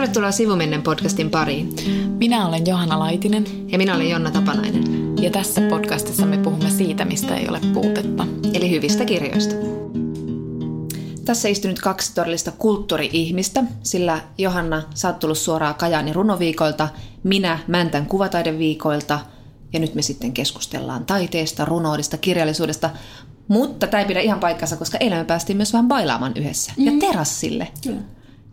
Tervetuloa 0.00 0.32
Sivumennen 0.32 0.82
podcastin 0.82 1.30
pariin. 1.30 1.74
Minä 2.18 2.48
olen 2.48 2.66
Johanna 2.66 2.98
Laitinen. 2.98 3.44
Ja 3.72 3.78
minä 3.78 3.94
olen 3.94 4.10
Jonna 4.10 4.30
Tapanainen. 4.30 4.84
Ja 5.22 5.30
tässä 5.30 5.60
podcastissa 5.60 6.26
me 6.26 6.38
puhumme 6.38 6.70
siitä, 6.70 7.04
mistä 7.04 7.36
ei 7.36 7.48
ole 7.48 7.60
puutetta. 7.74 8.26
Eli 8.54 8.70
hyvistä 8.70 9.04
kirjoista. 9.04 9.54
Tässä 11.24 11.48
istuu 11.48 11.68
nyt 11.68 11.80
kaksi 11.80 12.14
todellista 12.14 12.52
kulttuuri-ihmistä, 12.52 13.64
sillä 13.82 14.20
Johanna, 14.38 14.82
sä 14.94 15.08
oot 15.08 15.18
tullut 15.18 15.38
suoraan 15.38 15.74
Kajaani 15.74 16.12
runoviikoilta, 16.12 16.88
minä 17.22 17.58
Mäntän 17.66 18.06
kuvataideviikoilta, 18.06 19.20
ja 19.72 19.80
nyt 19.80 19.94
me 19.94 20.02
sitten 20.02 20.32
keskustellaan 20.32 21.06
taiteesta, 21.06 21.64
runoudesta, 21.64 22.18
kirjallisuudesta, 22.18 22.90
mutta 23.48 23.86
tämä 23.86 24.00
ei 24.00 24.06
pidä 24.06 24.20
ihan 24.20 24.40
paikkansa, 24.40 24.76
koska 24.76 24.98
eilen 24.98 25.18
me 25.18 25.24
päästiin 25.24 25.56
myös 25.56 25.72
vähän 25.72 25.88
bailaamaan 25.88 26.32
yhdessä. 26.36 26.72
Mm. 26.76 26.84
Ja 26.84 26.92
terassille. 27.00 27.68
Kyllä. 27.82 28.00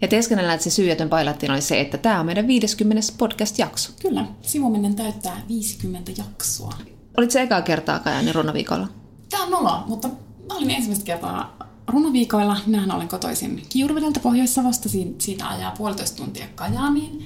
Ja 0.02 0.08
teeskennellään, 0.08 0.56
että 0.56 0.64
se 0.64 0.70
syy, 0.70 0.90
jota 0.90 1.06
bailattiin, 1.06 1.52
oli 1.52 1.62
se, 1.62 1.82
että 1.82 1.98
tämä 1.98 2.20
on 2.20 2.26
meidän 2.26 2.48
50. 2.48 3.02
podcast-jakso. 3.18 3.92
Kyllä. 4.02 4.26
Sivumennen 4.42 4.96
täyttää 4.96 5.42
50 5.48 6.12
jaksoa. 6.18 6.74
Olit 7.18 7.32
se 7.32 7.42
ekaa 7.42 7.62
kertaa 7.62 8.00
Kajani 8.00 8.34
runoviikolla? 8.34 8.88
Tämä 9.30 9.44
on 9.44 9.52
nolla, 9.52 9.84
mutta 9.88 10.08
mä 10.08 10.56
olin 10.56 10.72
ensimmäistä 10.72 11.06
kertaa 11.06 11.58
runoviikoilla. 11.88 12.58
Minähän 12.66 12.92
olen 12.92 13.08
kotoisin 13.08 13.64
Kiuruvedeltä 13.70 14.20
Pohjois-Savosta. 14.20 14.90
Siitä 15.20 15.48
ajaa 15.48 15.72
puolitoista 15.78 16.18
tuntia 16.18 16.46
Kajaaniin. 16.56 17.26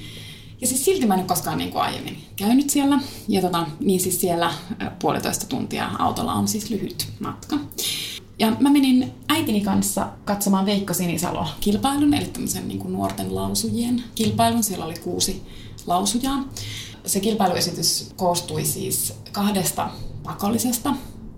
Ja 0.62 0.68
siis 0.68 0.86
silti 0.86 1.06
mä 1.06 1.14
en 1.14 1.20
ole 1.20 1.28
koskaan 1.28 1.58
niin 1.58 1.72
kuin 1.72 1.82
aiemmin 1.82 2.18
käynyt 2.36 2.70
siellä. 2.70 3.00
Ja 3.28 3.42
tota, 3.42 3.68
niin 3.80 4.00
siis 4.00 4.22
siellä 4.22 4.54
puolitoista 5.00 5.46
tuntia 5.46 5.92
autolla 6.00 6.34
on 6.34 6.48
siis 6.48 6.70
lyhyt 6.70 7.08
matka. 7.20 7.58
Ja 8.42 8.56
mä 8.60 8.70
menin 8.70 9.12
äitini 9.30 9.62
kanssa 9.62 10.10
katsomaan 10.26 10.66
Veikko 10.66 10.94
Sinisalo-kilpailun, 10.94 12.14
eli 12.14 12.26
tämmöisen 12.26 12.68
niin 12.68 12.80
kuin 12.80 12.94
nuorten 12.94 13.36
lausujien 13.36 14.04
kilpailun. 14.16 14.64
Siellä 14.64 14.86
oli 14.86 15.00
kuusi 15.00 15.42
lausujaa. 15.88 16.44
Se 17.06 17.20
kilpailuesitys 17.20 18.12
koostui 18.16 18.66
siis 18.66 19.14
kahdesta 19.32 19.90
pakollisesta 20.24 20.94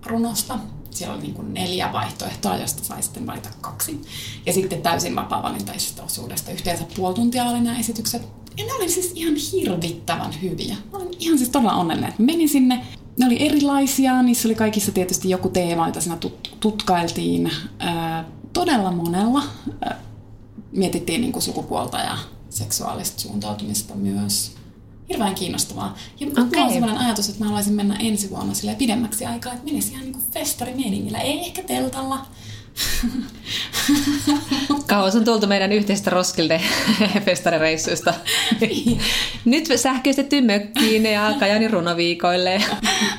runosta. 0.06 0.58
Siellä 0.90 1.14
oli 1.14 1.22
niin 1.22 1.34
kuin 1.34 1.54
neljä 1.54 1.92
vaihtoehtoa, 1.92 2.56
josta 2.56 2.84
sai 2.84 3.02
sitten 3.02 3.26
valita 3.26 3.48
kaksi. 3.60 4.00
Ja 4.46 4.52
sitten 4.52 4.82
täysin 4.82 5.16
vapaa-valintaisesta 5.16 6.02
osuudesta. 6.02 6.52
Yhteensä 6.52 6.84
puoli 6.96 7.14
tuntia 7.14 7.44
oli 7.44 7.60
nämä 7.60 7.78
esitykset. 7.78 8.22
Ja 8.56 8.64
ne 8.64 8.72
oli 8.72 8.88
siis 8.88 9.12
ihan 9.14 9.36
hirvittävän 9.36 10.42
hyviä. 10.42 10.76
Mä 10.92 10.98
olin 10.98 11.14
ihan 11.18 11.38
siis 11.38 11.50
todella 11.50 11.74
onnellinen, 11.74 12.10
että 12.10 12.22
menin 12.22 12.48
sinne. 12.48 12.86
Ne 13.18 13.26
oli 13.26 13.46
erilaisia, 13.46 14.22
niissä 14.22 14.48
oli 14.48 14.54
kaikissa 14.54 14.92
tietysti 14.92 15.30
joku 15.30 15.48
teema, 15.48 15.86
jota 15.86 16.00
siinä 16.00 16.18
tut- 16.24 16.56
tutkailtiin 16.60 17.50
ää, 17.78 18.24
todella 18.52 18.92
monella. 18.92 19.42
Ää, 19.84 20.00
mietittiin 20.72 21.20
niin 21.20 21.32
kuin 21.32 21.42
sukupuolta 21.42 21.98
ja 21.98 22.18
seksuaalista 22.50 23.20
suuntautumista 23.20 23.94
myös. 23.94 24.56
Hirveän 25.08 25.34
kiinnostavaa. 25.34 25.98
Ja 26.20 26.26
okay. 26.26 26.44
mulla 26.44 26.64
on 26.64 26.72
sellainen 26.72 27.00
ajatus, 27.00 27.28
että 27.28 27.40
mä 27.40 27.46
haluaisin 27.46 27.74
mennä 27.74 27.96
ensi 27.96 28.30
vuonna 28.30 28.52
pidemmäksi 28.78 29.26
aikaa, 29.26 29.52
että 29.52 29.64
menisi 29.64 29.92
ihan 29.92 30.04
niin 30.04 30.22
festarimeiningillä. 30.32 31.18
Ei 31.18 31.38
ehkä 31.38 31.62
teltalla, 31.62 32.26
Kauas 34.86 35.16
on 35.16 35.24
tultu 35.24 35.46
meidän 35.46 35.72
yhteistä 35.72 36.10
Roskilde 36.10 36.60
festarireissuista. 37.26 38.14
Nyt 39.44 39.68
sähköistetty 39.76 40.40
mökkiin 40.40 41.06
ja 41.06 41.34
Kajani 41.38 41.68
runoviikoille. 41.68 42.62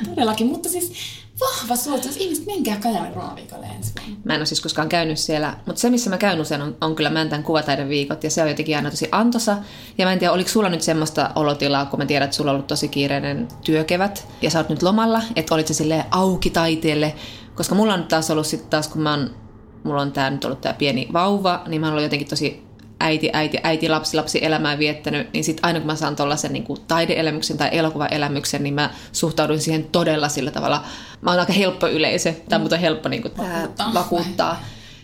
Todellakin, 0.10 0.48
mutta 0.48 0.70
siis 0.70 0.94
vahva 1.40 1.76
suositus. 1.76 2.18
Ihmiset, 2.18 2.46
menkää 2.46 2.78
Kajani 2.78 3.16
runoviikolle 3.16 3.66
ensi 3.66 3.94
vuonna. 4.00 4.16
Mä 4.24 4.34
en 4.34 4.40
ole 4.40 4.46
siis 4.46 4.62
koskaan 4.62 4.90
käynyt 4.90 5.20
siellä, 5.20 5.58
mutta 5.66 5.82
se 5.82 5.90
missä 5.90 6.10
mä 6.10 6.18
käyn 6.18 6.42
usein 6.42 6.62
on, 6.62 6.78
on 6.82 6.96
kyllä 6.96 7.10
Mäntän 7.10 7.44
kuvataiden 7.44 7.90
viikot 7.90 8.24
ja 8.24 8.30
se 8.30 8.42
on 8.42 8.50
jotenkin 8.50 8.76
aina 8.76 8.92
tosi 8.92 9.10
antosa. 9.12 9.58
Ja 9.98 10.06
mä 10.06 10.14
en 10.14 10.20
tiedä, 10.20 10.34
oliko 10.34 10.50
sulla 10.50 10.70
nyt 10.70 10.82
semmoista 10.82 11.32
olotilaa, 11.36 11.86
kun 11.86 12.00
mä 12.00 12.06
tiedän, 12.06 12.26
että 12.26 12.38
sulla 12.38 12.52
on 12.52 12.56
ollut 12.56 12.68
tosi 12.68 12.88
kiireinen 12.88 13.48
työkevät 13.66 14.28
ja 14.42 14.50
sä 14.50 14.60
oot 14.60 14.70
nyt 14.70 14.84
lomalla, 14.84 15.22
että 15.36 15.56
olit 15.56 15.68
se 15.68 15.74
sille 15.74 16.06
auki 16.12 16.50
taiteelle, 16.50 17.16
koska 17.56 17.76
mulla 17.76 17.94
on 17.94 18.00
nyt 18.00 18.10
taas 18.10 18.32
ollut 18.32 18.48
sitten 18.48 18.70
taas, 18.70 18.88
kun 18.88 19.02
mä 19.02 19.12
oon 19.12 19.36
mulla 19.84 20.02
on 20.02 20.12
tää 20.12 20.30
nyt 20.30 20.46
ollut 20.46 20.62
tää 20.62 20.74
pieni 20.74 21.08
vauva, 21.14 21.64
niin 21.68 21.82
mä 21.82 21.88
oon 21.88 21.92
ollut 21.92 22.04
jotenkin 22.04 22.28
tosi 22.28 22.65
äiti, 23.00 23.30
äiti, 23.34 23.58
äiti, 23.64 23.90
lapsi, 23.90 24.18
lapsi 24.18 24.46
elämää 24.46 24.80
viettänyt, 24.80 25.34
niin 25.34 25.44
sitten 25.44 25.66
aina 25.66 25.80
kun 25.80 25.88
mä 25.88 25.96
saan 25.96 26.16
tuollaisen 26.16 26.54
niin 26.54 26.66
taideelämyksen 26.88 27.58
tai 27.58 27.70
elokuvaelämyksen, 27.72 28.64
niin 28.64 28.74
mä 28.74 28.90
suhtaudun 29.12 29.60
siihen 29.60 29.84
todella 29.92 30.30
sillä 30.30 30.52
tavalla. 30.52 30.84
Mä 31.22 31.30
oon 31.32 31.40
aika 31.40 31.54
helppo 31.54 31.88
yleisö, 31.88 32.34
tai 32.50 32.60
mutta 32.60 32.78
helppo 32.78 33.10
niin 33.10 33.22
kuin, 33.22 33.38
vakuuttaa. 33.38 33.94
vakuuttaa. 33.94 34.64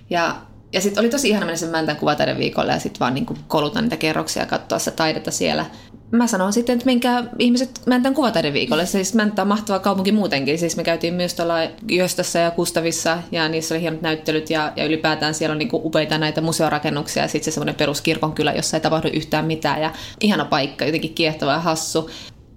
Ja 0.09 0.35
ja 0.73 0.81
sitten 0.81 1.01
oli 1.01 1.09
tosi 1.09 1.29
ihana 1.29 1.45
mennä 1.45 1.57
sen 1.57 1.69
Mäntän 1.69 1.95
kuvataiden 1.95 2.37
viikolla 2.37 2.71
ja 2.71 2.79
sitten 2.79 2.99
vaan 2.99 3.13
niin 3.13 3.25
koluta 3.47 3.81
niitä 3.81 3.97
kerroksia 3.97 4.43
ja 4.43 4.47
katsoa 4.47 4.79
sitä 4.79 4.95
taidetta 4.95 5.31
siellä 5.31 5.65
mä 6.11 6.27
sanon 6.27 6.53
sitten, 6.53 6.73
että 6.73 6.85
minkä 6.85 7.23
ihmiset 7.39 7.81
Mäntän 7.85 8.13
kuvataiden 8.13 8.53
viikolle. 8.53 8.85
Siis 8.85 9.13
Mänttä 9.13 9.41
on 9.41 9.47
mahtava 9.47 9.79
kaupunki 9.79 10.11
muutenkin. 10.11 10.59
Siis 10.59 10.77
me 10.77 10.83
käytiin 10.83 11.13
myös 11.13 11.33
tuolla 11.33 11.53
Jöstössä 11.89 12.39
ja 12.39 12.51
Kustavissa 12.51 13.17
ja 13.31 13.49
niissä 13.49 13.75
oli 13.75 13.81
hienot 13.81 14.01
näyttelyt 14.01 14.49
ja, 14.49 14.73
ja 14.75 14.85
ylipäätään 14.85 15.33
siellä 15.33 15.51
on 15.51 15.57
niinku 15.57 15.81
upeita 15.83 16.17
näitä 16.17 16.41
museorakennuksia 16.41 17.23
ja 17.23 17.27
sitten 17.27 17.51
se 17.51 17.55
semmoinen 17.55 17.75
peruskirkon 17.75 18.33
kylä, 18.33 18.53
jossa 18.53 18.77
ei 18.77 18.81
tapahdu 18.81 19.07
yhtään 19.13 19.45
mitään 19.45 19.81
ja 19.81 19.93
ihana 20.21 20.45
paikka, 20.45 20.85
jotenkin 20.85 21.13
kiehtova 21.13 21.51
ja 21.51 21.59
hassu. 21.59 22.09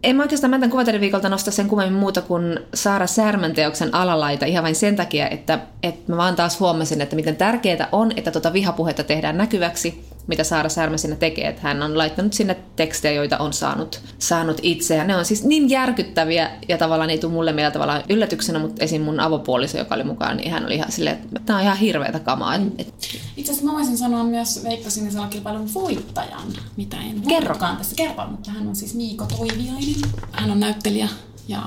En 0.04 0.16
mä 0.16 0.22
oikeastaan 0.22 0.50
Mäntän 0.50 0.70
kuvataiden 0.70 1.00
viikolta 1.00 1.28
nosta 1.28 1.50
sen 1.50 1.68
kummemmin 1.68 2.00
muuta 2.00 2.22
kuin 2.22 2.58
Saara 2.74 3.06
Särmän 3.06 3.54
teoksen 3.54 3.94
alalaita 3.94 4.46
ihan 4.46 4.64
vain 4.64 4.74
sen 4.74 4.96
takia, 4.96 5.28
että, 5.28 5.58
että 5.82 6.12
mä 6.12 6.16
vaan 6.16 6.36
taas 6.36 6.60
huomasin, 6.60 7.00
että 7.00 7.16
miten 7.16 7.36
tärkeää 7.36 7.88
on, 7.92 8.12
että 8.16 8.30
tuota 8.30 8.52
vihapuhetta 8.52 9.04
tehdään 9.04 9.38
näkyväksi 9.38 10.04
mitä 10.26 10.44
Saara 10.44 10.68
Särmä 10.68 10.96
sinne 10.96 11.16
tekee. 11.16 11.48
Että 11.48 11.62
hän 11.62 11.82
on 11.82 11.98
laittanut 11.98 12.32
sinne 12.32 12.56
tekstejä, 12.76 13.14
joita 13.14 13.38
on 13.38 13.52
saanut, 13.52 14.00
saanut 14.18 14.60
itse. 14.62 14.96
Ja 14.96 15.04
ne 15.04 15.16
on 15.16 15.24
siis 15.24 15.44
niin 15.44 15.70
järkyttäviä 15.70 16.50
ja 16.68 16.78
tavallaan 16.78 17.10
ei 17.10 17.18
tule 17.18 17.32
mulle 17.32 17.52
meillä 17.52 17.70
tavallaan 17.70 18.02
yllätyksenä, 18.08 18.58
mutta 18.58 18.84
esim. 18.84 19.02
mun 19.02 19.20
avopuoliso, 19.20 19.78
joka 19.78 19.94
oli 19.94 20.04
mukaan, 20.04 20.36
niin 20.36 20.50
hän 20.50 20.66
oli 20.66 20.74
ihan 20.74 20.92
silleen, 20.92 21.16
että 21.16 21.40
tämä 21.46 21.58
on 21.58 21.64
ihan 21.64 21.76
hirveätä 21.76 22.18
kamaa. 22.18 22.58
Mm. 22.58 22.70
Et... 22.78 22.94
Itse 23.36 23.52
asiassa 23.52 23.70
mä 23.70 23.78
voisin 23.78 23.98
sanoa 23.98 24.24
myös 24.24 24.64
Veikka 24.64 24.90
Sinisellä 24.90 25.26
kilpailun 25.28 25.74
voittajan, 25.74 26.52
mitä 26.76 26.96
en 26.96 27.22
kerrokaan 27.28 27.76
tässä 27.76 27.96
kertoa, 27.96 28.26
mutta 28.26 28.50
hän 28.50 28.68
on 28.68 28.76
siis 28.76 28.94
Miiko 28.94 29.26
Toiviainen. 29.26 29.94
Hän 30.32 30.50
on 30.50 30.60
näyttelijä 30.60 31.08
ja, 31.48 31.62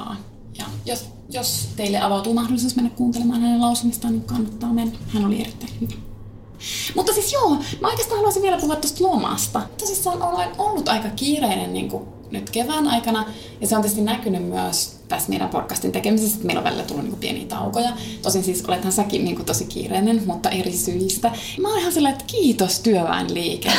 ja 0.58 0.66
jos, 0.86 1.06
jos 1.30 1.70
teille 1.76 2.02
avautuu 2.02 2.34
mahdollisuus 2.34 2.76
mennä 2.76 2.92
kuuntelemaan 2.96 3.42
hänen 3.42 3.62
lausumistaan, 3.62 4.14
niin 4.14 4.24
kannattaa 4.24 4.74
mennä. 4.74 4.98
Hän 5.08 5.26
oli 5.26 5.42
erittäin 5.42 5.72
hyvä. 5.82 6.07
Mutta 6.96 7.14
siis 7.14 7.34
joo, 7.34 7.58
mä 7.82 7.88
oikeastaan 7.88 8.18
haluaisin 8.18 8.42
vielä 8.42 8.58
puhua 8.58 8.76
tuosta 8.76 9.04
lomasta. 9.04 9.62
Tosissaan 9.78 10.22
olen 10.22 10.50
ollut 10.58 10.88
aika 10.88 11.10
kiireinen 11.10 11.74
niin 11.74 11.90
kuin 11.90 12.08
nyt 12.32 12.50
kevään 12.50 12.88
aikana, 12.88 13.26
ja 13.62 13.68
se 13.68 13.76
on 13.76 13.82
tietysti 13.82 14.04
näkynyt 14.04 14.44
myös 14.44 14.98
tässä 15.08 15.30
meidän 15.30 15.50
podcastin 15.50 15.92
tekemisessä, 15.92 16.36
että 16.36 16.46
meillä 16.46 16.60
on 16.60 16.64
välillä 16.64 16.84
tullut 16.84 17.06
niin 17.06 17.16
pieniä 17.16 17.46
taukoja. 17.46 17.90
Tosin 18.22 18.44
siis 18.44 18.66
olethan 18.66 18.92
säkin 18.92 19.26
niin 19.26 19.36
kuin 19.36 19.46
tosi 19.46 19.66
kiireinen, 19.66 20.24
mutta 20.26 20.50
eri 20.50 20.72
syistä. 20.72 21.32
Mä 21.62 21.70
oon 21.70 21.80
ihan 21.80 21.94
sellainen, 21.94 22.22
että 22.22 22.34
kiitos 22.34 22.80
työväenliike. 22.80 23.70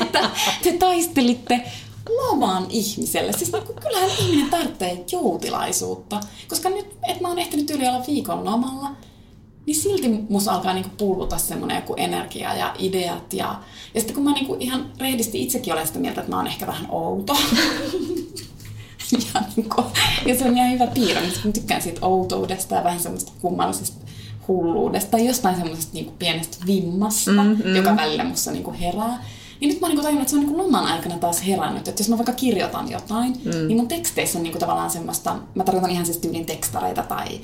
että 0.00 0.30
te 0.62 0.72
taistelitte 0.72 1.62
loman 2.08 2.66
ihmiselle. 2.70 3.32
Siis 3.32 3.52
kyllähän 3.82 4.10
ihminen 4.18 4.50
tarvitsee 4.50 5.04
joutilaisuutta. 5.12 6.20
Koska 6.48 6.70
nyt, 6.70 6.86
että 7.08 7.22
mä 7.22 7.28
oon 7.28 7.38
ehtinyt 7.38 7.70
yli 7.70 7.88
olla 7.88 8.04
viikon 8.06 8.44
lomalla, 8.44 8.90
niin 9.66 9.76
silti 9.76 10.08
musta 10.28 10.52
alkaa 10.52 10.74
niinku 10.74 10.90
pulluta 10.98 11.38
semmoinen 11.38 11.76
joku 11.76 11.94
energia 11.96 12.54
ja 12.54 12.74
ideat. 12.78 13.32
Ja, 13.32 13.60
ja 13.94 14.00
sitten 14.00 14.14
kun 14.14 14.24
mä 14.24 14.32
niinku 14.32 14.56
ihan 14.60 14.92
rehdisti 14.98 15.42
itsekin 15.42 15.72
olen 15.72 15.86
sitä 15.86 15.98
mieltä, 15.98 16.20
että 16.20 16.32
mä 16.32 16.36
oon 16.36 16.46
ehkä 16.46 16.66
vähän 16.66 16.86
outo. 16.90 17.36
ja, 19.34 19.42
niinku, 19.56 19.84
ja 20.26 20.38
se 20.38 20.44
on 20.44 20.56
ihan 20.56 20.70
hyvä 20.70 20.86
piirre, 20.86 21.20
niin 21.20 21.32
mä 21.44 21.52
tykkään 21.52 21.82
siitä 21.82 22.06
outoudesta 22.06 22.74
ja 22.74 22.84
vähän 22.84 23.00
semmoista 23.00 23.32
kummallisesta 23.40 24.06
hulluudesta 24.48 25.10
tai 25.10 25.26
jostain 25.26 25.56
semmoisesta 25.56 25.94
niinku 25.94 26.12
pienestä 26.18 26.56
vimmasta, 26.66 27.30
mm, 27.30 27.56
mm. 27.64 27.76
joka 27.76 27.96
välillä 27.96 28.24
musta 28.24 28.50
niinku 28.50 28.74
herää. 28.80 29.24
Niin 29.60 29.68
nyt 29.68 29.80
mä 29.80 29.86
oon 29.86 29.90
niinku 29.90 30.02
tajunnut, 30.02 30.22
että 30.22 30.30
se 30.30 30.36
on 30.36 30.42
niinku 30.42 30.62
loman 30.62 30.84
aikana 30.84 31.18
taas 31.18 31.46
herännyt. 31.46 31.88
Että 31.88 32.00
jos 32.00 32.08
mä 32.08 32.16
vaikka 32.16 32.32
kirjoitan 32.32 32.90
jotain, 32.90 33.32
mm. 33.44 33.66
niin 33.66 33.76
mun 33.76 33.88
teksteissä 33.88 34.38
on 34.38 34.42
niinku 34.42 34.58
tavallaan 34.58 34.90
semmoista, 34.90 35.36
mä 35.54 35.64
tarkoitan 35.64 35.90
ihan 35.90 36.06
siis 36.06 36.18
tyylin 36.18 36.46
tekstareita 36.46 37.02
tai 37.02 37.40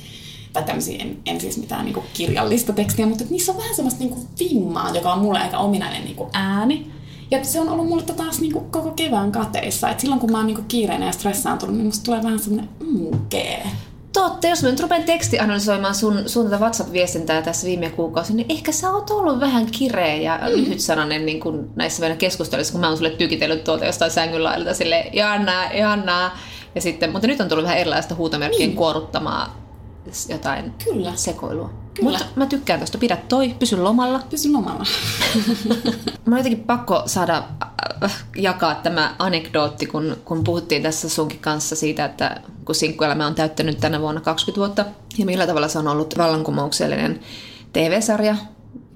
tai 0.53 0.63
tämmöisiä, 0.63 0.99
en, 0.99 1.19
en 1.27 1.41
siis 1.41 1.59
mitään 1.59 1.85
niin 1.85 1.95
kuin 1.95 2.07
kirjallista 2.15 2.73
tekstiä, 2.73 3.07
mutta 3.07 3.25
niissä 3.31 3.53
on 3.53 3.59
vähän 3.59 3.75
semmoista 3.75 4.01
niin 4.01 4.11
kuin 4.11 4.27
vimmaa, 4.41 4.95
joka 4.95 5.13
on 5.13 5.19
mulle 5.19 5.39
aika 5.39 5.59
ominainen 5.59 6.05
niin 6.05 6.17
kuin 6.17 6.31
ääni. 6.33 6.93
Ja 7.31 7.45
se 7.45 7.61
on 7.61 7.69
ollut 7.69 7.89
mulle 7.89 8.03
taas 8.03 8.41
niin 8.41 8.53
kuin 8.53 8.71
koko 8.71 8.91
kevään 8.91 9.33
kateissa. 9.33 9.91
Et 9.91 10.01
silloin 10.01 10.21
kun 10.21 10.33
mä 10.33 10.39
oon 10.39 10.47
niin 10.47 10.55
kuin 10.55 10.69
kiireinen 10.69 11.07
ja 11.07 11.13
stressaantunut, 11.13 11.77
niin 11.77 11.87
musta 11.87 12.05
tulee 12.05 12.23
vähän 12.23 12.39
semmoinen 12.39 12.71
mukee. 12.93 13.67
Totta, 14.13 14.47
jos 14.47 14.63
mä 14.63 14.69
nyt 14.69 14.81
rupean 14.81 15.03
tekstianalysoimaan 15.03 15.95
sun, 15.95 16.23
sun 16.27 16.45
tätä 16.45 16.59
WhatsApp-viestintää 16.59 17.43
tässä 17.43 17.67
viime 17.67 17.91
kuukausi, 17.91 18.35
niin 18.35 18.47
ehkä 18.49 18.73
sä 18.73 18.91
oot 18.91 19.11
ollut 19.11 19.41
vähän 19.41 19.67
kireä 19.67 20.15
ja 20.15 20.41
mm. 20.43 20.57
lyhytsanainen 20.57 21.27
niin 21.27 21.41
kuin 21.41 21.71
näissä 21.77 22.01
meidän 22.01 22.19
keskusteluissa, 22.19 22.73
kun 22.73 22.81
mä 22.81 22.89
oon 22.89 22.97
sulle 22.97 23.11
tykitellyt 23.11 23.65
tuolta 23.65 23.85
jostain 23.85 24.11
sängyn 24.11 24.45
lailta 24.45 24.75
sille 24.75 25.11
Janna, 25.13 25.73
Janna. 25.73 26.31
Ja 26.75 26.81
sitten, 26.81 27.13
mutta 27.13 27.27
nyt 27.27 27.41
on 27.41 27.49
tullut 27.49 27.65
vähän 27.65 27.79
erilaista 27.79 28.15
huutomerkkien 28.15 28.69
niin. 28.69 28.77
kuoruttamaa 28.77 29.62
jotain 30.29 30.75
Kyllä. 30.85 31.13
sekoilua. 31.15 31.71
Kyllä. 31.95 32.11
Mutta 32.11 32.27
mä 32.37 32.47
tykkään 32.47 32.81
tosta. 32.81 32.99
Pidä 32.99 33.17
toi, 33.17 33.55
pysy 33.59 33.77
lomalla. 33.77 34.21
Pysy 34.31 34.53
lomalla. 34.53 34.87
Mä 36.25 36.37
jotenkin 36.39 36.65
pakko 36.65 37.03
saada 37.07 37.45
äh, 38.05 38.25
jakaa 38.37 38.75
tämä 38.75 39.15
anekdootti, 39.19 39.87
kun, 39.87 40.17
kun 40.25 40.45
puhuttiin 40.45 40.83
tässä 40.83 41.09
sunkin 41.09 41.39
kanssa 41.39 41.77
siitä, 41.77 42.05
että 42.05 42.41
kun 42.65 42.75
sinkkuelämä 42.75 43.27
on 43.27 43.35
täyttänyt 43.35 43.81
tänä 43.81 44.01
vuonna 44.01 44.21
20 44.21 44.59
vuotta, 44.59 44.85
ja 45.19 45.27
millä 45.27 45.47
tavalla 45.47 45.69
se 45.69 45.79
on 45.79 45.89
ollut 45.89 46.19
vallankumouksellinen 46.19 47.21
TV-sarja, 47.73 48.37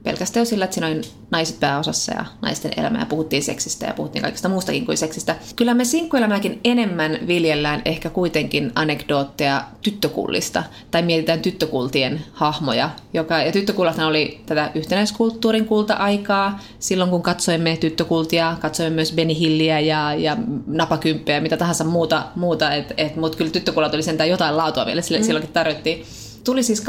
pelkästään 0.06 0.40
jo 0.40 0.44
sillä, 0.44 0.64
että 0.64 0.74
siinä 0.74 0.86
oli 0.86 1.00
naiset 1.30 1.60
pääosassa 1.60 2.12
ja 2.14 2.24
naisten 2.42 2.72
elämä 2.76 2.98
ja 2.98 3.06
puhuttiin 3.06 3.42
seksistä 3.42 3.86
ja 3.86 3.94
puhuttiin 3.94 4.22
kaikesta 4.22 4.48
muustakin 4.48 4.86
kuin 4.86 4.98
seksistä. 4.98 5.36
Kyllä 5.56 5.74
me 5.74 5.84
sinkkuelämääkin 5.84 6.60
enemmän 6.64 7.18
viljellään 7.26 7.82
ehkä 7.84 8.10
kuitenkin 8.10 8.72
anekdootteja 8.74 9.64
tyttökullista 9.82 10.62
tai 10.90 11.02
mietitään 11.02 11.40
tyttökultien 11.40 12.24
hahmoja. 12.32 12.90
Joka, 13.14 13.38
ja 13.38 13.52
tyttökullathan 13.52 14.06
oli 14.06 14.40
tätä 14.46 14.70
yhtenäiskulttuurin 14.74 15.66
kulta-aikaa. 15.66 16.60
Silloin 16.78 17.10
kun 17.10 17.22
katsoimme 17.22 17.76
tyttökultia, 17.76 18.56
katsoimme 18.60 18.94
myös 18.94 19.12
Benny 19.12 19.34
Hilliä 19.38 19.80
ja, 19.80 20.14
ja 20.14 20.36
Napakymppejä 20.66 21.36
ja 21.36 21.42
mitä 21.42 21.56
tahansa 21.56 21.84
muuta, 21.84 22.22
muuta 22.36 22.74
et, 22.74 22.94
et, 22.96 23.16
mutta 23.16 23.38
kyllä 23.38 23.50
tyttökullat 23.50 23.94
oli 23.94 24.02
sentään 24.02 24.30
jotain 24.30 24.56
laatua 24.56 24.86
vielä 24.86 25.02
sille, 25.02 25.18
mm. 25.18 25.24
silloinkin 25.24 25.52
tarjottiin 25.52 26.06
tuli 26.46 26.62
siis 26.62 26.82
85-92 26.82 26.86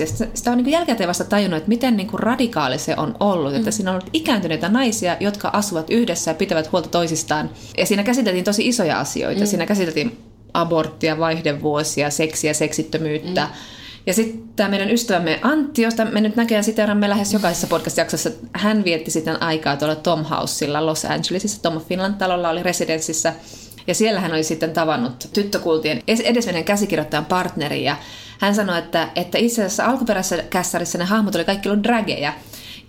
ja 0.00 0.06
sitä, 0.06 0.26
sitä 0.34 0.50
on 0.50 0.58
niin 0.58 0.70
jälkikäteen 0.70 1.08
vasta 1.08 1.24
tajunnut, 1.24 1.56
että 1.58 1.68
miten 1.68 1.96
niin 1.96 2.06
kuin 2.06 2.20
radikaali 2.20 2.78
se 2.78 2.94
on 2.96 3.16
ollut. 3.20 3.52
Mm. 3.52 3.58
Että 3.58 3.70
siinä 3.70 3.90
on 3.90 3.96
ollut 3.96 4.10
ikääntyneitä 4.12 4.68
naisia, 4.68 5.16
jotka 5.20 5.50
asuvat 5.52 5.90
yhdessä 5.90 6.30
ja 6.30 6.34
pitävät 6.34 6.72
huolta 6.72 6.88
toisistaan. 6.88 7.50
Ja 7.78 7.86
siinä 7.86 8.02
käsiteltiin 8.02 8.44
tosi 8.44 8.68
isoja 8.68 9.00
asioita. 9.00 9.40
Mm. 9.40 9.46
Siinä 9.46 9.66
käsiteltiin 9.66 10.18
aborttia, 10.54 11.18
vaihdevuosia, 11.18 12.10
seksiä, 12.10 12.54
seksittömyyttä. 12.54 13.44
Mm. 13.44 13.50
Ja 14.06 14.14
sitten 14.14 14.48
tämä 14.56 14.68
meidän 14.70 14.90
ystävämme 14.90 15.38
Antti, 15.42 15.82
josta 15.82 16.04
me 16.04 16.20
nyt 16.20 16.36
näkään 16.36 16.64
siteeramme 16.64 17.08
lähes 17.08 17.32
jokaisessa 17.32 17.66
podcast-jaksossa, 17.66 18.30
hän 18.52 18.84
vietti 18.84 19.10
sitten 19.10 19.42
aikaa 19.42 19.76
tuolla 19.76 19.96
Tom 19.96 20.24
Housella 20.24 20.86
Los 20.86 21.04
Angelesissa. 21.04 21.62
Tom 21.62 21.80
Finland 21.80 22.14
talolla 22.14 22.48
oli 22.48 22.62
residenssissä 22.62 23.34
ja 23.86 23.94
siellä 23.94 24.20
hän 24.20 24.32
oli 24.32 24.42
sitten 24.42 24.72
tavannut 24.72 25.28
tyttökultien 25.32 26.02
edesmenen 26.06 26.64
käsikirjoittajan 26.64 27.26
partneri 27.26 27.84
ja 27.84 27.96
hän 28.40 28.54
sanoi, 28.54 28.78
että, 28.78 29.08
että 29.16 29.38
itse 29.38 29.62
asiassa 29.62 29.86
alkuperäisessä 29.86 30.44
kässärissä 30.50 30.98
ne 30.98 31.04
hahmot 31.04 31.34
oli 31.34 31.44
kaikki 31.44 31.68
ollut 31.68 31.84
drageja. 31.84 32.32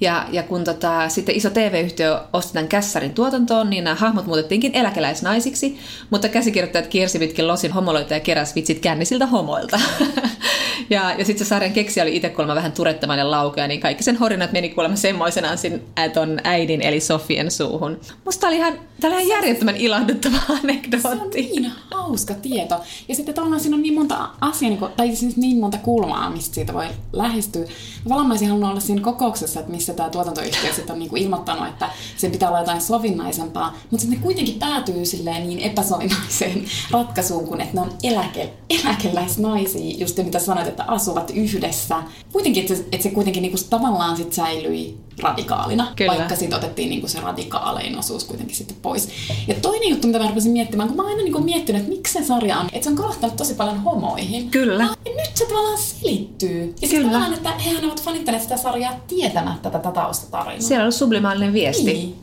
Ja, 0.01 0.25
ja 0.31 0.43
kun 0.43 0.63
tota, 0.63 1.09
sitten 1.09 1.35
iso 1.35 1.49
TV-yhtiö 1.49 2.21
osti 2.33 2.53
tämän 2.53 2.67
kässarin 2.67 3.13
tuotantoon, 3.13 3.69
niin 3.69 3.83
nämä 3.83 3.95
hahmot 3.95 4.25
muutettiinkin 4.25 4.75
eläkeläisnaisiksi, 4.75 5.77
mutta 6.09 6.29
käsikirjoittajat 6.29 6.87
kiersi 6.87 7.19
pitkin 7.19 7.47
losin 7.47 7.71
homoloita 7.71 8.13
ja 8.13 8.19
keräs 8.19 8.55
vitsit 8.55 8.79
kännisiltä 8.79 9.25
homoilta. 9.25 9.79
ja, 10.89 11.13
ja 11.17 11.25
sitten 11.25 11.45
se 11.45 11.49
sarjan 11.49 11.73
keksi 11.73 12.01
oli 12.01 12.15
itse 12.15 12.29
kuulemma 12.29 12.55
vähän 12.55 12.71
turettamainen 12.71 13.31
laukea, 13.31 13.67
niin 13.67 13.79
kaikki 13.79 14.03
sen 14.03 14.15
horinat 14.15 14.51
meni 14.51 14.69
kuulemma 14.69 14.97
semmoisenaan 14.97 15.57
sin 15.57 15.81
ton 16.13 16.39
äidin 16.43 16.81
eli 16.81 16.99
Sofien 16.99 17.51
suuhun. 17.51 17.99
Musta 18.25 18.47
oli 18.47 18.55
ihan, 18.55 18.73
tämä 19.01 19.15
oli 19.15 19.25
ihan 19.25 19.37
järjettömän 19.37 19.75
ilahduttava 19.75 20.37
anekdootti. 20.63 21.01
Se 21.01 21.07
on 21.07 21.29
niin 21.33 21.71
hauska 21.91 22.33
tieto. 22.33 22.79
Ja 23.07 23.15
sitten 23.15 23.35
tavallaan 23.35 23.61
siinä 23.61 23.75
on 23.75 23.81
niin 23.81 23.93
monta 23.93 24.29
asiaa, 24.41 24.69
niin 24.69 24.79
kuin, 24.79 24.91
tai 24.91 25.15
siis 25.15 25.37
niin 25.37 25.59
monta 25.59 25.77
kulmaa, 25.77 26.29
mistä 26.29 26.55
siitä 26.55 26.73
voi 26.73 26.85
lähestyä. 27.13 27.65
Tavallaan 28.03 28.27
mä 28.27 28.33
olisin 28.33 28.47
halunnut 28.47 28.69
olla 28.69 28.79
siinä 28.79 29.01
kokouksessa, 29.01 29.59
että 29.59 29.71
missä 29.71 29.86
tämä 29.93 30.09
tuotantoyhtiö 30.09 30.73
sitten 30.73 30.93
on 30.93 30.99
niin 30.99 31.09
kuin 31.09 31.23
ilmoittanut, 31.23 31.67
että 31.67 31.89
sen 32.17 32.31
pitää 32.31 32.49
olla 32.49 32.59
jotain 32.59 32.81
sovinnaisempaa, 32.81 33.77
mutta 33.91 34.01
sitten 34.01 34.19
ne 34.19 34.23
kuitenkin 34.23 34.59
päätyy 34.59 35.05
silleen 35.05 35.47
niin 35.47 35.59
epäsovinnaiseen 35.59 36.65
ratkaisuun, 36.91 37.47
kun 37.47 37.61
että 37.61 37.73
ne 37.73 37.81
on 37.81 37.91
eläke, 38.03 38.53
eläkeläisnaisia, 38.69 39.97
just 39.97 40.17
mitä 40.17 40.39
sanoit, 40.39 40.67
että 40.67 40.83
asuvat 40.83 41.31
yhdessä. 41.35 42.03
Kuitenkin, 42.31 42.61
että 42.61 42.75
se, 42.75 42.85
että 42.91 43.03
se 43.03 43.09
kuitenkin 43.09 43.41
niin 43.41 43.51
kuin 43.51 43.69
tavallaan 43.69 44.17
sit 44.17 44.33
säilyi 44.33 44.97
radikaalina, 45.21 45.87
Kyllä. 45.95 46.15
vaikka 46.15 46.35
sitten 46.35 46.57
otettiin 46.57 46.89
niin 46.89 46.99
kuin 46.99 47.09
se 47.09 47.19
radikaalein 47.19 47.99
osuus 47.99 48.23
kuitenkin 48.23 48.55
sitten 48.55 48.77
pois. 48.81 49.09
Ja 49.47 49.55
toinen 49.61 49.89
juttu, 49.89 50.07
mitä 50.07 50.19
mä 50.19 50.27
rupesin 50.27 50.51
miettimään, 50.51 50.89
kun 50.89 50.97
mä 50.97 51.03
oon 51.03 51.11
aina 51.11 51.23
niin 51.23 51.33
kuin 51.33 51.45
miettinyt, 51.45 51.81
että 51.81 51.93
miksi 51.93 52.13
se 52.13 52.25
sarja 52.25 52.59
on, 52.59 52.69
että 52.71 52.83
se 52.83 52.89
on 52.89 52.95
kohtanut 52.95 53.35
tosi 53.35 53.53
paljon 53.53 53.79
homoihin. 53.79 54.49
Kyllä. 54.49 54.83
Ja 54.83 55.11
nyt 55.15 55.37
se 55.37 55.45
tavallaan 55.45 55.77
selittyy. 55.77 56.75
Ja 56.81 56.87
sitten 56.87 57.33
että 57.33 57.49
hehän 57.49 57.85
ovat 57.85 58.03
fanittaneet 58.03 58.43
sitä 58.43 58.57
sarjaa 58.57 58.93
tietämättä 59.07 59.69
tätä 59.77 59.91
taustatarinaa. 59.91 60.61
Siellä 60.61 60.85
on 60.85 60.91
sublimaalinen 60.91 61.53
viesti. 61.53 61.93
Niin. 61.93 62.15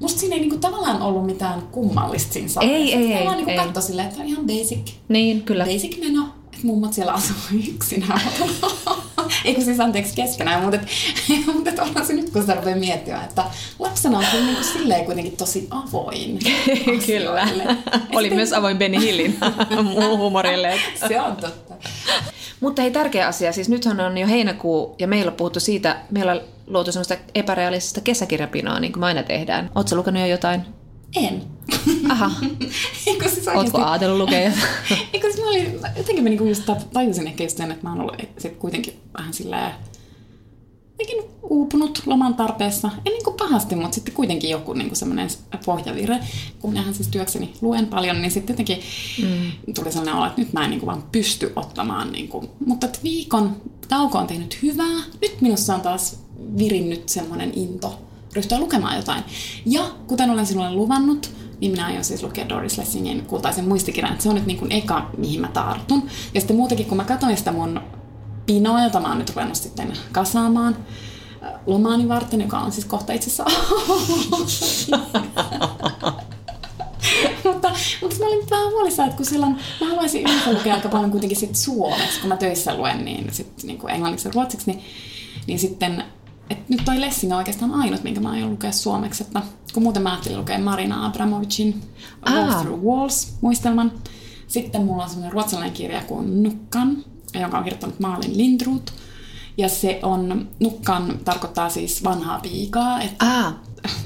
Musta 0.00 0.20
siinä 0.20 0.34
ei 0.34 0.40
niinku 0.40 0.58
tavallaan 0.58 1.02
ollut 1.02 1.26
mitään 1.26 1.62
kummallista 1.62 2.32
siinä 2.32 2.48
sarjassa. 2.48 2.76
Ei, 2.76 2.94
ei, 2.94 3.12
ei. 3.12 3.26
Vaan 3.26 3.36
niinku 3.36 3.62
katsoi 3.64 3.82
silleen, 3.82 4.08
että 4.08 4.20
on 4.20 4.28
ihan 4.28 4.46
basic. 4.46 4.92
Niin, 5.08 5.42
kyllä. 5.42 5.64
Basic 5.64 6.00
meno, 6.00 6.22
että 6.52 6.66
mummat 6.66 6.92
siellä 6.92 7.12
asuu 7.12 7.36
yksinään. 7.68 8.20
Eikö 9.44 9.60
siis 9.60 9.80
anteeksi 9.80 10.14
keskenään, 10.14 10.62
mutta, 10.62 10.76
et, 10.76 10.88
mutta 11.54 11.70
et 11.70 11.78
onhan 11.78 12.06
se 12.06 12.12
nyt, 12.12 12.30
kun 12.30 12.42
sitä 12.42 12.54
rupeaa 12.54 12.76
miettimään, 12.76 13.24
että 13.24 13.44
lapsena 13.78 14.18
on 14.18 14.24
niin 14.32 14.64
silleen 14.64 15.04
kuitenkin 15.04 15.36
tosi 15.36 15.68
avoin. 15.70 16.38
Kyllä. 17.06 17.48
Oli 18.14 18.30
myös 18.30 18.52
avoin 18.52 18.78
Benny 18.78 19.00
Hillin 19.00 19.38
humorille. 20.18 20.74
se 21.08 21.20
on 21.20 21.36
totta. 21.36 21.74
Mutta 22.60 22.82
hei, 22.82 22.90
tärkeä 22.90 23.26
asia. 23.26 23.52
Siis 23.52 23.68
nythän 23.68 24.00
on 24.00 24.18
jo 24.18 24.26
heinäkuu 24.26 24.94
ja 24.98 25.08
meillä 25.08 25.30
on 25.30 25.36
puhuttu 25.36 25.60
siitä, 25.60 25.96
meillä 26.10 26.32
on 26.32 26.40
luotu 26.66 26.92
semmoista 26.92 27.16
epärealistista 27.34 28.00
kesäkirjapinoa, 28.00 28.80
niin 28.80 28.92
kuin 28.92 29.00
me 29.00 29.06
aina 29.06 29.22
tehdään. 29.22 29.70
Oletko 29.74 29.96
lukenut 29.96 30.20
jo 30.20 30.26
jotain? 30.26 30.62
En. 31.16 31.42
Aha. 32.10 32.30
Eikö 33.06 33.28
siis 33.28 33.48
Oletko 33.48 33.84
ajatellut 33.84 34.18
lukea? 34.18 34.52
Eikö 35.12 35.32
siis 35.32 35.44
mä 35.44 35.48
olin, 35.48 35.80
jotenkin 35.96 36.24
mä 36.24 36.28
niinku 36.28 36.44
just 36.44 36.62
tajusin 36.92 37.26
ehkä 37.26 37.44
just 37.44 37.56
sen, 37.56 37.70
että 37.70 37.84
mä 37.84 37.90
oon 37.90 38.00
ollut 38.00 38.22
sit 38.38 38.56
kuitenkin 38.56 39.00
vähän 39.18 39.34
silleen 39.34 39.72
jotenkin 40.98 41.30
uupunut 41.42 42.02
loman 42.06 42.34
tarpeessa. 42.34 42.90
En 42.96 43.12
niin 43.12 43.24
kuin 43.24 43.36
pahasti, 43.36 43.76
mutta 43.76 43.94
sitten 43.94 44.14
kuitenkin 44.14 44.50
joku 44.50 44.72
niin 44.72 44.88
kuin 44.88 44.96
semmoinen 44.96 45.28
pohjavire. 45.66 46.18
Kun 46.60 46.70
minähän 46.70 46.94
siis 46.94 47.08
työkseni 47.08 47.52
luen 47.60 47.86
paljon, 47.86 48.22
niin 48.22 48.30
sitten 48.30 48.54
jotenkin 48.54 48.80
mm. 49.22 49.74
tuli 49.74 49.92
sellainen 49.92 50.14
olo, 50.14 50.26
että 50.26 50.40
nyt 50.40 50.52
mä 50.52 50.64
en 50.64 50.70
niin 50.70 50.80
kuin 50.80 50.86
vaan 50.86 51.04
pysty 51.12 51.52
ottamaan. 51.56 52.12
Niin 52.12 52.28
kuin. 52.28 52.48
Mutta 52.66 52.86
että 52.86 52.98
viikon 53.02 53.56
tauko 53.88 54.18
on 54.18 54.26
tehnyt 54.26 54.62
hyvää. 54.62 55.02
Nyt 55.20 55.40
minussa 55.40 55.74
on 55.74 55.80
taas 55.80 56.25
virinnyt 56.58 57.08
semmoinen 57.08 57.52
into 57.54 57.98
ryhtyä 58.32 58.58
lukemaan 58.58 58.96
jotain. 58.96 59.24
Ja 59.66 59.82
kuten 60.06 60.30
olen 60.30 60.46
sinulle 60.46 60.72
luvannut, 60.72 61.30
niin 61.60 61.72
minä 61.72 61.86
aion 61.86 62.04
siis 62.04 62.22
lukea 62.22 62.48
Doris 62.48 62.78
Lessingin 62.78 63.26
kultaisen 63.26 63.68
muistikirjan. 63.68 64.12
Että 64.12 64.22
se 64.22 64.28
on 64.28 64.34
nyt 64.34 64.46
niin 64.46 64.58
kuin 64.58 64.72
eka, 64.72 65.10
mihin 65.16 65.40
mä 65.40 65.48
tartun. 65.48 66.08
Ja 66.34 66.40
sitten 66.40 66.56
muutenkin, 66.56 66.86
kun 66.86 66.96
mä 66.96 67.04
katsoin 67.04 67.36
sitä 67.36 67.52
mun 67.52 67.80
pinoa, 68.46 68.82
jota 68.82 69.00
mä 69.00 69.08
oon 69.08 69.18
nyt 69.18 69.30
ruvennut 69.30 69.56
sitten 69.56 69.92
kasaamaan 70.12 70.76
lomaani 71.66 72.08
varten, 72.08 72.40
joka 72.40 72.58
on 72.58 72.72
siis 72.72 72.84
kohta 72.84 73.12
itse 73.12 73.30
asiassa 73.30 73.44
mutta, 77.44 77.72
mutta 78.02 78.16
mä 78.18 78.26
olin 78.26 78.50
vähän 78.50 78.70
huolissaan, 78.70 79.08
että 79.08 79.16
kun 79.16 79.26
silloin 79.26 79.56
mä 79.80 79.86
haluaisin 79.88 80.22
yleensä 80.22 80.52
lukea 80.52 80.74
aika 80.74 80.88
paljon 80.88 81.10
kuitenkin 81.10 81.38
sit 81.38 81.56
suomeksi, 81.56 82.20
kun 82.20 82.28
mä 82.28 82.36
töissä 82.36 82.74
luen, 82.74 83.04
niin 83.04 83.32
sitten 83.32 83.66
niin 83.66 83.78
kuin 83.78 83.94
englanniksi 83.94 84.28
ja 84.28 84.32
ruotsiksi, 84.34 84.70
niin, 84.70 84.84
niin 85.46 85.58
sitten 85.58 86.04
et 86.50 86.68
nyt 86.68 86.84
toi 86.84 87.00
Lessing 87.00 87.32
on 87.32 87.38
oikeastaan 87.38 87.74
ainut, 87.74 88.02
minkä 88.02 88.20
mä 88.20 88.30
aion 88.30 88.50
lukea 88.50 88.72
suomeksi. 88.72 89.22
Että 89.22 89.42
kun 89.74 89.82
muuten 89.82 90.02
mä 90.02 90.10
ajattelin 90.10 90.38
lukea 90.38 90.58
Marina 90.58 91.06
Abramovicin 91.06 91.82
Walk 92.30 92.50
ah. 92.50 92.62
Through 92.62 92.84
Walls-muistelman. 92.84 93.92
Sitten 94.48 94.84
mulla 94.84 95.02
on 95.02 95.08
semmoinen 95.08 95.32
ruotsalainen 95.32 95.74
kirja 95.74 96.02
kuin 96.02 96.42
Nukkan, 96.42 97.04
jonka 97.34 97.58
on 97.58 97.64
kirjoittanut 97.64 98.00
Maalin 98.00 98.38
Lindruut. 98.38 98.92
Ja 99.58 99.68
se 99.68 100.00
on, 100.02 100.48
Nukkan 100.60 101.18
tarkoittaa 101.24 101.68
siis 101.68 102.04
vanhaa 102.04 102.40
piikaa. 102.40 103.00
Että 103.00 103.26
ah. 103.26 103.54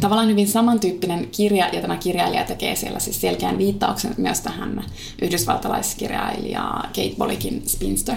Tavallaan 0.01 0.29
hyvin 0.29 0.49
samantyyppinen 0.49 1.29
kirja, 1.29 1.69
ja 1.73 1.81
tämä 1.81 1.97
kirjailija 1.97 2.45
tekee 2.45 2.77
siellä 2.77 2.99
siis 2.99 3.21
selkeän 3.21 3.59
viittauksen 3.59 4.15
myös 4.17 4.41
tähän 4.41 4.85
yhdysvaltalaiskirjailija 5.23 6.75
Kate 6.83 7.15
Bolikin 7.19 7.63
Spinster 7.67 8.17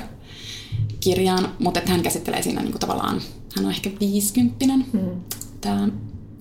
kirjaan, 1.00 1.50
mutta 1.60 1.80
että 1.80 1.92
hän 1.92 2.03
käsittelee 2.03 2.42
siinä 2.42 2.62
niin 2.62 2.72
kuin 2.72 2.80
tavallaan, 2.80 3.22
hän 3.55 3.65
on 3.65 3.72
ehkä 3.72 3.91
viisikymppinen, 4.00 4.86
mm. 4.93 5.00
tämä 5.62 5.88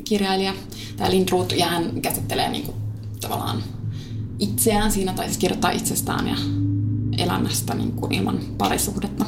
kirjailija, 0.05 0.55
tämä 0.97 1.11
Lindroth, 1.11 1.55
ja 1.55 1.67
hän 1.67 2.03
käsittelee 2.03 2.51
niin 2.51 2.65
kuin, 2.65 2.77
tavallaan 3.21 3.63
itseään 4.39 4.93
siinä, 4.93 5.13
tai 5.13 5.27
siis 5.27 5.39
kirjoittaa 5.39 5.71
itsestään 5.71 6.29
ja 6.29 6.37
elämästä 7.19 7.75
niin 7.75 7.93
kuin 7.93 8.15
ilman 8.15 8.39
parisuhdetta. 8.59 9.27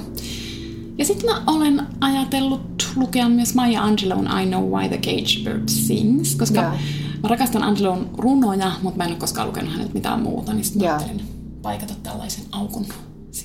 Ja 0.98 1.04
sitten 1.04 1.30
mä 1.30 1.42
olen 1.46 1.86
ajatellut 2.00 2.92
lukea 2.96 3.28
myös 3.28 3.54
Maya 3.54 3.82
Angeloun 3.84 4.28
I 4.42 4.46
Know 4.46 4.70
Why 4.70 4.88
the 4.88 4.98
Cage 4.98 5.44
Bird 5.44 5.68
Sings, 5.68 6.34
koska 6.34 6.60
yeah. 6.60 6.78
mä 7.22 7.28
rakastan 7.28 7.62
Angeloun 7.62 8.10
runoja, 8.18 8.72
mutta 8.82 8.98
mä 8.98 9.04
en 9.04 9.10
ole 9.10 9.18
koskaan 9.18 9.48
lukenut 9.48 9.72
häneltä 9.72 9.94
mitään 9.94 10.22
muuta, 10.22 10.52
niin 10.52 10.64
sitten 10.64 10.82
yeah. 10.82 10.96
ajattelin 10.96 11.24
paikata 11.62 11.94
tällaisen 12.02 12.44
aukon. 12.52 12.86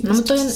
No, 0.04 0.14
mutta 0.14 0.36
toi 0.36 0.40
on, 0.40 0.52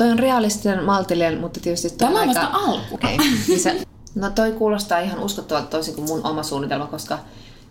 toi 0.00 0.10
on 0.10 0.18
realistinen, 0.18 0.84
maltillinen, 0.84 1.40
mutta 1.40 1.60
tietysti... 1.60 1.90
Tämä 1.90 2.10
on 2.10 2.16
aika... 2.16 2.40
vasta 2.40 2.56
alku. 2.56 2.94
Okay. 2.94 3.16
Niin 3.48 3.60
se, 3.60 3.86
no 4.14 4.30
toi 4.30 4.52
kuulostaa 4.52 4.98
ihan 4.98 5.18
uskottavalta 5.18 5.68
toisin 5.68 5.94
kuin 5.94 6.06
mun 6.06 6.26
oma 6.26 6.42
suunnitelma, 6.42 6.86
koska 6.86 7.18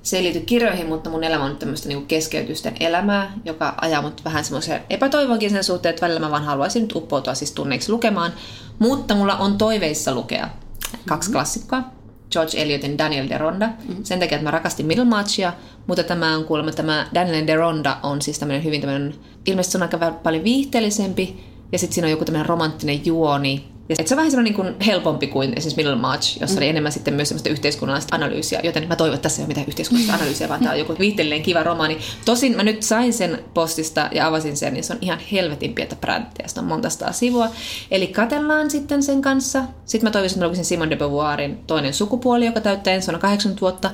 se 0.04 0.18
ei 0.18 0.24
liity 0.24 0.40
kirjoihin, 0.40 0.88
mutta 0.88 1.10
mun 1.10 1.24
elämä 1.24 1.44
on 1.44 1.50
nyt 1.50 1.60
tämmöistä 1.60 1.88
niin 1.88 2.06
keskeytysten 2.06 2.76
elämää, 2.80 3.34
joka 3.46 3.74
ajaa 3.82 4.02
mut 4.02 4.26
vähän 4.26 4.44
semmoiseen 4.44 4.82
epätoivonkin 4.90 5.50
sen 5.50 5.64
suhteen, 5.64 5.90
että 5.90 6.02
välillä 6.02 6.20
mä 6.20 6.32
vaan 6.32 6.44
haluaisin 6.44 6.82
nyt 6.82 6.96
uppoutua 6.96 7.34
siis 7.34 7.52
tunneiksi 7.52 7.92
lukemaan. 7.92 8.34
Mutta 8.80 9.16
mulla 9.16 9.38
on 9.38 9.58
toiveissa 9.58 10.16
lukea 10.16 10.50
kaksi 11.08 11.30
mm-hmm. 11.30 11.34
klassikkoa. 11.34 11.84
George 12.32 12.62
Eliotin 12.62 12.98
Daniel 12.98 13.30
de 13.30 13.38
Ronda, 13.38 13.68
mm-hmm. 13.68 14.04
sen 14.04 14.20
takia, 14.20 14.36
että 14.36 14.44
mä 14.44 14.52
rakastin 14.52 14.86
Middlemarchia, 14.86 15.54
mutta 15.88 16.04
tämä 16.04 16.36
on 16.36 16.46
kuulemma, 16.46 16.72
tämä 16.72 17.08
Daniel 17.14 17.48
de 17.48 17.56
Ronda 17.56 17.98
on 18.04 18.22
siis 18.22 18.40
tämmöinen 18.40 18.64
hyvin 18.64 18.82
tämmöinen, 18.82 19.16
ilmeisesti 19.46 19.72
se 19.72 19.78
on 19.78 19.82
aika 19.82 20.12
paljon 20.12 20.44
viihteellisempi, 20.44 21.49
ja 21.72 21.80
sitten 21.80 21.94
siinä 21.94 22.06
on 22.06 22.12
joku 22.12 22.26
tämmöinen 22.26 22.50
romanttinen 22.50 23.06
juoni, 23.06 23.66
ja 23.90 23.96
se 24.06 24.14
on 24.14 24.18
vähän 24.18 24.32
semmoinen 24.32 24.54
niin 24.54 24.76
helpompi 24.86 25.28
kuin 25.28 25.54
esimerkiksi 25.56 25.76
Middlemarch, 25.76 26.42
jossa 26.42 26.56
mm. 26.56 26.58
oli 26.58 26.68
enemmän 26.68 26.92
sitten 26.92 27.14
myös 27.14 27.30
semmoista 27.30 27.50
yhteiskunnallista 27.50 28.16
analyysiä, 28.16 28.60
joten 28.64 28.88
mä 28.88 28.96
toivon, 28.96 29.16
että 29.16 29.24
tässä 29.24 29.42
ei 29.42 29.44
ole 29.44 29.48
mitään 29.48 29.68
yhteiskunnallista 29.68 30.16
analyysiä, 30.16 30.50
vaan 30.50 30.60
tämä 30.60 30.72
on 30.72 30.80
joku 30.80 30.96
viihteellinen 31.00 31.44
kiva 31.44 31.64
romaani. 31.64 31.98
Tosin 32.26 32.56
mä 32.56 32.64
nyt 32.64 32.84
sain 32.84 33.14
sen 33.14 33.44
postista 33.54 34.10
ja 34.12 34.28
avasin 34.28 34.58
sen, 34.58 34.74
niin 34.74 34.84
se 34.84 34.94
on 34.94 35.00
ihan 35.02 35.20
helvetin 35.32 35.74
pientä 35.74 35.96
pränttejä, 35.96 36.48
sitä 36.48 36.62
on 36.62 36.68
monta 36.68 36.90
sivua. 37.12 37.50
Eli 37.92 38.08
katellaan 38.08 38.70
sitten 38.70 39.04
sen 39.04 39.22
kanssa. 39.22 39.64
Sitten 39.86 40.08
mä 40.08 40.12
toivoisin, 40.12 40.36
että 40.36 40.46
mä 40.46 40.48
lukisin 40.48 40.66
Simone 40.66 40.90
de 40.90 40.96
Beauvoirin 40.96 41.58
toinen 41.68 41.94
sukupuoli, 41.94 42.46
joka 42.46 42.62
täyttää 42.62 42.94
ensi 42.94 43.08
vuonna 43.08 43.20
80 43.20 43.62
vuotta. 43.62 43.92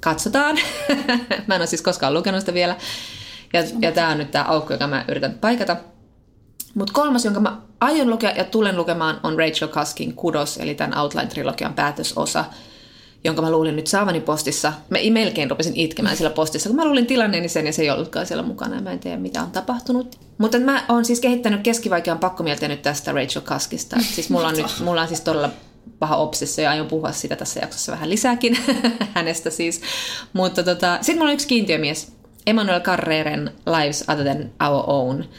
Katsotaan. 0.00 0.58
mä 1.46 1.54
en 1.54 1.60
ole 1.60 1.66
siis 1.66 1.82
koskaan 1.82 2.14
lukenut 2.14 2.40
sitä 2.40 2.54
vielä. 2.54 2.76
Ja, 3.52 3.62
ja 3.80 3.92
tämä 3.92 4.08
on 4.08 4.18
nyt 4.18 4.30
tämä 4.30 4.44
aukko, 4.44 4.74
joka 4.74 4.86
mä 4.86 5.04
yritän 5.08 5.34
paikata. 5.40 5.76
Mutta 6.74 6.92
kolmas, 6.92 7.24
jonka 7.24 7.40
mä 7.40 7.56
aion 7.80 8.10
lukea 8.10 8.30
ja 8.30 8.44
tulen 8.44 8.76
lukemaan, 8.76 9.20
on 9.22 9.38
Rachel 9.38 9.68
Kaskin 9.68 10.14
Kudos, 10.14 10.56
eli 10.56 10.74
tämän 10.74 10.98
Outline-trilogian 10.98 11.74
päätösosa, 11.74 12.44
jonka 13.24 13.42
mä 13.42 13.50
luulin 13.50 13.76
nyt 13.76 13.86
saavani 13.86 14.20
postissa. 14.20 14.72
Mä 14.90 14.98
melkein 15.10 15.50
rupesin 15.50 15.76
itkemään 15.76 16.16
siellä 16.16 16.34
postissa, 16.34 16.68
kun 16.68 16.76
mä 16.76 16.84
luulin 16.84 17.06
tilanneeni 17.06 17.48
sen 17.48 17.66
ja 17.66 17.72
se 17.72 17.82
ei 17.82 17.90
ollutkaan 17.90 18.26
siellä 18.26 18.42
mukana 18.42 18.76
ja 18.76 18.82
mä 18.82 18.92
en 18.92 18.98
tiedä 18.98 19.16
mitä 19.16 19.42
on 19.42 19.50
tapahtunut. 19.50 20.18
Mutta 20.38 20.58
mä 20.58 20.84
oon 20.88 21.04
siis 21.04 21.20
kehittänyt 21.20 21.60
keskivaikean 21.62 22.18
pakkomieltä 22.18 22.68
nyt 22.68 22.82
tästä 22.82 23.12
Rachel 23.12 23.42
Kaskista. 23.42 23.96
Siis 24.00 24.30
mulla 24.30 24.48
on 24.48 24.54
nyt, 24.56 24.80
mulla 24.84 25.02
on 25.02 25.08
siis 25.08 25.20
todella 25.20 25.50
paha 25.98 26.16
obsessio 26.16 26.64
ja 26.64 26.70
aion 26.70 26.86
puhua 26.86 27.12
siitä 27.12 27.36
tässä 27.36 27.60
jaksossa 27.60 27.92
vähän 27.92 28.10
lisääkin 28.10 28.58
hänestä 29.14 29.50
siis. 29.50 29.80
Mutta 30.32 30.62
tota, 30.62 30.98
sitten 31.00 31.18
mulla 31.18 31.28
on 31.28 31.34
yksi 31.34 31.48
kiintiömies, 31.48 32.12
Emmanuel 32.46 32.80
Carreren 32.80 33.52
Lives 33.66 34.04
Other 34.08 34.24
Than 34.24 34.70
Our 34.70 34.84
Own– 34.86 35.24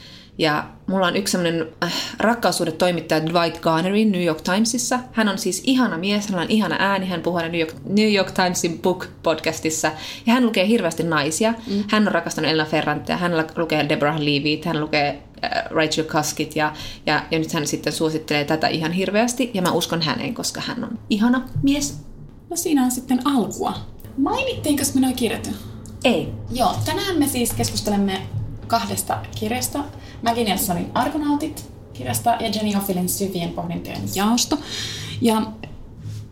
ja 0.42 0.64
mulla 0.88 1.08
on 1.08 1.16
yksi 1.16 1.32
sellainen 1.32 1.68
äh, 1.84 1.94
rakkaussuhde 2.20 2.72
toimittaja 2.72 3.26
Dwight 3.26 3.62
Garnerin 3.62 4.12
New 4.12 4.24
York 4.24 4.42
Timesissa. 4.42 5.00
Hän 5.12 5.30
on 5.30 5.38
siis 5.38 5.62
ihana 5.66 5.98
mies, 5.98 6.28
hän 6.28 6.40
on 6.40 6.50
ihana 6.50 6.76
ääni, 6.80 7.08
hän 7.08 7.22
puhuu 7.22 7.40
New 7.40 7.60
York, 7.60 7.74
New 7.86 8.14
York 8.14 8.32
Timesin 8.32 8.80
book-podcastissa. 8.82 9.92
Ja 10.26 10.34
hän 10.34 10.46
lukee 10.46 10.68
hirveästi 10.68 11.04
naisia. 11.04 11.54
Mm. 11.68 11.84
Hän 11.90 12.08
on 12.08 12.14
rakastanut 12.14 12.52
Ella 12.52 12.66
Ferrantia, 12.66 13.18
hän 13.18 13.32
lukee 13.58 13.90
Deborah 13.90 14.20
Leavyt, 14.20 14.66
hän 14.66 14.82
lukee 14.82 15.24
äh, 15.44 15.52
Rachel 15.70 16.06
Cuskit 16.06 16.56
ja, 16.56 16.74
ja, 17.06 17.24
ja 17.32 17.40
nyt 17.40 17.54
hän 17.54 17.68
sitten 17.68 17.94
suosittelee 17.94 18.46
tätä 18.46 18.68
ihan 18.68 18.92
hirveästi. 18.92 19.52
Ja 19.54 19.62
mä 19.62 19.72
uskon 19.72 20.02
häneen, 20.02 20.34
koska 20.34 20.62
hän 20.62 20.84
on 20.84 21.00
ihana 21.10 21.42
mies. 21.64 22.00
No 22.50 22.56
siinä 22.56 22.84
on 22.84 22.92
sitten 22.92 23.20
alkua. 23.26 23.74
Mainittiinko 24.18 24.84
me 24.96 25.02
noin 25.02 25.16
kirjat? 25.16 25.52
Ei. 26.04 26.28
Joo, 26.52 26.76
tänään 26.86 27.20
me 27.20 27.28
siis 27.28 27.54
kahdesta 28.72 29.18
kirjasta. 29.40 29.84
Maggie 30.22 30.44
Nelsonin 30.44 30.92
Argonautit 30.94 31.72
kirjasta 31.94 32.30
ja 32.30 32.50
Jenny 32.50 32.76
Offilin 32.76 33.10
Syvien 33.10 33.50
pohdintojen 33.50 34.02
jaosto. 34.16 34.60
Ja, 35.22 35.52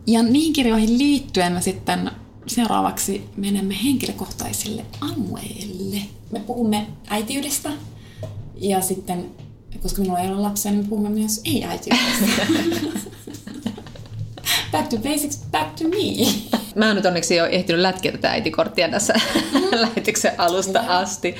ja 0.06 0.22
niihin 0.22 0.52
kirjoihin 0.52 0.98
liittyen 0.98 1.52
me 1.52 1.60
sitten 1.60 2.10
seuraavaksi 2.46 3.28
menemme 3.36 3.76
henkilökohtaisille 3.84 4.84
alueille. 5.00 6.02
Me 6.30 6.40
puhumme 6.40 6.86
äitiydestä 7.08 7.70
ja 8.56 8.80
sitten, 8.80 9.30
koska 9.82 10.02
minulla 10.02 10.20
ei 10.20 10.28
ole 10.28 10.40
lapsia, 10.40 10.70
niin 10.70 10.84
me 10.84 10.88
puhumme 10.88 11.10
myös 11.10 11.40
ei-äitiydestä. 11.44 12.46
back 14.72 14.88
to 14.88 14.96
basics, 14.96 15.40
back 15.50 15.76
to 15.76 15.84
me. 15.88 16.59
Mä 16.74 16.86
oon 16.86 16.96
nyt 16.96 17.06
onneksi 17.06 17.36
jo 17.36 17.46
ehtinyt 17.46 17.80
lätkiä 17.80 18.12
tätä 18.12 18.30
äitikorttia 18.30 18.88
tässä 18.88 19.14
lähetyksen 19.72 20.32
alusta 20.38 20.80
asti. 20.88 21.34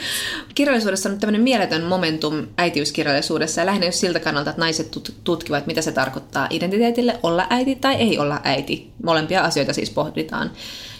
Kirjallisuudessa 0.55 1.09
on 1.09 1.19
tämmöinen 1.19 1.41
mieletön 1.41 1.85
momentum 1.85 2.47
äitiyskirjallisuudessa 2.59 3.61
ja 3.61 3.67
lähinnä 3.67 3.91
siltä 3.91 4.21
kannalta, 4.21 4.51
että 4.51 4.61
naiset 4.61 4.99
tutkivat, 5.25 5.67
mitä 5.67 5.83
se 5.83 5.93
tarkoittaa 5.93 6.47
identiteetille 6.51 7.21
olla 7.23 7.47
äiti 7.51 7.75
tai 7.75 7.95
ei 7.95 8.19
olla 8.19 8.41
äiti. 8.45 8.93
Molempia 9.05 9.43
asioita 9.43 9.73
siis 9.73 9.91
pohditaan. 9.91 10.51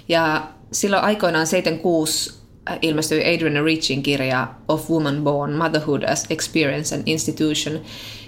Ja 0.09 0.49
silloin 0.73 1.05
aikoinaan 1.05 1.47
76 1.47 2.41
ilmestyi 2.83 3.35
Adrian 3.35 3.65
Richin 3.65 4.03
kirja 4.03 4.49
Of 4.69 4.91
Woman 4.91 5.25
Born, 5.25 5.53
Motherhood 5.53 6.03
as 6.03 6.27
Experience 6.31 6.95
and 6.95 7.03
Institution. 7.07 7.81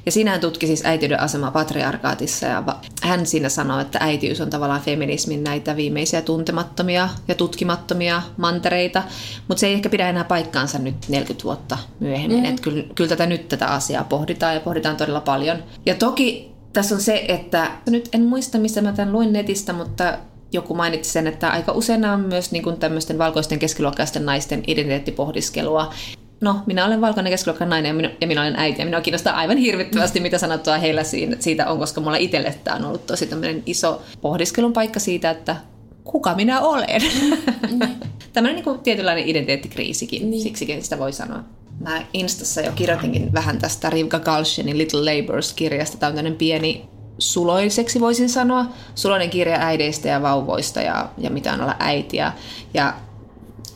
Ja 0.06 0.12
siinä 0.12 0.30
hän 0.30 0.40
tutki 0.40 0.66
siis 0.66 0.84
äitiyden 0.84 1.20
asemaa 1.20 1.50
patriarkaatissa 1.50 2.46
ja 2.46 2.62
hän 3.02 3.26
siinä 3.26 3.48
sanoi, 3.48 3.82
että 3.82 3.98
äitiys 4.02 4.40
on 4.40 4.50
tavallaan 4.50 4.80
feminismin 4.80 5.44
näitä 5.44 5.76
viimeisiä 5.76 6.22
tuntemattomia 6.22 7.08
ja 7.28 7.34
tutkimattomia 7.34 8.22
mantereita, 8.36 9.02
mutta 9.48 9.60
se 9.60 9.66
ei 9.66 9.74
ehkä 9.74 9.88
pidä 9.88 10.08
enää 10.08 10.24
paikkaansa 10.24 10.78
nyt 10.78 11.08
40 11.08 11.44
vuotta 11.44 11.78
myöhemmin. 12.00 12.38
Mm. 12.38 12.44
Että 12.44 12.62
kyllä, 12.62 12.84
kyllä 12.94 13.08
tätä 13.08 13.26
nyt 13.26 13.48
tätä 13.48 13.66
asiaa 13.66 14.04
pohditaan 14.04 14.54
ja 14.54 14.60
pohditaan 14.60 14.96
todella 14.96 15.20
paljon. 15.20 15.58
Ja 15.86 15.94
toki 15.94 16.52
tässä 16.72 16.94
on 16.94 17.00
se, 17.00 17.24
että 17.28 17.70
nyt 17.90 18.08
en 18.12 18.22
muista, 18.24 18.58
missä 18.58 18.80
mä 18.80 18.92
tämän 18.92 19.12
luin 19.12 19.32
netistä, 19.32 19.72
mutta 19.72 20.18
joku 20.52 20.74
mainitsi 20.74 21.10
sen, 21.10 21.26
että 21.26 21.50
aika 21.50 21.72
usein 21.72 22.04
on 22.04 22.20
myös 22.20 22.52
niin 22.52 22.62
kuin 22.62 22.76
tämmöisten 22.76 23.18
valkoisten 23.18 23.58
keskiluokkaisten 23.58 24.26
naisten 24.26 24.62
identiteettipohdiskelua. 24.66 25.92
No, 26.42 26.60
minä 26.66 26.86
olen 26.86 27.00
valkoinen 27.00 27.32
keskiluokkainen 27.32 27.70
nainen 27.70 27.88
ja 27.88 27.94
minä, 27.94 28.10
ja 28.20 28.26
minä 28.26 28.40
olen 28.40 28.56
äiti 28.56 28.80
ja 28.80 28.84
minua 28.84 29.00
kiinnostaa 29.00 29.36
aivan 29.36 29.56
hirvittävästi, 29.56 30.20
mitä 30.20 30.38
sanottua 30.38 30.78
heillä 30.78 31.02
siitä 31.38 31.70
on, 31.70 31.78
koska 31.78 32.00
mulla 32.00 32.16
itselle 32.16 32.54
tämä 32.64 32.76
on 32.76 32.84
ollut 32.84 33.06
tosi 33.06 33.26
tämmöinen 33.26 33.62
iso 33.66 34.02
pohdiskelun 34.20 34.72
paikka 34.72 35.00
siitä, 35.00 35.30
että 35.30 35.56
kuka 36.04 36.34
minä 36.34 36.60
olen. 36.60 37.02
Mm. 37.70 37.80
tämmöinen 38.32 38.56
niin 38.56 38.64
kuin 38.64 38.78
tietynlainen 38.78 39.28
identiteettikriisikin, 39.28 40.30
niin. 40.30 40.42
siksikin 40.42 40.82
sitä 40.82 40.98
voi 40.98 41.12
sanoa. 41.12 41.40
Mä 41.80 42.02
Instassa 42.12 42.60
jo 42.60 42.72
kirjoitinkin 42.72 43.32
vähän 43.32 43.58
tästä 43.58 43.90
Rivka 43.90 44.20
Kalshenin 44.20 44.78
Little 44.78 45.00
Labours-kirjasta. 45.00 45.98
Tämä 45.98 46.08
on 46.08 46.14
tämmöinen 46.14 46.38
pieni 46.38 46.84
suloiseksi 47.18 48.00
voisin 48.00 48.28
sanoa. 48.28 48.66
Suloinen 48.94 49.30
kirja 49.30 49.56
äideistä 49.60 50.08
ja 50.08 50.22
vauvoista 50.22 50.82
ja, 50.82 51.08
ja 51.18 51.30
mitä 51.30 51.52
on 51.52 51.60
olla 51.60 51.76
äitiä. 51.78 52.32
Ja 52.74 52.94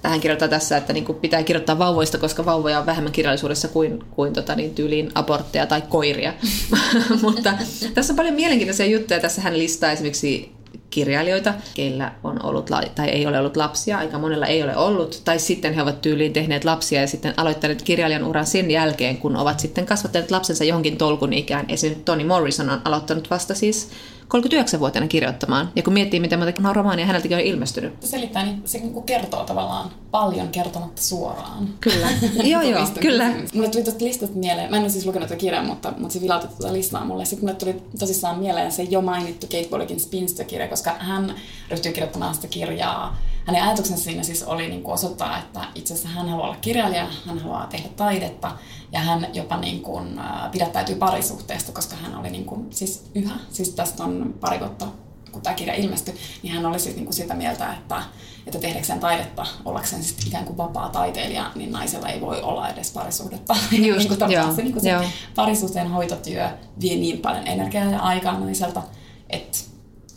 hän 0.03 0.21
kirjoittaa 0.21 0.49
tässä, 0.49 0.77
että 0.77 0.93
niin 0.93 1.05
kuin 1.05 1.19
pitää 1.19 1.43
kirjoittaa 1.43 1.79
vauvoista, 1.79 2.19
koska 2.19 2.45
vauvoja 2.45 2.79
on 2.79 2.87
vähemmän 2.87 3.13
kirjallisuudessa 3.13 3.69
kuin, 3.69 4.05
kuin 4.11 4.33
tota, 4.33 4.55
niin 4.55 4.75
tyyliin 4.75 5.11
abortteja 5.15 5.67
tai 5.67 5.83
koiria. 5.89 6.33
Mutta 7.23 7.53
tässä 7.95 8.13
on 8.13 8.17
paljon 8.17 8.35
mielenkiintoisia 8.35 8.87
juttuja. 8.87 9.21
Tässä 9.21 9.43
hän 9.43 9.59
listaa 9.59 9.93
esimerkiksi 9.93 10.57
kirjailijoita, 10.91 11.55
keillä 11.75 12.13
on 12.25 12.45
ollut 12.45 12.71
tai 12.95 13.09
ei 13.09 13.27
ole 13.27 13.39
ollut 13.39 13.57
lapsia, 13.57 13.99
aika 13.99 14.19
monella 14.19 14.47
ei 14.47 14.63
ole 14.63 14.77
ollut, 14.77 15.23
tai 15.25 15.39
sitten 15.39 15.75
he 15.75 15.83
ovat 15.83 16.03
tyyliin 16.03 16.33
tehneet 16.33 16.65
lapsia 16.65 17.01
ja 17.01 17.07
sitten 17.07 17.35
aloittaneet 17.37 17.83
kirjailijan 17.83 18.25
uran 18.25 18.47
sen 18.47 18.71
jälkeen, 18.71 19.17
kun 19.17 19.37
ovat 19.37 19.61
sitten 19.61 19.87
kasvattaneet 19.87 20.31
lapsensa 20.31 20.65
johonkin 20.65 20.97
tolkun 20.97 21.33
ikään. 21.33 21.67
Esimerkiksi 21.69 22.05
Toni 22.05 22.25
Morrison 22.25 22.71
on 22.71 22.81
aloittanut 22.85 23.31
vasta 23.31 23.55
siis 23.55 23.89
39-vuotiaana 24.35 25.09
kirjoittamaan. 25.09 25.71
Ja 25.77 25.83
kun 25.83 25.93
miettii, 25.93 26.21
miten 26.21 26.39
monta 26.39 26.73
romaania 26.73 27.07
häneltäkin 27.07 27.37
on 27.37 27.43
ilmestynyt. 27.43 27.95
Selittää, 28.01 28.45
niin 28.45 28.63
se 28.65 28.79
niin 28.79 29.03
kertoo 29.03 29.45
tavallaan 29.45 29.91
paljon 30.11 30.49
kertomatta 30.49 31.03
suoraan. 31.03 31.69
Kyllä. 31.81 32.09
joo, 32.53 32.63
joo, 32.63 32.87
kyllä. 33.01 33.35
Mulle 33.55 33.69
tuli 33.69 33.85
tuosta 33.85 34.05
listasta 34.05 34.37
mieleen, 34.37 34.71
mä 34.71 34.77
en 34.77 34.83
ole 34.83 34.91
siis 34.91 35.07
lukenut 35.07 35.29
tätä 35.29 35.41
kirjaa, 35.41 35.65
mutta, 35.65 35.93
mutta 35.99 36.13
se 36.13 36.21
vilautti 36.21 36.49
tuota 36.49 36.73
listaa 36.73 37.05
mulle. 37.05 37.25
Sitten 37.25 37.49
mulle 37.49 37.59
tuli 37.59 37.83
tosissaan 37.99 38.39
mieleen 38.39 38.73
se 38.73 38.83
jo 38.83 39.01
mainittu 39.01 39.47
Kate 39.47 39.69
Bollockin 39.71 40.01
Spinster-kirja, 40.01 40.69
koska 40.69 40.95
hän 40.99 41.35
ryhtyi 41.71 41.93
kirjoittamaan 41.93 42.35
sitä 42.35 42.49
kirjaa 42.49 43.17
hänen 43.47 43.63
ajatuksensa 43.63 44.05
siinä 44.05 44.23
siis 44.23 44.43
oli 44.43 44.69
niin 44.69 44.83
kuin 44.83 44.95
osoittaa, 44.95 45.39
että 45.39 45.61
itse 45.75 45.95
asiassa 45.95 46.09
hän 46.09 46.29
haluaa 46.29 46.49
olla 46.49 46.59
kirjailija, 46.61 47.07
hän 47.27 47.39
haluaa 47.39 47.67
tehdä 47.67 47.89
taidetta 47.97 48.53
ja 48.93 49.01
hän 49.01 49.27
jopa 49.33 49.57
niin 49.57 49.83
kuin, 49.83 50.21
pidättäytyy 50.53 50.95
parisuhteesta, 50.95 51.73
koska 51.73 51.97
hän 51.97 52.17
oli 52.17 52.31
niin 52.31 52.45
kuin, 52.45 52.67
siis 52.71 53.11
yhä, 53.15 53.35
siis 53.51 53.71
tästä 53.71 54.05
on 54.05 54.35
pari 54.41 54.61
vuotta 54.61 54.87
kun 55.33 55.43
tämä 55.43 55.55
kirja 55.55 55.75
ilmestyi, 55.75 56.15
niin 56.43 56.55
hän 56.55 56.67
oli 56.67 56.79
siis 56.79 56.95
niin 56.95 57.05
kuin 57.05 57.15
sitä 57.15 57.35
mieltä, 57.35 57.73
että, 57.73 58.03
että 58.47 58.59
tehdäkseen 58.59 59.01
taidetta, 59.01 59.47
ollakseen 59.65 60.03
siis 60.03 60.27
ikään 60.27 60.45
kuin 60.45 60.57
vapaa 60.57 60.89
taiteilija, 60.89 61.51
niin 61.55 61.73
naisella 61.73 62.09
ei 62.09 62.21
voi 62.21 62.43
olla 62.43 62.69
edes 62.69 62.93
parisuhdetta. 62.93 63.57
Just, 63.73 64.09
niin 64.09 64.19
kuin 64.19 64.31
joo, 64.31 64.55
se, 64.55 64.63
niin 64.63 64.73
kuin 64.73 64.83
se 64.83 64.93
parisuhteen 65.35 65.91
hoitotyö 65.91 66.49
vie 66.81 66.97
niin 66.97 67.19
paljon 67.19 67.47
energiaa 67.47 67.85
ja 67.85 68.01
aikaa 68.01 68.41
naiselta, 68.41 68.83
että 69.31 69.59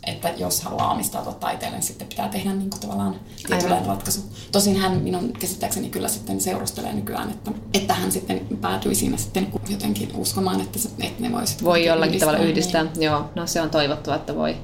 että 0.06 0.28
jos 0.28 0.62
haluaa 0.62 0.92
omistautua 0.92 1.32
taiteelle, 1.32 1.76
niin 1.76 1.86
sitten 1.86 2.08
pitää 2.08 2.28
tehdä 2.28 2.54
niin 2.54 2.70
kuin 2.70 2.80
tavallaan 2.80 3.20
tietynlainen 3.46 3.88
ratkaisu. 3.88 4.20
Tosin 4.52 4.76
hän 4.76 4.92
minun 4.92 5.32
käsittääkseni 5.32 5.88
kyllä 5.88 6.08
sitten 6.08 6.40
seurustelee 6.40 6.92
nykyään, 6.92 7.30
että, 7.30 7.50
että 7.74 7.94
hän 7.94 8.12
sitten 8.12 8.40
päätyi 8.60 8.94
siinä 8.94 9.16
sitten 9.16 9.52
jotenkin 9.68 10.10
uskomaan, 10.14 10.60
että, 10.60 10.78
se, 10.78 10.88
että 11.00 11.22
ne 11.22 11.32
voisivat 11.32 11.64
Voi 11.64 11.84
jollakin 11.84 12.08
yhdistää, 12.08 12.32
tavalla 12.32 12.50
yhdistää, 12.50 12.82
niin. 12.82 13.02
joo. 13.02 13.30
No 13.34 13.46
se 13.46 13.60
on 13.60 13.70
toivottava, 13.70 14.16
että 14.16 14.34
voi. 14.34 14.56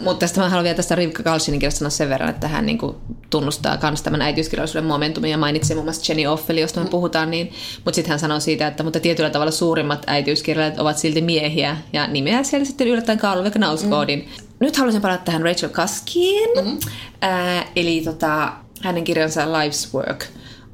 Mutta 0.00 0.20
tästä 0.20 0.40
mä 0.40 0.48
haluan 0.48 0.64
vielä 0.64 0.76
tästä 0.76 0.94
Rivka 0.94 1.22
Kalsinin 1.22 1.72
sanoa 1.72 1.90
sen 1.90 2.08
verran, 2.08 2.30
että 2.30 2.48
hän 2.48 2.66
niin 2.66 2.78
kuin 2.78 2.96
tunnustaa 3.30 3.78
myös 3.82 4.02
tämän 4.02 4.22
äitiyskirjallisuuden 4.22 4.88
momentumin 4.88 5.30
ja 5.30 5.38
mainitsee 5.38 5.74
muun 5.74 5.86
muassa 5.86 6.12
Jenny 6.12 6.26
Offeli, 6.26 6.60
josta 6.60 6.80
me 6.80 6.84
mm. 6.84 6.90
puhutaan, 6.90 7.30
niin, 7.30 7.52
mutta 7.84 7.94
sitten 7.94 8.10
hän 8.10 8.18
sanoo 8.18 8.40
siitä, 8.40 8.66
että 8.66 8.82
mutta 8.82 9.00
tietyllä 9.00 9.30
tavalla 9.30 9.50
suurimmat 9.50 10.04
äitiyskirjailijat 10.06 10.80
ovat 10.80 10.98
silti 10.98 11.20
miehiä 11.20 11.76
ja 11.92 12.06
nimeää 12.06 12.42
siellä 12.42 12.64
sitten 12.64 12.88
yllättäen 12.88 13.18
Karl 13.18 13.50
Knausgårdin. 13.50 14.18
Mm. 14.18 14.46
Nyt 14.60 14.76
haluaisin 14.76 15.02
palata 15.02 15.24
tähän 15.24 15.42
Rachel 15.42 15.68
Kaskiin, 15.68 16.50
mm. 16.64 16.78
äh, 17.24 17.66
eli 17.76 18.00
tota, 18.04 18.52
hänen 18.80 19.04
kirjansa 19.04 19.44
Life's 19.44 19.94
Work 19.94 20.24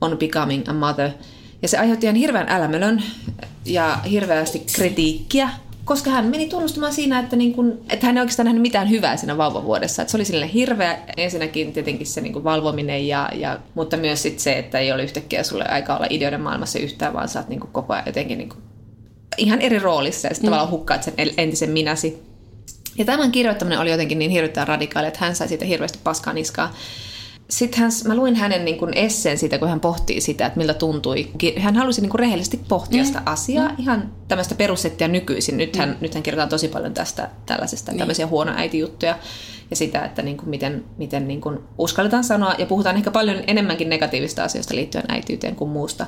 on 0.01 0.19
Becoming 0.19 0.69
a 0.69 0.73
Mother. 0.73 1.11
Ja 1.63 1.69
se 1.69 1.79
aiheutti 1.79 2.07
ihan 2.07 2.17
hirveän 2.17 2.49
älämölön 2.49 3.03
ja 3.65 3.99
hirveästi 4.11 4.63
kritiikkiä 4.73 5.51
koska 5.89 6.11
hän 6.11 6.27
meni 6.27 6.49
tunnustamaan 6.49 6.93
siinä, 6.93 7.19
että, 7.19 7.37
niin 7.37 7.55
kun, 7.55 7.81
että 7.91 8.07
hän 8.07 8.17
ei 8.17 8.21
oikeastaan 8.21 8.45
nähnyt 8.45 8.63
mitään 8.63 8.91
hyvää 8.91 9.17
siinä 9.17 9.37
vauvavuodessa. 9.37 10.03
Että 10.03 10.11
se 10.11 10.17
oli 10.17 10.25
sille 10.25 10.53
hirveä 10.53 10.99
ensinnäkin 11.17 11.73
tietenkin 11.73 12.07
se 12.07 12.21
niin 12.21 12.45
valvominen, 12.45 13.09
ja, 13.09 13.29
ja, 13.35 13.59
mutta 13.75 13.97
myös 13.97 14.23
sit 14.23 14.39
se, 14.39 14.59
että 14.59 14.79
ei 14.79 14.93
ole 14.93 15.03
yhtäkkiä 15.03 15.43
sulle 15.43 15.65
aika 15.65 15.97
olla 15.97 16.07
ideoiden 16.11 16.41
maailmassa 16.41 16.79
yhtään, 16.79 17.13
vaan 17.13 17.29
sä 17.29 17.39
oot 17.39 17.49
niin 17.49 17.61
koko 17.61 17.93
ajan 17.93 18.07
jotenkin 18.07 18.39
niin 18.39 18.53
ihan 19.39 19.61
eri 19.61 19.79
roolissa 19.79 20.29
ja 20.29 20.35
sitten 20.35 20.51
mm. 20.51 20.55
tavallaan 20.55 20.79
hukkaat 20.79 21.03
sen 21.03 21.15
entisen 21.37 21.71
minäsi. 21.71 22.23
Ja 22.99 23.05
tämän 23.05 23.33
kirjoittaminen 23.33 23.79
oli 23.79 23.91
jotenkin 23.91 24.19
niin 24.19 24.31
hirvittävän 24.31 24.69
radikaali, 24.69 25.07
että 25.09 25.21
hän 25.21 25.37
sai 25.37 25.49
siitä 25.49 25.65
hirveästi 25.65 25.99
paskaa 26.05 26.33
niskaa 26.33 26.75
sitten 27.51 27.81
hän, 27.81 27.91
mä 28.07 28.17
luin 28.17 28.37
hänen 28.37 28.65
niin 28.65 28.79
kuin 28.79 28.95
esseen 28.95 29.39
siitä, 29.39 29.59
kun 29.59 29.69
hän 29.69 29.81
pohtii 29.81 30.21
sitä, 30.21 30.47
että 30.47 30.59
miltä 30.59 30.75
tuntui. 30.75 31.31
Hän 31.59 31.77
halusi 31.77 32.01
niin 32.01 32.11
kuin 32.11 32.19
rehellisesti 32.19 32.61
pohtia 32.69 33.03
mm. 33.03 33.07
sitä 33.07 33.23
asiaa, 33.27 33.69
mm. 33.69 33.75
ihan 33.79 34.11
tämmöistä 34.29 34.55
perussettiä 34.55 35.09
nykyisin. 35.09 35.57
Nythän, 35.57 35.89
mm. 35.89 35.97
nythän 36.01 36.23
kirjoitetaan 36.23 36.49
tosi 36.49 36.69
paljon 36.69 36.95
tästä 36.95 37.31
tällaisesta, 37.47 37.93
niin. 37.93 37.99
tämmöisiä 37.99 38.27
huono 38.27 38.53
äitijuttuja 38.57 39.19
ja 39.71 39.77
sitä, 39.77 40.05
että 40.05 40.23
niin 40.23 40.37
kuin 40.37 40.49
miten, 40.49 40.85
miten 40.99 41.29
niin 41.29 41.41
kuin 41.41 41.59
uskalletaan 41.79 42.25
sanoa, 42.25 42.55
ja 42.59 42.67
puhutaan 42.67 42.97
ehkä 42.97 43.11
paljon 43.11 43.45
enemmänkin 43.47 43.89
negatiivista 43.89 44.45
asioista 44.45 44.75
liittyen 44.75 45.05
äitiyteen 45.09 45.57
kuin 45.57 45.71
muusta 45.71 46.07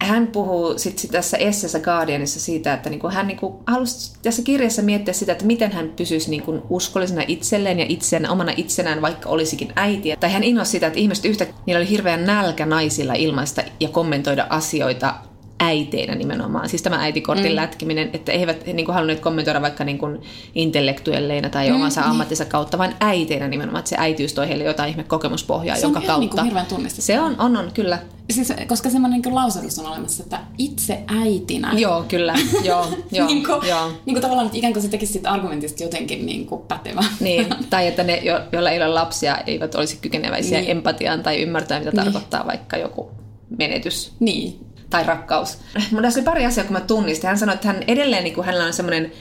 hän 0.00 0.26
puhuu 0.26 0.78
sit, 0.78 0.98
sit 0.98 1.10
tässä 1.10 1.36
esseessä 1.36 1.80
Guardianissa 1.80 2.40
siitä, 2.40 2.74
että 2.74 2.90
niinku 2.90 3.08
hän 3.10 3.26
niinku 3.26 3.62
halusi 3.66 4.12
tässä 4.22 4.42
kirjassa 4.42 4.82
miettiä 4.82 5.14
sitä, 5.14 5.32
että 5.32 5.46
miten 5.46 5.72
hän 5.72 5.92
pysyisi 5.96 6.30
niinku 6.30 6.62
uskollisena 6.70 7.22
itselleen 7.28 7.78
ja 7.78 7.86
itsenä, 7.88 8.30
omana 8.30 8.52
itsenään, 8.56 9.02
vaikka 9.02 9.28
olisikin 9.28 9.72
äiti. 9.76 10.14
Tai 10.20 10.32
hän 10.32 10.44
innosi 10.44 10.70
sitä, 10.70 10.86
että 10.86 10.98
ihmiset 10.98 11.24
yhtä, 11.24 11.46
niillä 11.66 11.78
oli 11.78 11.88
hirveän 11.88 12.26
nälkä 12.26 12.66
naisilla 12.66 13.14
ilmaista 13.14 13.62
ja 13.80 13.88
kommentoida 13.88 14.46
asioita 14.50 15.14
äiteinä 15.62 16.14
nimenomaan. 16.14 16.68
Siis 16.68 16.82
tämä 16.82 17.02
äitikortin 17.02 17.52
mm. 17.52 17.56
lätkiminen, 17.56 18.10
että 18.12 18.32
eivät 18.32 18.66
niin 18.66 18.84
kuin 18.84 18.94
halunneet 18.94 19.20
kommentoida 19.20 19.62
vaikka 19.62 19.84
niin 19.84 19.98
kuin 19.98 20.22
intellektuelleina 20.54 21.48
tai 21.48 21.70
mm, 21.70 21.76
omansa 21.76 22.00
niin. 22.00 22.10
ammattinsa 22.10 22.44
kautta, 22.44 22.78
vaan 22.78 22.94
äiteinä 23.00 23.48
nimenomaan, 23.48 23.78
että 23.78 23.88
se 23.88 23.96
äitiys 23.98 24.34
toi 24.34 24.48
heille 24.48 24.64
jotain 24.64 24.90
ihme 24.90 25.04
kokemuspohjaa, 25.04 25.76
se 25.76 25.82
jonka 25.82 26.00
on 26.00 26.06
kautta... 26.06 26.36
Niin 26.36 26.44
hirveän 26.44 26.66
tunnista. 26.66 27.02
Se 27.02 27.20
on, 27.20 27.34
on, 27.38 27.56
on, 27.56 27.70
kyllä. 27.74 27.98
Siis, 28.30 28.52
koska 28.68 28.90
semmoinen 28.90 29.20
niin 29.20 29.34
lausahdus 29.34 29.78
on 29.78 29.86
olemassa, 29.86 30.22
että 30.22 30.40
itse 30.58 31.02
äitinä. 31.06 31.72
Joo, 31.76 32.04
kyllä. 32.08 32.34
Joo, 32.64 32.86
joo, 33.12 33.26
niin 33.26 33.44
kuin, 33.46 33.68
joo. 33.68 33.88
Niin 33.88 34.14
kuin 34.14 34.22
tavallaan, 34.22 34.46
että 34.46 34.58
ikään 34.58 34.72
kuin 34.72 34.82
se 34.82 34.88
tekisi 34.88 35.12
siitä 35.12 35.30
argumentista 35.30 35.82
jotenkin 35.82 36.26
niin 36.26 36.46
kuin 36.46 36.62
pätevä. 36.62 37.04
Niin, 37.20 37.46
tai 37.70 37.86
että 37.86 38.02
ne, 38.02 38.16
jo, 38.16 38.40
joilla 38.52 38.70
ei 38.70 38.78
ole 38.78 38.88
lapsia, 38.88 39.36
eivät 39.46 39.74
olisi 39.74 39.98
kykeneväisiä 40.00 40.58
niin. 40.58 40.70
empatiaan 40.70 41.22
tai 41.22 41.42
ymmärtää, 41.42 41.78
mitä 41.78 41.90
niin. 41.90 42.04
tarkoittaa 42.04 42.46
vaikka 42.46 42.76
joku 42.76 43.10
menetys. 43.58 44.12
Niin, 44.20 44.71
tai 44.92 45.04
rakkaus. 45.04 45.58
Mutta 45.90 46.02
tässä 46.02 46.20
oli 46.20 46.24
pari 46.24 46.46
asiaa, 46.46 46.66
kun 46.66 46.72
mä 46.72 46.80
tunnistin. 46.80 47.28
Hän 47.28 47.38
sanoi, 47.38 47.54
että 47.54 47.66
hän 47.66 47.82
edelleen, 47.86 48.24
niin 48.24 48.34
kuin, 48.34 48.44
hänellä 48.44 48.66
on 48.66 48.72
semmoinen 48.72 49.12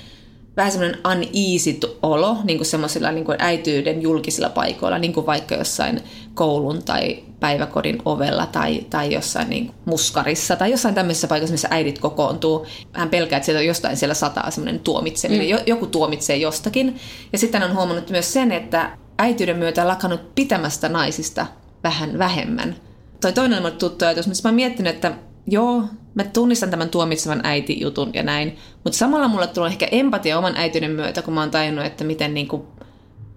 vähän 0.57 0.71
semmoinen 0.71 0.99
uneasy 1.05 1.79
olo 2.01 2.37
niin 2.43 2.57
kuin 2.57 2.67
semmoisilla 2.67 3.11
niin 3.11 3.25
kuin 3.25 3.37
äityyden 3.39 4.01
julkisilla 4.01 4.49
paikoilla, 4.49 4.99
niin 4.99 5.13
kuin 5.13 5.25
vaikka 5.25 5.55
jossain 5.55 6.01
koulun 6.33 6.83
tai 6.83 7.23
päiväkodin 7.39 8.01
ovella 8.05 8.45
tai, 8.45 8.85
tai 8.89 9.13
jossain 9.13 9.49
niin 9.49 9.71
muskarissa 9.85 10.55
tai 10.55 10.71
jossain 10.71 10.95
tämmöisessä 10.95 11.27
paikassa, 11.27 11.51
missä 11.51 11.67
äidit 11.71 11.99
kokoontuu. 11.99 12.65
Hän 12.93 13.09
pelkää, 13.09 13.37
että 13.37 13.45
sieltä 13.45 13.63
jostain 13.63 13.97
siellä 13.97 14.13
sataa 14.13 14.51
semmoinen 14.51 14.79
tuomitseminen. 14.79 15.59
Mm. 15.59 15.63
Joku 15.65 15.87
tuomitsee 15.87 16.37
jostakin. 16.37 16.99
Ja 17.33 17.37
sitten 17.37 17.61
hän 17.61 17.69
on 17.69 17.77
huomannut 17.77 18.09
myös 18.09 18.33
sen, 18.33 18.51
että 18.51 18.97
äityyden 19.19 19.57
myötä 19.57 19.87
lakannut 19.87 20.35
pitämästä 20.35 20.89
naisista 20.89 21.45
vähän 21.83 22.17
vähemmän. 22.17 22.75
Toi 23.21 23.33
toinen 23.33 23.65
on 23.65 23.71
tuttu 23.71 24.05
ajatus, 24.05 24.27
mutta 24.27 24.41
mä 24.43 24.49
oon 24.49 24.55
miettinyt, 24.55 24.95
että 24.95 25.11
joo, 25.47 25.83
mä 26.15 26.23
tunnistan 26.23 26.69
tämän 26.69 26.89
tuomitsevan 26.89 27.41
äiti-jutun 27.43 28.09
ja 28.13 28.23
näin, 28.23 28.57
mutta 28.83 28.97
samalla 28.97 29.27
mulle 29.27 29.47
tulee 29.47 29.69
ehkä 29.69 29.87
empatia 29.91 30.37
oman 30.37 30.57
äityyden 30.57 30.91
myötä, 30.91 31.21
kun 31.21 31.33
mä 31.33 31.39
oon 31.39 31.51
tajunnut, 31.51 31.85
että 31.85 32.03
miten 32.03 32.33
niinku 32.33 32.67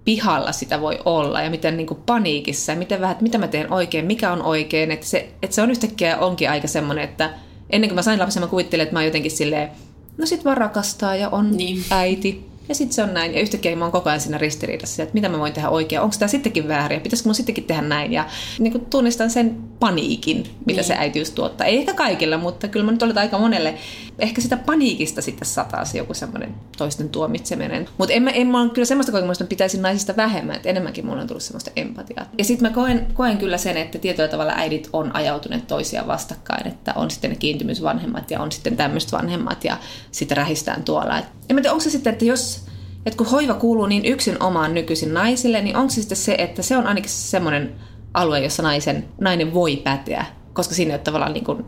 pihalla 0.05 0.53
sitä 0.53 0.81
voi 0.81 0.99
olla 1.05 1.43
ja 1.43 1.51
miten 1.51 1.77
niinku 1.77 1.95
paniikissa 1.95 2.73
ja 2.73 2.79
miten 2.79 3.01
vähän, 3.01 3.13
että 3.13 3.23
mitä 3.23 3.39
mä 3.39 3.49
teen 3.49 3.73
oikein, 3.73 4.07
mikä 4.07 4.33
on 4.33 4.43
oikein, 4.43 4.91
että 4.91 5.07
se, 5.07 5.29
että 5.43 5.55
se 5.55 5.63
on 5.63 5.71
yhtäkkiä 5.71 6.19
onkin 6.19 6.51
aika 6.51 6.69
semmoinen, 6.69 7.05
että 7.05 7.31
ennen 7.71 7.91
kuin 7.91 7.95
mä 7.95 8.03
sain 8.03 8.21
lapsen, 8.21 8.43
mä 8.43 8.47
kuvittelin, 8.47 8.83
että 8.83 8.93
mä 8.93 8.99
oon 8.99 9.07
jotenkin 9.07 9.31
silleen, 9.31 9.71
no 10.19 10.27
sit 10.27 10.45
vaan 10.45 10.57
rakastaa 10.57 11.17
ja 11.17 11.29
on 11.29 11.57
niin. 11.57 11.85
äiti 11.91 12.54
ja 12.69 12.75
sitten 12.75 12.95
se 12.95 13.03
on 13.03 13.15
näin. 13.15 13.35
Ja 13.35 13.41
yhtäkkiä 13.41 13.77
mä 13.77 13.85
oon 13.85 13.93
koko 13.93 14.09
ajan 14.09 14.21
siinä 14.21 14.39
ristiriidassa, 14.39 15.03
että 15.03 15.15
mitä 15.15 15.29
mä 15.29 15.39
voin 15.39 15.53
tehdä 15.53 15.69
oikein. 15.69 16.03
Onko 16.03 16.17
tämä 16.19 16.29
sittenkin 16.29 16.69
väärin? 16.69 17.01
Pitäisikö 17.01 17.29
mun 17.29 17.35
sittenkin 17.35 17.65
tehdä 17.65 17.83
näin? 17.83 18.13
Ja 18.13 18.27
niin 18.59 18.73
kuin 18.73 18.87
tunnistan 18.87 19.31
sen 19.31 19.57
paniikin, 19.81 20.37
mitä 20.67 20.81
niin. 20.81 20.85
se 20.85 20.95
äitiys 20.95 21.31
tuottaa. 21.31 21.67
Ei 21.67 21.79
ehkä 21.79 21.95
kaikilla, 21.95 22.39
mutta 22.39 22.69
kyllä 22.69 22.87
mä 22.87 22.93
nyt 22.93 23.03
olet 23.03 23.19
aika 23.19 23.39
monelle. 23.39 23.75
Ehkä 24.19 24.41
sitä 24.41 24.57
paniikista 24.57 25.23
sitten 25.23 25.49
sataa 25.49 25.85
se 25.85 25.99
joku 25.99 26.15
semmoinen 26.15 26.55
toisten 26.79 27.09
tuomitseminen. 27.09 27.89
Mutta 27.99 28.15
en 28.15 28.23
mä, 28.23 28.31
en 28.31 28.47
mä 28.47 28.69
kyllä 28.75 28.87
semmoista 28.87 29.13
kokemusta, 29.13 29.45
että 29.45 29.51
pitäisin 29.51 29.83
naisista 29.83 30.17
vähemmän. 30.17 30.57
Että 30.57 30.69
enemmänkin 30.69 31.07
mulla 31.07 31.21
on 31.21 31.27
tullut 31.27 31.43
semmoista 31.43 31.71
empatiaa. 31.77 32.27
Ja 32.39 32.45
sitten 32.45 32.69
mä 32.69 32.75
koen, 32.75 33.07
koen 33.15 33.39
kyllä 33.39 33.59
sen, 33.59 33.77
että 33.77 33.99
tietyllä 33.99 34.29
tavalla 34.29 34.53
äidit 34.57 34.89
on 34.93 35.17
ajautuneet 35.17 35.67
toisiaan 35.67 36.07
vastakkain. 36.07 36.67
Että 36.67 36.93
on 36.97 37.11
sitten 37.11 37.31
ne 37.31 37.37
kiintymysvanhemmat 37.37 38.31
ja 38.31 38.41
on 38.41 38.53
sitten 38.53 38.77
tämmöiset 38.77 39.13
vanhemmat 39.13 39.65
ja 39.65 39.79
sitten 40.11 40.37
rähistään 40.37 40.83
tuolla. 40.83 41.19
Et 41.19 41.25
en 41.49 41.57
mä 41.57 41.61
tiedä, 41.61 41.73
onko 41.73 41.85
se 41.85 41.91
sitten, 41.91 42.13
että 42.13 42.25
jos 42.25 42.65
että 43.07 43.17
kun 43.17 43.27
hoiva 43.27 43.55
kuuluu 43.55 43.87
niin 43.87 44.05
yksin 44.05 44.43
omaan 44.43 44.75
nykyisin 44.75 45.15
naisille, 45.15 45.63
niin 45.63 45.77
onko 45.77 45.91
se 45.91 46.01
sitten 46.01 46.17
se, 46.17 46.35
että 46.39 46.63
se 46.63 46.77
on 46.77 46.87
ainakin 46.87 47.11
semmoinen 47.11 47.75
alue, 48.15 48.41
jossa 48.41 48.63
naisen, 48.63 49.09
nainen 49.21 49.55
voi 49.55 49.77
päteä, 49.77 50.27
koska 50.53 50.75
siinä 50.75 50.91
ei 50.91 50.95
ole 50.95 51.03
tavallaan 51.03 51.33
niin 51.33 51.45
kuin 51.45 51.65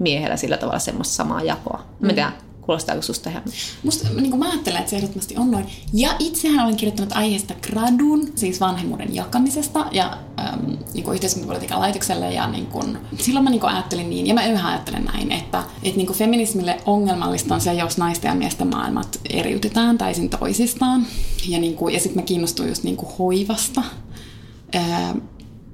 miehellä 0.00 0.36
sillä 0.36 0.56
tavalla 0.56 0.78
semmoista 0.78 1.14
samaa 1.14 1.42
jakoa. 1.42 1.84
Mm. 2.00 2.06
Mä 2.06 2.12
tiedän, 2.12 2.32
Kuulostaako 2.70 3.02
susta 3.02 3.30
ihan? 3.30 3.42
Musta, 3.82 4.08
niin 4.20 4.38
mä 4.38 4.50
ajattelen, 4.50 4.78
että 4.78 4.90
se 4.90 4.96
ehdottomasti 4.96 5.36
on 5.36 5.50
noin. 5.50 5.66
Ja 5.92 6.10
itsehän 6.18 6.64
olen 6.64 6.76
kirjoittanut 6.76 7.12
aiheesta 7.12 7.54
gradun, 7.62 8.32
siis 8.34 8.60
vanhemmuuden 8.60 9.14
jakamisesta 9.14 9.86
ja 9.92 10.18
äm, 10.38 10.78
niin 10.94 11.14
yhteiskuntapolitiikan 11.14 11.80
laitokselle. 11.80 12.32
Ja 12.32 12.46
niin 12.46 12.66
kuin, 12.66 12.98
silloin 13.18 13.44
mä 13.44 13.50
niin 13.50 13.60
kuin 13.60 13.72
ajattelin 13.72 14.10
niin, 14.10 14.26
ja 14.26 14.34
mä 14.34 14.46
yhä 14.46 14.68
ajattelen 14.68 15.04
näin, 15.04 15.32
että, 15.32 15.62
että 15.82 15.96
niin 15.96 16.06
kuin 16.06 16.18
feminismille 16.18 16.80
ongelmallista 16.86 17.54
on 17.54 17.60
se, 17.60 17.72
jos 17.72 17.98
naisten 17.98 18.28
ja 18.28 18.34
miesten 18.34 18.68
maailmat 18.68 19.20
eriytetään 19.30 19.98
täysin 19.98 20.30
toisistaan. 20.30 21.06
Ja, 21.48 21.58
niin 21.58 21.76
kuin, 21.76 21.94
ja 21.94 22.00
sitten 22.00 22.22
mä 22.22 22.26
kiinnostuin 22.26 22.68
just 22.68 22.82
niin 22.82 22.96
kuin 22.96 23.12
hoivasta. 23.18 23.82
Ää, 24.74 25.14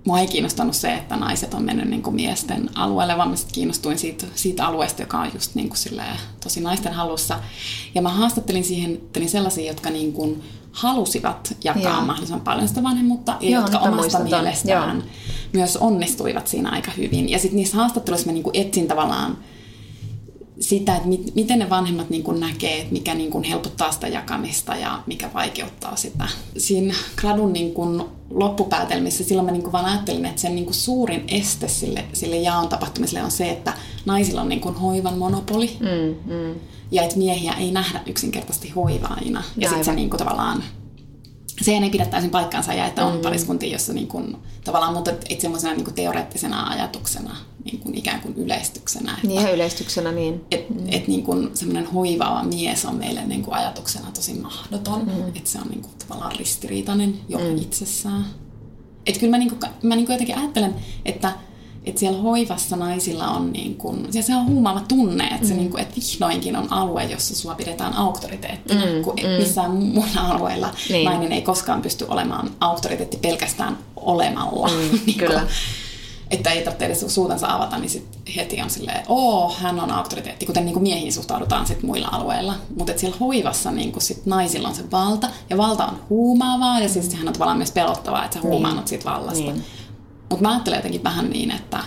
mua 0.06 0.20
ei 0.20 0.26
kiinnostanut 0.26 0.74
se, 0.74 0.94
että 0.94 1.16
naiset 1.16 1.54
on 1.54 1.62
mennyt 1.62 1.88
niin 1.88 2.02
kuin 2.02 2.16
miesten 2.16 2.70
alueelle, 2.74 3.16
vaan 3.16 3.30
mä 3.30 3.36
kiinnostuin 3.52 3.98
siitä, 3.98 4.26
siitä 4.34 4.66
alueesta, 4.66 5.02
joka 5.02 5.18
on 5.18 5.30
just 5.34 5.54
niin 5.54 5.68
kuin 5.68 5.78
silleen, 5.78 6.16
tosi 6.42 6.60
naisten 6.60 6.92
halussa. 6.92 7.40
Ja 7.94 8.02
mä 8.02 8.08
haastattelin 8.08 8.64
siihen 8.64 9.00
sellaisia, 9.26 9.66
jotka 9.66 9.90
niin 9.90 10.12
kuin 10.12 10.42
halusivat 10.72 11.56
jakaa 11.64 11.82
Joo. 11.82 12.00
mahdollisimman 12.00 12.44
paljon 12.44 12.68
sitä 12.68 12.82
vanhemmuutta, 12.82 13.36
ja 13.40 13.50
Joo, 13.50 13.62
jotka 13.62 13.78
omasta 13.78 14.18
mielestään 14.18 14.96
Joo. 14.96 15.06
myös 15.52 15.76
onnistuivat 15.76 16.46
siinä 16.46 16.70
aika 16.70 16.90
hyvin. 16.96 17.28
Ja 17.28 17.38
sitten 17.38 17.56
niissä 17.56 17.76
haastatteluissa 17.76 18.26
mä 18.26 18.32
niin 18.32 18.42
kuin 18.42 18.56
etsin 18.56 18.88
tavallaan 18.88 19.38
sitä, 20.60 20.96
että 20.96 21.08
mit, 21.08 21.34
miten 21.34 21.58
ne 21.58 21.70
vanhemmat 21.70 22.10
niin 22.10 22.22
kuin 22.22 22.40
näkee, 22.40 22.80
että 22.80 22.92
mikä 22.92 23.14
niin 23.14 23.30
kuin 23.30 23.44
helpottaa 23.44 23.92
sitä 23.92 24.08
jakamista 24.08 24.76
ja 24.76 25.02
mikä 25.06 25.30
vaikeuttaa 25.34 25.96
sitä. 25.96 26.28
Siinä 26.58 26.94
gradun 27.16 27.52
niin 27.52 27.74
kuin 27.74 28.02
loppupäätelmissä 28.30 29.24
silloin 29.24 29.46
mä 29.46 29.52
niin 29.52 29.62
kuin 29.62 29.72
vaan 29.72 29.84
ajattelin, 29.84 30.24
että 30.24 30.40
sen 30.40 30.54
niin 30.54 30.64
kuin 30.64 30.74
suurin 30.74 31.24
este 31.28 31.68
sille, 31.68 32.04
sille 32.12 32.36
jaon 32.36 32.68
tapahtumiselle 32.68 33.22
on 33.22 33.30
se, 33.30 33.50
että 33.50 33.72
naisilla 34.04 34.40
on 34.40 34.48
niin 34.48 34.60
kuin 34.60 34.74
hoivan 34.74 35.18
monopoli. 35.18 35.76
Mm, 35.80 36.34
mm. 36.34 36.54
Ja 36.90 37.02
että 37.02 37.18
miehiä 37.18 37.52
ei 37.52 37.70
nähdä 37.70 38.00
yksinkertaisesti 38.06 38.70
hoivaajina. 38.70 39.42
Ja, 39.56 39.62
ja 39.62 39.68
sitten 39.68 39.84
se 39.84 39.92
niin 39.92 40.10
kuin 40.10 40.18
tavallaan 40.18 40.64
se 41.62 41.72
ei 41.72 41.90
pidä 41.90 42.06
täysin 42.06 42.30
paikkaansa 42.30 42.74
ja 42.74 42.86
että 42.86 43.04
on 43.04 43.12
mm-hmm. 43.12 43.22
pariskuntia, 43.22 43.72
jossa 43.72 43.92
niin 43.92 44.08
kuin, 44.08 44.36
tavallaan, 44.64 44.94
mutta 44.94 45.12
et 45.30 45.40
semmoisena 45.40 45.74
niin 45.74 45.94
teoreettisena 45.94 46.66
ajatuksena 46.66 47.36
niin 47.66 47.80
kuin 47.80 47.94
ikään 47.94 48.20
kuin 48.20 48.34
yleistyksenä. 48.36 49.14
Että, 49.14 49.26
niin 49.26 49.48
yleistyksenä, 49.54 50.12
niin. 50.12 50.44
Että 50.50 50.74
mm. 50.74 50.86
et 50.90 51.08
niin 51.08 51.22
kuin 51.22 51.50
semmoinen 51.54 51.86
hoivaava 51.86 52.42
mies 52.42 52.84
on 52.84 52.94
meille 52.94 53.26
niin 53.26 53.42
kuin 53.42 53.54
ajatuksena 53.54 54.10
tosi 54.14 54.34
mahdoton. 54.34 55.04
Mm. 55.04 55.28
Että 55.28 55.50
se 55.50 55.58
on 55.58 55.68
niin 55.68 55.82
kuin 55.82 55.92
tavallaan 56.08 56.36
ristiriitainen 56.36 57.14
jo 57.28 57.38
mm. 57.38 57.56
itsessään. 57.56 58.26
Että 59.06 59.20
kyllä 59.20 59.30
mä, 59.30 59.38
niin 59.38 59.50
kuin, 59.50 59.60
mä 59.82 59.96
niin 59.96 60.06
kuin 60.06 60.14
jotenkin 60.14 60.38
ajattelen, 60.38 60.74
että 61.04 61.32
että 61.86 62.00
siellä 62.00 62.18
hoivassa 62.18 62.76
naisilla 62.76 63.28
on 63.28 63.52
niin 63.52 63.74
kun, 63.74 64.08
ja 64.12 64.22
se 64.22 64.36
on 64.36 64.46
huumaava 64.46 64.80
tunne, 64.80 65.24
että, 65.24 65.42
mm. 65.42 65.48
se 65.48 65.54
niin 65.54 65.70
kun, 65.70 65.80
että 65.80 65.94
vihdoinkin 65.96 66.56
on 66.56 66.72
alue, 66.72 67.04
jossa 67.04 67.34
sua 67.36 67.54
pidetään 67.54 67.92
auktoriteettina, 67.92 68.86
mm. 68.86 69.02
kun 69.02 69.14
mm. 69.22 69.28
missään 69.28 69.70
muilla 69.70 70.20
alueilla 70.20 70.74
niin. 70.88 71.04
nainen 71.04 71.32
ei 71.32 71.42
koskaan 71.42 71.82
pysty 71.82 72.04
olemaan 72.08 72.50
auktoriteetti 72.60 73.16
pelkästään 73.16 73.78
olemalla. 73.96 74.68
Mm, 74.68 74.98
niin 75.06 75.18
kyllä. 75.18 75.40
Kun, 75.40 75.48
että 76.30 76.50
ei 76.50 76.62
tarvitse 76.62 76.86
edes 76.86 77.04
suutansa 77.14 77.54
avata, 77.54 77.78
niin 77.78 77.90
sit 77.90 78.18
heti 78.36 78.62
on 78.62 78.70
silleen, 78.70 79.04
oo, 79.08 79.54
hän 79.58 79.80
on 79.80 79.90
auktoriteetti, 79.90 80.46
kuten 80.46 80.64
niin 80.64 80.72
kuin 80.72 80.82
miehiin 80.82 81.12
suhtaudutaan 81.12 81.66
sit 81.66 81.82
muilla 81.82 82.08
alueilla. 82.12 82.54
Mutta 82.76 82.92
siellä 82.96 83.16
hoivassa 83.20 83.70
niin 83.70 83.92
kuin 83.92 84.02
sit 84.02 84.26
naisilla 84.26 84.68
on 84.68 84.74
se 84.74 84.90
valta, 84.90 85.28
ja 85.50 85.56
valta 85.56 85.86
on 85.86 86.00
huumaavaa, 86.10 86.80
ja 86.80 86.88
siis 86.88 87.10
sehän 87.10 87.28
on 87.28 87.32
tavallaan 87.32 87.58
myös 87.58 87.72
pelottavaa, 87.72 88.24
että 88.24 88.34
sä 88.34 88.40
niin. 88.40 88.50
huumaannut 88.50 88.88
siitä 88.88 89.10
vallasta. 89.10 89.44
Niin. 89.44 89.64
Mutta 90.30 90.42
mä 90.42 90.50
ajattelen 90.50 90.78
jotenkin 90.78 91.04
vähän 91.04 91.30
niin, 91.30 91.50
että, 91.50 91.78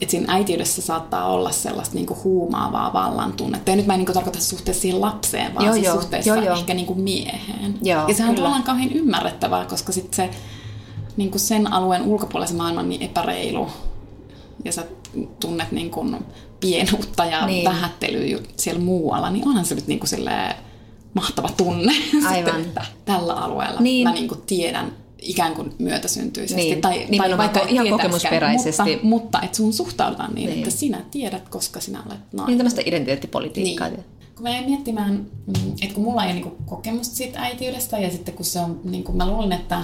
että 0.00 0.10
siinä 0.10 0.32
äitiydessä 0.34 0.82
saattaa 0.82 1.26
olla 1.26 1.50
sellaista 1.52 1.94
niinku 1.94 2.18
huumaavaa 2.24 2.92
vallan 2.92 3.32
tunnetta. 3.32 3.70
Ja 3.70 3.76
nyt 3.76 3.86
mä 3.86 3.94
en 3.94 3.98
niinku 3.98 4.12
tarkoita 4.12 4.40
suhteessa 4.40 4.80
siihen 4.80 5.00
lapseen, 5.00 5.54
vaan 5.54 5.66
joo, 5.66 5.74
siis 5.74 5.86
joo, 5.86 6.00
suhteessa 6.00 6.34
joo, 6.34 6.44
joo. 6.44 6.56
ehkä 6.56 6.74
niinku 6.74 6.94
mieheen. 6.94 7.78
Joo, 7.82 8.08
ja 8.08 8.14
sehän 8.14 8.30
on 8.30 8.36
tavallaan 8.36 8.62
kauhean 8.62 8.92
ymmärrettävää, 8.92 9.64
koska 9.64 9.92
sit 9.92 10.14
se 10.14 10.30
niinku 11.16 11.38
sen 11.38 11.72
alueen 11.72 12.02
ulkopuolisen 12.02 12.56
maailma 12.56 12.80
on 12.80 12.88
niin 12.88 13.02
epäreilu. 13.02 13.68
Ja 14.64 14.72
sä 14.72 14.84
tunnet 15.40 15.72
niinku 15.72 16.06
pienuutta 16.60 17.24
ja 17.24 17.46
niin. 17.46 17.64
vähättelyä 17.64 18.38
siellä 18.56 18.80
muualla, 18.80 19.30
niin 19.30 19.48
onhan 19.48 19.64
se 19.64 19.74
nyt 19.74 19.86
niinku 19.86 20.06
mahtava 21.14 21.48
tunne, 21.56 21.92
Aivan. 22.26 22.34
Sitten, 22.34 22.60
että 22.60 22.84
tällä 23.04 23.34
alueella 23.34 23.80
niin. 23.80 24.08
mä 24.08 24.14
niinku 24.14 24.34
tiedän 24.34 24.92
ikään 25.22 25.54
kuin 25.54 25.74
myötäsyntyisesti. 25.78 26.62
Niin, 26.62 26.80
tai, 26.80 27.06
tai 27.18 27.38
vaikka 27.38 27.60
ihan 27.68 27.88
kokemusperäisesti. 27.88 28.82
Mutta, 28.82 29.06
mutta 29.06 29.40
että 29.42 29.56
sun 29.56 29.72
suhtaudutaan 29.72 30.34
niin, 30.34 30.46
niin, 30.46 30.58
että 30.58 30.70
sinä 30.70 31.00
tiedät, 31.10 31.48
koska 31.48 31.80
sinä 31.80 32.02
olet 32.06 32.18
nainen. 32.32 32.46
Niin 32.46 32.58
tämmöistä 32.58 32.82
identiteettipolitiikkaa. 32.84 33.88
Niin. 33.88 34.04
Kun 34.34 34.42
mä 34.42 34.50
jäin 34.50 34.64
miettimään, 34.64 35.14
mm, 35.46 35.72
että 35.82 35.94
kun 35.94 36.04
mulla 36.04 36.24
ei 36.24 36.26
ole 36.26 36.34
niinku 36.34 36.56
kokemusta 36.66 37.16
siitä 37.16 37.40
äitiydestä 37.40 37.98
ja 37.98 38.10
sitten 38.10 38.34
kun 38.34 38.44
se 38.44 38.60
on, 38.60 38.80
niin 38.84 39.04
kuin 39.04 39.16
mä 39.16 39.30
luulen, 39.30 39.52
että 39.52 39.82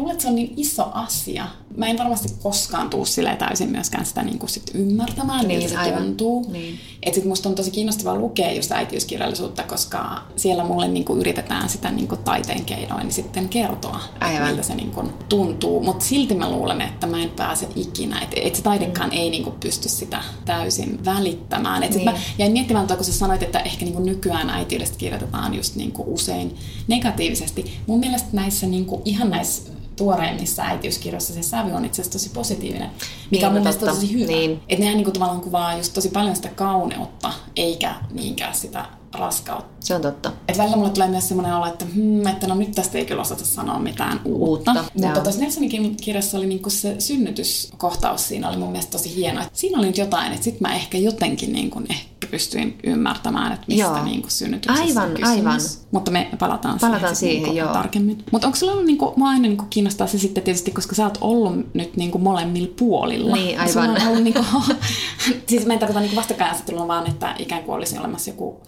luulen, 0.00 0.12
että 0.12 0.22
se 0.22 0.28
on 0.28 0.34
niin 0.34 0.54
iso 0.56 0.90
asia. 0.92 1.46
Mä 1.76 1.86
en 1.86 1.98
varmasti 1.98 2.28
koskaan 2.42 2.90
tuu 2.90 3.04
silleen 3.04 3.36
täysin 3.36 3.70
myöskään 3.70 4.06
sitä 4.06 4.22
niin 4.22 4.38
kuin 4.38 4.50
sit 4.50 4.70
ymmärtämään, 4.74 5.48
niin, 5.48 5.60
miltä 5.60 5.74
se 5.74 5.78
aivan. 5.78 6.02
tuntuu. 6.02 6.46
Niin. 6.52 6.78
Et 7.02 7.14
sit 7.14 7.24
musta 7.24 7.48
on 7.48 7.54
tosi 7.54 7.70
kiinnostavaa 7.70 8.16
lukea 8.16 8.52
just 8.52 8.72
äitiyskirjallisuutta, 8.72 9.62
koska 9.62 10.22
siellä 10.36 10.64
mulle 10.64 10.88
niin 10.88 11.04
kuin 11.04 11.20
yritetään 11.20 11.68
sitä 11.68 11.90
niin 11.90 12.08
kuin 12.08 12.24
taiteen 12.24 12.64
keinoin 12.64 13.12
sitten 13.12 13.48
kertoa, 13.48 14.00
aivan. 14.20 14.48
miltä 14.48 14.62
se 14.62 14.74
niin 14.74 14.90
kuin 14.90 15.10
tuntuu. 15.28 15.82
Mutta 15.82 16.04
silti 16.04 16.34
mä 16.34 16.50
luulen, 16.50 16.80
että 16.80 17.06
mä 17.06 17.22
en 17.22 17.30
pääse 17.30 17.68
ikinä. 17.76 18.20
Että 18.20 18.36
et 18.40 18.54
se 18.54 18.62
taidekaan 18.62 19.10
mm. 19.10 19.16
ei 19.16 19.30
niin 19.30 19.44
kuin 19.44 19.56
pysty 19.60 19.88
sitä 19.88 20.22
täysin 20.44 21.04
välittämään. 21.04 21.82
Et 21.82 21.94
niin. 21.94 22.04
mä 22.04 22.14
jäin 22.38 22.52
miettimään, 22.52 22.86
kun 22.86 23.04
sä 23.04 23.12
sanoit, 23.12 23.42
että 23.42 23.58
ehkä 23.58 23.84
niin 23.84 23.94
kuin 23.94 24.06
nykyään 24.06 24.50
äitiydestä 24.50 24.98
kirjoitetaan 24.98 25.54
just 25.54 25.76
niin 25.76 25.92
kuin 25.92 26.08
usein 26.08 26.56
negatiivisesti. 26.88 27.78
Mun 27.86 28.00
mielestä 28.00 28.28
näissä 28.32 28.66
niin 28.66 28.86
kuin, 28.86 29.02
ihan 29.04 29.30
näissä 29.30 29.74
tuoreimmissa 29.96 30.62
äitiyskirjoissa 30.62 31.34
se 31.34 31.42
sävy 31.42 31.72
on 31.72 31.84
itse 31.84 32.02
asiassa 32.02 32.18
tosi 32.18 32.30
positiivinen, 32.30 32.90
mikä 32.90 32.96
niin, 33.30 33.46
on 33.46 33.52
mun 33.52 33.62
mielestä 33.62 33.86
tosi 33.86 34.12
hyvä. 34.12 34.26
Niin. 34.26 34.60
Että 34.68 34.80
nehän 34.80 34.96
niinku 34.96 35.10
tavallaan 35.10 35.40
kuvaa 35.40 35.76
just 35.76 35.94
tosi 35.94 36.08
paljon 36.08 36.36
sitä 36.36 36.48
kauneutta, 36.48 37.32
eikä 37.56 37.94
niinkään 38.10 38.54
sitä 38.54 38.86
raskautta. 39.14 39.74
Se 39.80 39.94
on 39.94 40.02
totta. 40.02 40.32
Et 40.48 40.58
välillä 40.58 40.76
mulle 40.76 40.90
tulee 40.90 41.08
myös 41.08 41.28
sellainen 41.28 41.56
olo, 41.56 41.66
että, 41.66 41.84
hmm, 41.94 42.26
että 42.26 42.46
no 42.46 42.54
nyt 42.54 42.72
tästä 42.72 42.98
ei 42.98 43.04
kyllä 43.04 43.22
osata 43.22 43.44
sanoa 43.44 43.78
mitään 43.78 44.20
uutta. 44.24 44.72
uutta. 44.72 44.84
Mutta 44.94 45.20
tuossa 45.20 45.40
Nelsonin 45.40 45.96
kirjassa 45.96 46.38
oli 46.38 46.46
niinku 46.46 46.70
se 46.70 46.96
synnytyskohtaus 46.98 48.28
siinä 48.28 48.48
oli 48.48 48.56
mun 48.56 48.70
mielestä 48.70 48.92
tosi 48.92 49.16
hieno. 49.16 49.42
Et 49.42 49.48
siinä 49.52 49.78
oli 49.78 49.86
nyt 49.86 49.98
jotain, 49.98 50.32
että 50.32 50.44
sit 50.44 50.60
mä 50.60 50.74
ehkä 50.74 50.98
jotenkin 50.98 51.52
niinku 51.52 51.82
ehkä 51.90 52.13
pystyin 52.34 52.78
ymmärtämään, 52.84 53.52
että 53.52 53.64
mistä 53.68 53.82
joo. 53.82 54.04
niinku 54.04 54.28
synnytyksessä 54.30 54.84
aivan, 54.84 55.10
on 55.10 55.16
kysymys. 55.16 55.38
Aivan. 55.38 55.60
Mutta 55.90 56.10
me 56.10 56.28
palataan, 56.38 56.78
palataan 56.80 57.16
siihen, 57.16 57.44
siihen 57.44 57.56
joo. 57.56 57.72
tarkemmin. 57.72 58.24
Mutta 58.30 58.46
onko 58.46 58.56
sulla 58.56 58.72
ollut, 58.72 58.86
niinku, 58.86 59.12
mua 59.16 59.28
aina 59.28 59.42
niinku 59.42 59.64
kiinnostaa 59.70 60.06
se 60.06 60.18
sitten 60.18 60.44
tietysti, 60.44 60.70
koska 60.70 60.94
sä 60.94 61.04
oot 61.04 61.18
ollut 61.20 61.74
nyt 61.74 61.96
niinku 61.96 62.18
molemmilla 62.18 62.74
puolilla. 62.78 63.36
Niin, 63.36 63.60
aivan. 63.60 63.90
on 63.90 64.08
ollut 64.08 64.22
niinku, 64.22 64.44
siis 65.48 65.66
mä 65.66 65.72
en 65.72 65.78
tarkoita 65.78 66.00
niinku 66.00 66.16
vastakkainasettelua, 66.16 66.88
vaan 66.88 67.06
että 67.06 67.34
ikään 67.38 67.62
kuin 67.62 67.76
olisi 67.76 67.98
olemassa 67.98 68.30
joku 68.30 68.60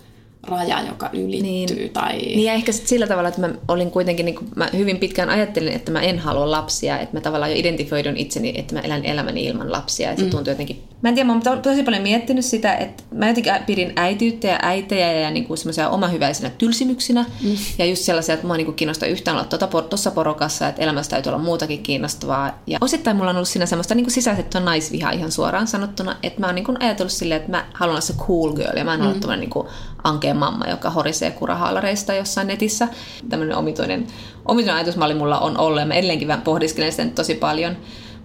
raja, 0.48 0.82
joka 0.88 1.10
ylittyy. 1.12 1.42
Niin, 1.42 1.90
tai... 1.92 2.16
niin 2.18 2.44
ja 2.44 2.52
ehkä 2.52 2.72
sit 2.72 2.86
sillä 2.86 3.06
tavalla, 3.06 3.28
että 3.28 3.40
mä 3.40 3.50
olin 3.68 3.90
kuitenkin, 3.90 4.26
niin 4.26 4.38
mä 4.56 4.68
hyvin 4.76 4.98
pitkään 4.98 5.30
ajattelin, 5.30 5.72
että 5.72 5.92
mä 5.92 6.00
en 6.00 6.18
halua 6.18 6.50
lapsia, 6.50 6.98
että 6.98 7.16
mä 7.16 7.20
tavallaan 7.20 7.50
jo 7.50 7.56
identifioidun 7.58 8.16
itseni, 8.16 8.54
että 8.56 8.74
mä 8.74 8.80
elän 8.80 9.04
elämäni 9.04 9.44
ilman 9.44 9.72
lapsia. 9.72 10.10
Että 10.10 10.20
se 10.20 10.26
mm. 10.26 10.30
tuntuu 10.30 10.50
jotenkin... 10.50 10.82
Mä 11.02 11.08
en 11.08 11.14
tiedä, 11.14 11.26
mä 11.26 11.32
oon 11.32 11.62
tosi 11.62 11.82
paljon 11.82 12.02
miettinyt 12.02 12.44
sitä, 12.44 12.74
että 12.74 13.02
mä 13.14 13.28
jotenkin 13.28 13.52
pidin 13.66 13.92
äityyttä 13.96 14.46
ja 14.46 14.58
äitejä 14.62 15.12
ja 15.12 15.30
niin 15.30 15.44
kuin 15.44 15.58
semmoisia 15.58 15.88
omahyväisinä 15.88 16.50
tylsimyksinä. 16.50 17.24
Mm. 17.42 17.56
Ja 17.78 17.84
just 17.84 18.02
sellaisia, 18.02 18.34
että 18.34 18.46
mua 18.46 18.56
niin 18.56 18.74
kiinnostaa 18.74 19.08
yhtään 19.08 19.36
olla 19.36 19.46
tuossa 19.46 19.66
tuota, 19.88 20.14
porokassa, 20.14 20.68
että 20.68 20.82
elämässä 20.82 21.10
täytyy 21.10 21.30
olla 21.30 21.42
muutakin 21.42 21.82
kiinnostavaa. 21.82 22.62
Ja 22.66 22.78
osittain 22.80 23.16
mulla 23.16 23.30
on 23.30 23.36
ollut 23.36 23.48
siinä 23.48 23.66
semmoista 23.66 23.94
niin 23.94 24.10
sisäisettä 24.10 24.60
naisvihaa 24.60 25.12
ihan 25.12 25.32
suoraan 25.32 25.66
sanottuna, 25.66 26.16
että 26.22 26.40
mä 26.40 26.46
oon 26.46 26.54
niin 26.54 26.82
ajatellut 26.82 27.12
silleen, 27.12 27.40
että 27.40 27.50
mä 27.50 27.66
haluan 27.72 27.92
olla 27.92 28.00
se 28.00 28.12
cool 28.12 28.52
girl 28.52 28.76
ja 28.76 28.84
mä 28.84 28.94
en 28.94 29.00
mm. 29.00 29.06
ole 29.06 29.68
ankea 30.06 30.34
mamma, 30.34 30.66
joka 30.66 30.90
horisee 30.90 31.30
kurahaalareista 31.30 32.14
jossain 32.14 32.46
netissä. 32.46 32.88
Tämmöinen 33.28 33.56
omituinen, 33.56 34.06
omituinen 34.44 34.76
ajatusmalli 34.76 35.14
mulla 35.14 35.38
on 35.38 35.58
ollut 35.58 35.80
ja 35.80 35.86
mä 35.86 35.94
edelleenkin 35.94 36.28
pohdiskelen 36.44 36.92
sitä 36.92 37.06
tosi 37.14 37.34
paljon. 37.34 37.76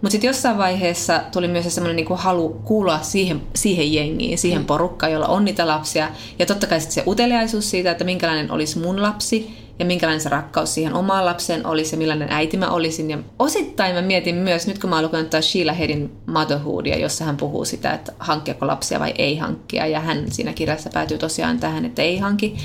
Mutta 0.02 0.12
sitten 0.12 0.28
jossain 0.28 0.58
vaiheessa 0.58 1.22
tuli 1.32 1.48
myös 1.48 1.76
semmoinen 1.76 1.96
niinku 1.96 2.16
halu 2.16 2.50
kuulua 2.50 3.00
siihen, 3.02 3.42
siihen 3.56 3.94
jengiin, 3.94 4.38
siihen 4.38 4.62
mm. 4.62 4.66
porukkaan, 4.66 5.12
jolla 5.12 5.28
on 5.28 5.46
niitä 5.46 5.68
lapsia. 5.68 6.10
Ja 6.40 6.46
totta 6.46 6.68
kai 6.68 6.82
sit 6.82 6.92
se 6.92 7.04
uteliaisuus 7.08 7.70
siitä, 7.70 7.92
että 7.92 8.04
minkälainen 8.04 8.52
olisi 8.52 8.80
mun 8.80 9.02
lapsi 9.02 9.61
ja 9.80 9.86
minkälainen 9.86 10.22
se 10.22 10.30
rakkaus 10.30 10.74
siihen 10.74 10.94
omaan 10.94 11.26
lapseen 11.26 11.66
olisi 11.66 11.96
ja 11.96 11.98
millainen 11.98 12.32
äiti 12.32 12.58
mä 12.58 12.70
olisin. 12.70 13.10
Ja 13.10 13.18
osittain 13.40 13.96
mä 13.96 14.02
mietin 14.02 14.36
myös, 14.36 14.68
nyt 14.68 14.80
kun 14.80 14.90
mä 14.90 15.02
lukenut 15.02 15.32
Sheila 15.42 15.74
Hedin 15.74 16.12
Motherhoodia, 16.26 16.98
jossa 16.98 17.26
hän 17.26 17.38
puhuu 17.38 17.66
sitä, 17.66 17.94
että 17.94 18.12
hankkiako 18.20 18.68
lapsia 18.68 19.00
vai 19.00 19.14
ei 19.18 19.38
hankkia. 19.38 19.88
Ja 19.88 20.00
hän 20.00 20.32
siinä 20.32 20.54
kirjassa 20.54 20.90
päätyy 20.94 21.18
tosiaan 21.18 21.60
tähän, 21.60 21.86
että 21.86 22.02
ei 22.02 22.18
hanki. 22.18 22.58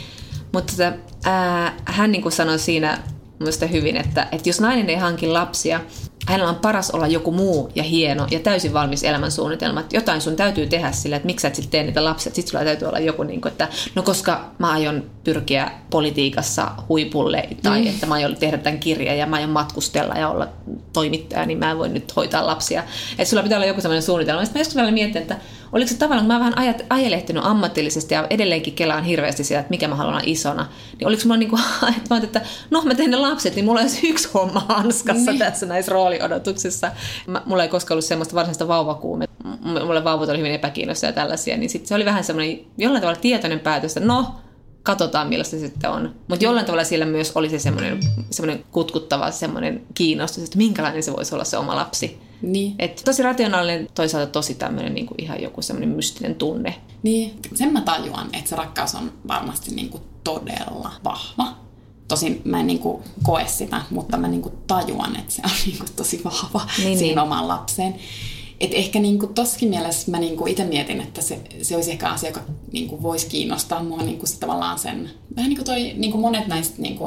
Mutta 0.52 0.72
tota, 0.72 0.92
ää, 1.24 1.74
hän 1.84 2.12
niin 2.12 2.22
kuin 2.22 2.32
sanoi 2.32 2.58
siinä 2.58 2.98
minusta 3.38 3.66
hyvin, 3.66 3.96
että, 3.96 4.28
että 4.32 4.48
jos 4.48 4.60
nainen 4.60 4.90
ei 4.90 4.96
hanki 4.96 5.26
lapsia, 5.26 5.80
hänellä 6.26 6.50
on 6.50 6.56
paras 6.56 6.90
olla 6.90 7.06
joku 7.06 7.32
muu 7.32 7.70
ja 7.74 7.82
hieno 7.82 8.26
ja 8.30 8.40
täysin 8.40 8.72
valmis 8.72 9.04
elämänsuunnitelma. 9.04 9.80
Että 9.80 9.96
jotain 9.96 10.20
sun 10.20 10.36
täytyy 10.36 10.66
tehdä 10.66 10.92
sillä, 10.92 11.16
että 11.16 11.26
miksi 11.26 11.42
sä 11.42 11.48
et 11.48 11.54
sitten 11.54 11.70
tee 11.70 11.82
niitä 11.82 12.04
lapsia. 12.04 12.34
Sitten 12.34 12.50
sulla 12.50 12.64
täytyy 12.64 12.88
olla 12.88 12.98
joku, 12.98 13.22
niin 13.22 13.40
kuin, 13.40 13.52
että 13.52 13.68
no 13.94 14.02
koska 14.02 14.44
mä 14.58 14.70
aion 14.70 15.04
pyrkiä 15.24 15.70
politiikassa 15.90 16.70
huipulle 16.88 17.48
tai 17.62 17.80
mm. 17.80 17.86
että 17.86 18.06
mä 18.06 18.14
aion 18.14 18.36
tehdä 18.36 18.58
tämän 18.58 18.78
kirjan 18.78 19.18
ja 19.18 19.26
mä 19.26 19.36
aion 19.36 19.50
matkustella 19.50 20.14
ja 20.14 20.28
olla 20.28 20.48
toimittaja, 20.92 21.46
niin 21.46 21.58
mä 21.58 21.70
en 21.70 21.78
voi 21.78 21.88
nyt 21.88 22.16
hoitaa 22.16 22.46
lapsia. 22.46 22.82
Että 23.10 23.24
sulla 23.24 23.42
pitää 23.42 23.58
olla 23.58 23.66
joku 23.66 23.80
sellainen 23.80 24.02
suunnitelma. 24.02 24.44
Sitten 24.44 24.58
mä 24.58 24.60
joskus 24.60 24.76
vielä 24.76 24.90
mietin, 24.90 25.22
että 25.22 25.36
oliko 25.72 25.88
se 25.88 25.96
tavallaan, 25.96 26.26
kun 26.26 26.34
mä 26.34 26.40
vähän 26.40 26.58
ajat, 26.58 26.82
ajelehtinyt 26.90 27.44
ammatillisesti 27.46 28.14
ja 28.14 28.26
edelleenkin 28.30 28.74
kelaan 28.74 29.04
hirveästi 29.04 29.44
sitä, 29.44 29.60
että 29.60 29.70
mikä 29.70 29.88
mä 29.88 29.94
haluan 29.94 30.22
isona, 30.26 30.66
niin 30.98 31.08
oliko 31.08 31.22
mulla 31.24 31.36
niin 31.36 31.50
kuin, 31.50 31.62
että, 31.96 32.16
että 32.16 32.40
no 32.70 32.82
mä 32.82 32.94
teen 32.94 33.10
ne 33.10 33.16
lapset, 33.16 33.54
niin 33.54 33.64
mulla 33.64 33.80
olisi 33.80 34.08
yksi 34.08 34.28
homma 34.34 34.60
hanskassa 34.68 35.30
niin. 35.30 35.38
tässä 35.38 35.66
näissä 35.66 35.92
rooliodotuksissa. 35.92 36.90
Mä, 37.26 37.42
mulla 37.46 37.62
ei 37.62 37.68
koskaan 37.68 37.94
ollut 37.94 38.04
semmoista 38.04 38.34
varsinaista 38.34 38.68
vauvakuumetta. 38.68 39.48
Mulle 39.84 40.04
vauvat 40.04 40.28
oli 40.28 40.38
hyvin 40.38 40.52
epäkiinnostavia 40.52 41.10
ja 41.10 41.14
tällaisia, 41.14 41.56
niin 41.56 41.70
sit 41.70 41.86
se 41.86 41.94
oli 41.94 42.04
vähän 42.04 42.24
semmoinen 42.24 42.58
jollain 42.78 43.02
tavalla 43.02 43.20
tietoinen 43.20 43.60
päätös, 43.60 43.96
että 43.96 44.08
no, 44.08 44.34
katsotaan 44.86 45.28
millaista 45.28 45.56
se 45.56 45.60
sitten 45.60 45.90
on. 45.90 46.14
Mutta 46.28 46.44
jollain 46.44 46.66
tavalla 46.66 46.84
siellä 46.84 47.06
myös 47.06 47.32
oli 47.34 47.50
se 47.50 47.58
semmoinen, 47.58 48.00
semmoinen 48.30 48.64
kutkuttava 48.72 49.30
semmoinen 49.30 49.86
kiinnostus, 49.94 50.44
että 50.44 50.58
minkälainen 50.58 51.02
se 51.02 51.12
voisi 51.12 51.34
olla 51.34 51.44
se 51.44 51.56
oma 51.56 51.76
lapsi. 51.76 52.18
Niin. 52.42 52.74
Et 52.78 53.02
tosi 53.04 53.22
rationaalinen, 53.22 53.88
toisaalta 53.94 54.32
tosi 54.32 54.54
tämmöinen 54.54 54.94
niin 54.94 55.06
kuin 55.06 55.22
ihan 55.22 55.42
joku 55.42 55.62
semmoinen 55.62 55.96
mystinen 55.96 56.34
tunne. 56.34 56.74
Niin, 57.02 57.38
sen 57.54 57.72
mä 57.72 57.80
tajuan, 57.80 58.28
että 58.32 58.48
se 58.50 58.56
rakkaus 58.56 58.94
on 58.94 59.12
varmasti 59.28 59.74
niin 59.74 59.88
kuin 59.88 60.02
todella 60.24 60.92
vahva. 61.04 61.56
Tosin 62.08 62.42
mä 62.44 62.60
en 62.60 62.66
niin 62.66 62.78
kuin 62.78 63.02
koe 63.22 63.44
sitä, 63.46 63.82
mutta 63.90 64.16
mä 64.16 64.28
niin 64.28 64.42
kuin 64.42 64.54
tajuan, 64.66 65.16
että 65.16 65.32
se 65.32 65.42
on 65.44 65.50
niin 65.66 65.78
kuin 65.78 65.90
tosi 65.96 66.20
vahva 66.24 66.60
niin, 66.78 66.98
siihen 66.98 67.16
niin. 67.16 67.18
omaan 67.18 67.48
lapseen. 67.48 67.94
Et 68.60 68.70
ehkä 68.74 68.98
niinku 68.98 69.26
tossakin 69.26 69.68
mielessä 69.68 70.10
mä 70.10 70.18
niinku 70.18 70.46
itse 70.46 70.64
mietin, 70.64 71.00
että 71.00 71.22
se, 71.22 71.40
se 71.62 71.76
olisi 71.76 71.90
ehkä 71.90 72.08
asia, 72.08 72.28
joka 72.28 72.40
niinku 72.72 73.02
voisi 73.02 73.26
kiinnostaa 73.26 73.82
mua 73.82 74.02
niinku 74.02 74.26
se 74.26 74.38
tavallaan 74.38 74.78
sen, 74.78 75.10
vähän 75.36 75.48
niin 75.48 75.56
kuin 75.56 75.66
toi, 75.66 75.92
niinku 75.96 76.18
monet 76.18 76.46
näistä 76.46 76.74
niinku, 76.82 77.04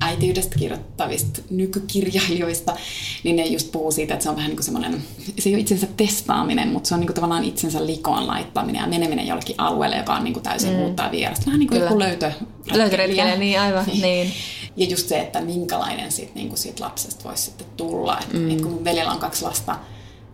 äitiydestä 0.00 0.58
kirjoittavista 0.58 1.42
nykykirjailijoista, 1.50 2.76
niin 3.24 3.36
ne 3.36 3.46
just 3.46 3.72
puhuu 3.72 3.92
siitä, 3.92 4.14
että 4.14 4.22
se 4.22 4.30
on 4.30 4.36
vähän 4.36 4.48
niin 4.48 4.56
kuin 4.56 4.64
semmoinen, 4.64 5.02
se 5.38 5.48
ei 5.48 5.54
ole 5.54 5.60
itsensä 5.60 5.86
testaaminen, 5.96 6.68
mutta 6.68 6.88
se 6.88 6.94
on 6.94 7.00
niin 7.00 7.08
kuin 7.08 7.14
tavallaan 7.14 7.44
itsensä 7.44 7.86
likoon 7.86 8.26
laittaminen 8.26 8.80
ja 8.80 8.86
meneminen 8.86 9.26
jollekin 9.26 9.54
alueelle, 9.58 9.96
joka 9.96 10.14
on 10.14 10.24
niin 10.24 10.34
kuin 10.34 10.42
täysin 10.42 10.72
mm. 10.72 10.82
uutta 10.82 11.10
vierasta. 11.10 11.46
Vähän 11.46 11.58
niin 11.58 11.68
kuin 11.68 11.78
Kyllä. 11.78 11.90
joku 11.90 11.98
löytö. 11.98 12.32
Löytöretkellä, 12.72 13.36
niin 13.36 13.60
aivan, 13.60 13.84
niin. 14.02 14.32
Ja 14.76 14.86
just 14.86 15.08
se, 15.08 15.20
että 15.20 15.40
minkälainen 15.40 16.12
siitä, 16.12 16.32
niin 16.34 16.48
kuin 16.48 16.58
siitä 16.58 16.84
lapsesta 16.84 17.24
voisi 17.24 17.42
sitten 17.42 17.66
tulla. 17.76 18.18
Et, 18.20 18.32
mm. 18.32 18.50
et 18.50 18.60
kun 18.60 18.70
mun 18.70 18.84
veljellä 18.84 19.12
on 19.12 19.18
kaksi 19.18 19.44
lasta, 19.44 19.78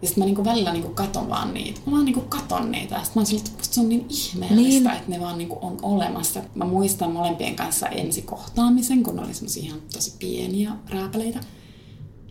Ja 0.03 0.09
sitten 0.09 0.23
mä 0.23 0.27
niinku 0.27 0.45
välillä 0.45 0.73
niinku 0.73 0.89
katon 0.89 1.29
vaan 1.29 1.55
niitä. 1.55 1.81
Mä 1.87 1.93
vaan 1.93 2.05
niinku 2.05 2.21
katon 2.21 2.73
niitä. 2.73 2.95
Ja 2.95 3.05
sit 3.05 3.15
mä 3.15 3.23
oon 3.23 3.37
että 3.37 3.51
se 3.61 3.81
on 3.81 3.89
niin 3.89 4.07
ihmeellistä, 4.09 4.89
niin. 4.89 4.99
että 4.99 5.11
ne 5.11 5.21
vaan 5.21 5.39
niinku 5.39 5.59
on 5.63 5.79
olemassa. 5.83 6.41
Mä 6.55 6.65
muistan 6.65 7.13
molempien 7.13 7.57
kanssa 7.57 7.89
ensikohtaamisen, 7.89 9.03
kun 9.03 9.17
ne 9.17 9.23
oli 9.23 9.35
semmosia 9.35 9.63
ihan 9.63 9.81
tosi 9.93 10.15
pieniä 10.19 10.73
rääpäleitä. 10.89 11.41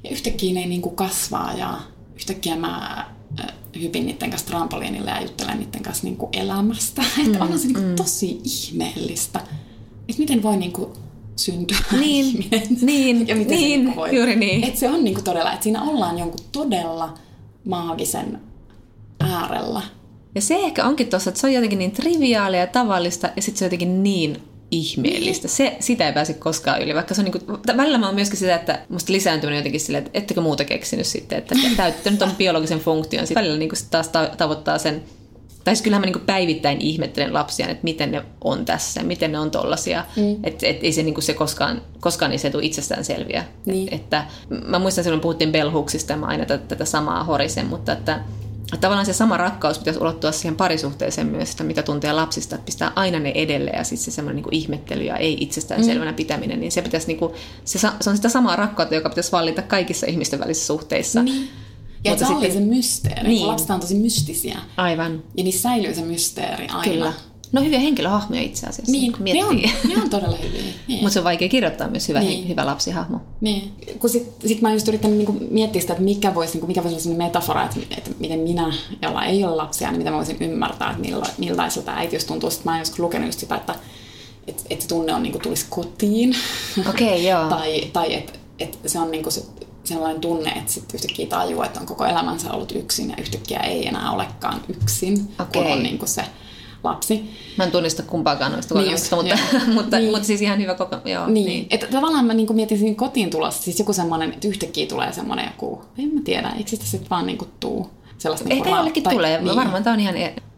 Ja 0.03 0.09
yhtäkkiä 0.09 0.53
ne 0.53 0.65
niinku 0.65 0.89
kasvaa 0.89 1.53
ja 1.53 1.79
yhtäkkiä 2.15 2.55
mä 2.55 3.05
äh, 3.39 3.45
hypin 3.81 4.05
niiden 4.05 4.29
kanssa 4.29 4.47
trampoliinille 4.47 5.09
ja 5.09 5.21
juttelen 5.21 5.59
niiden 5.59 5.83
kanssa 5.83 6.03
niinku 6.03 6.29
elämästä. 6.33 7.01
Mm, 7.17 7.25
että 7.25 7.43
on 7.43 7.59
se 7.59 7.65
niinku 7.67 7.81
mm. 7.81 7.95
tosi 7.95 8.41
ihmeellistä. 8.43 9.39
Että 10.09 10.21
miten 10.21 10.43
voi 10.43 10.57
niinku 10.57 10.93
syntyä 11.35 11.77
niin, 11.99 12.25
ihminen. 12.25 12.67
Niin, 12.81 13.27
ja 13.27 13.35
miten 13.35 13.57
niin, 13.57 13.85
niinku 13.85 13.99
voi. 13.99 14.15
juuri 14.15 14.35
niin. 14.35 14.63
Että 14.63 14.79
se 14.79 14.89
on 14.89 15.03
niinku 15.03 15.21
todella, 15.21 15.53
että 15.53 15.63
siinä 15.63 15.83
ollaan 15.83 16.19
jonkun 16.19 16.45
todella 16.51 17.17
maagisen 17.67 18.39
äärellä. 19.19 19.81
Ja 20.35 20.41
se 20.41 20.55
ehkä 20.55 20.85
onkin 20.85 21.07
tuossa, 21.07 21.29
että 21.29 21.41
se 21.41 21.47
on 21.47 21.53
jotenkin 21.53 21.79
niin 21.79 21.91
triviaalia 21.91 22.59
ja 22.59 22.67
tavallista, 22.67 23.29
ja 23.35 23.41
sitten 23.41 23.59
se 23.59 23.65
on 23.65 23.67
jotenkin 23.67 24.03
niin 24.03 24.43
ihmeellistä. 24.71 25.47
Se, 25.47 25.77
sitä 25.79 26.07
ei 26.07 26.13
pääse 26.13 26.33
koskaan 26.33 26.81
yli, 26.81 26.95
vaikka 26.95 27.13
se 27.13 27.21
on 27.21 27.25
niinku, 27.25 27.59
välillä 27.77 27.97
mä 27.97 28.05
oon 28.05 28.15
myöskin 28.15 28.39
sitä, 28.39 28.55
että 28.55 28.79
musta 28.89 29.13
lisääntyminen 29.13 29.57
jotenkin 29.57 29.81
silleen, 29.81 30.05
että 30.05 30.19
ettekö 30.19 30.41
muuta 30.41 30.65
keksinyt 30.65 31.07
sitten, 31.07 31.37
että 31.37 31.55
täyttänyt 31.77 32.21
on 32.21 32.31
biologisen 32.37 32.79
funktion. 32.79 33.27
Sitten 33.27 33.41
välillä 33.41 33.59
niinku 33.59 33.75
sit 33.75 33.91
taas 33.91 34.07
ta- 34.07 34.31
tavoittaa 34.37 34.77
sen, 34.77 35.03
tai 35.67 35.75
siis 35.75 35.83
kyllähän 35.83 36.01
mä 36.01 36.05
niinku 36.05 36.25
päivittäin 36.25 36.81
ihmettelen 36.81 37.33
lapsia, 37.33 37.67
että 37.67 37.83
miten 37.83 38.11
ne 38.11 38.23
on 38.43 38.65
tässä, 38.65 39.03
miten 39.03 39.31
ne 39.31 39.39
on 39.39 39.51
tollasia. 39.51 40.05
Mm. 40.15 40.35
Että 40.43 40.67
et, 40.67 40.83
ei 40.83 40.91
se, 40.93 41.03
niinku 41.03 41.21
se 41.21 41.33
koskaan, 41.33 41.81
koskaan 41.99 42.31
ei 42.31 42.37
se 42.37 42.49
tule 42.49 42.63
itsestään 42.63 43.05
selviä. 43.05 43.43
Niin. 43.65 43.93
Et, 43.93 44.01
että, 44.01 44.25
mä 44.65 44.79
muistan 44.79 45.03
silloin 45.03 45.21
puhuttiin 45.21 45.51
belhuksista 45.51 46.13
ja 46.13 46.17
mä 46.17 46.25
aina 46.25 46.45
tätä, 46.45 46.67
tätä 46.67 46.85
samaa 46.85 47.23
horisen, 47.23 47.65
mutta 47.65 47.93
että 47.93 48.19
että 48.63 48.77
tavallaan 48.77 49.05
se 49.05 49.13
sama 49.13 49.37
rakkaus 49.37 49.79
pitäisi 49.79 49.99
ulottua 49.99 50.31
siihen 50.31 50.55
parisuhteeseen 50.55 51.27
myös, 51.27 51.51
että 51.51 51.63
mitä 51.63 51.83
tuntee 51.83 52.13
lapsista, 52.13 52.55
että 52.55 52.65
pistää 52.65 52.91
aina 52.95 53.19
ne 53.19 53.31
edelle 53.35 53.71
ja 53.71 53.83
sitten 53.83 54.05
se 54.05 54.11
semmoinen 54.11 54.43
niin 54.43 54.53
ihmettely 54.53 55.03
ja 55.03 55.17
ei 55.17 55.37
itsestään 55.39 55.83
selvänä 55.83 56.13
pitäminen, 56.13 56.59
niin 56.59 56.71
se 56.71 56.81
pitäisi 56.81 57.07
niin 57.07 57.17
kuin, 57.17 57.33
se, 57.65 57.79
se 58.01 58.09
on 58.09 58.15
sitä 58.15 58.29
samaa 58.29 58.55
rakkautta, 58.55 58.95
joka 58.95 59.09
pitäisi 59.09 59.31
vallita 59.31 59.61
kaikissa 59.61 60.07
ihmisten 60.07 60.39
välisissä 60.39 60.67
suhteissa. 60.67 61.23
Niin. 61.23 61.49
Ja 62.03 62.11
Mutta 62.11 62.25
sallii 62.25 62.41
sitten- 62.51 62.63
sen 62.63 62.75
mysteeri. 62.77 63.27
Niin. 63.29 63.47
Lapset 63.47 63.69
on 63.69 63.79
tosi 63.79 63.95
mystisiä. 63.95 64.59
Aivan. 64.77 65.23
Ja 65.37 65.43
niissä 65.43 65.61
säilyy 65.61 65.93
se 65.95 66.01
mysteeri 66.01 66.67
aina. 66.67 66.83
Kyllä. 66.93 67.13
No 67.51 67.61
hyviä 67.61 67.79
henkilöhahmoja 67.79 68.41
itse 68.41 68.67
asiassa, 68.67 68.91
Niin, 68.91 69.11
kun 69.11 69.23
ne 69.25 69.45
on, 69.45 69.55
miettii. 69.55 69.95
ne 69.95 70.01
on 70.03 70.09
todella 70.09 70.37
hyviä. 70.43 70.61
Niin. 70.87 70.99
Mutta 70.99 71.13
se 71.13 71.19
on 71.19 71.25
vaikea 71.25 71.49
kirjoittaa 71.49 71.87
myös 71.87 72.07
hyvä, 72.07 72.19
Niin. 72.19 72.47
hyvä 72.47 72.65
lapsihahmo. 72.65 73.19
Niin. 73.41 73.71
Kun 73.99 74.09
sit, 74.09 74.23
sit 74.45 74.61
mä 74.61 74.73
just 74.73 74.87
yrittänyt 74.87 75.17
niinku 75.17 75.35
miettiä 75.51 75.81
sitä, 75.81 75.93
että 75.93 76.03
mikä 76.03 76.35
voisi, 76.35 76.53
niinku, 76.53 76.67
mikä 76.67 76.83
voisi 76.83 76.93
olla 76.93 77.03
sellainen 77.03 77.27
metafora, 77.27 77.63
että, 77.63 77.79
että 77.97 78.09
miten 78.19 78.39
minä, 78.39 78.73
jolla 79.01 79.25
ei 79.25 79.43
ole 79.43 79.55
lapsia, 79.55 79.89
niin 79.91 79.97
miten 79.97 80.13
mä 80.13 80.17
voisin 80.17 80.37
ymmärtää, 80.41 80.89
että 80.89 81.01
milla, 81.01 81.25
millaiselta 81.37 81.91
äitiys 81.93 82.25
tuntuu. 82.25 82.49
Sitten 82.51 82.65
mä 82.65 82.71
oon 82.71 82.79
joskus 82.79 82.99
lukenut 82.99 83.27
just 83.27 83.39
sitä, 83.39 83.55
että, 83.55 83.75
että, 84.47 84.63
että 84.69 84.83
se 84.83 84.87
tunne 84.89 85.13
on 85.13 85.23
niinku 85.23 85.39
tulisi 85.39 85.65
kotiin. 85.69 86.35
Okei, 86.89 87.27
joo. 87.27 87.49
tai 87.55 87.81
tai 87.93 88.13
että, 88.13 88.33
että 88.59 88.89
se 88.89 88.99
on 88.99 89.11
niinku 89.11 89.31
se, 89.31 89.43
sellainen 89.87 90.21
tunne, 90.21 90.49
että 90.49 90.71
sitten 90.71 90.95
yhtäkkiä 90.95 91.27
tajuu, 91.27 91.63
että 91.63 91.79
on 91.79 91.85
koko 91.85 92.05
elämänsä 92.05 92.51
ollut 92.53 92.71
yksin 92.71 93.09
ja 93.09 93.15
yhtäkkiä 93.19 93.59
ei 93.59 93.87
enää 93.87 94.11
olekaan 94.11 94.61
yksin, 94.81 95.33
Okei. 95.39 95.63
kun 95.63 95.71
on 95.71 95.83
niinku 95.83 96.07
se 96.07 96.23
lapsi. 96.83 97.29
Mä 97.57 97.63
en 97.63 97.71
tunnista 97.71 98.03
kumpaakaan 98.03 98.51
noista 98.51 98.75
Niin 98.75 98.83
kokemuksista, 98.83 99.15
mutta, 99.15 99.29
joo. 99.29 99.61
mutta, 99.83 99.99
Niin. 99.99 100.11
mutta 100.11 100.27
siis 100.27 100.41
ihan 100.41 100.59
hyvä 100.61 100.73
kokemus. 100.73 101.05
Joo, 101.05 101.27
Niin. 101.27 101.45
niin. 101.47 101.67
Että 101.69 101.87
tavallaan 101.87 102.25
mä 102.25 102.33
niinku 102.33 102.53
mietin 102.53 102.77
siinä 102.79 102.95
kotiin 102.95 103.29
tulossa, 103.29 103.63
siis 103.63 103.79
joku 103.79 103.93
semmoinen, 103.93 104.33
että 104.33 104.47
yhtäkkiä 104.47 104.87
tulee 104.87 105.13
semmoinen 105.13 105.45
joku, 105.45 105.81
en 105.97 106.07
mä 106.13 106.21
tiedä, 106.23 106.49
eikö 106.57 106.69
sitä 106.69 106.85
sitten 106.85 107.09
vaan 107.09 107.25
niinku 107.25 107.47
tuu 107.59 107.89
sellaista 108.17 108.49
Ehkä 108.49 108.69
ra- 108.69 108.75
jollekin 108.75 109.03
tai- 109.03 109.13
tulee. 109.13 109.41
Niin. 109.41 109.55
Varmaan 109.55 109.83
tämä 109.83 109.93
on 109.93 109.99
ihan... 109.99 110.15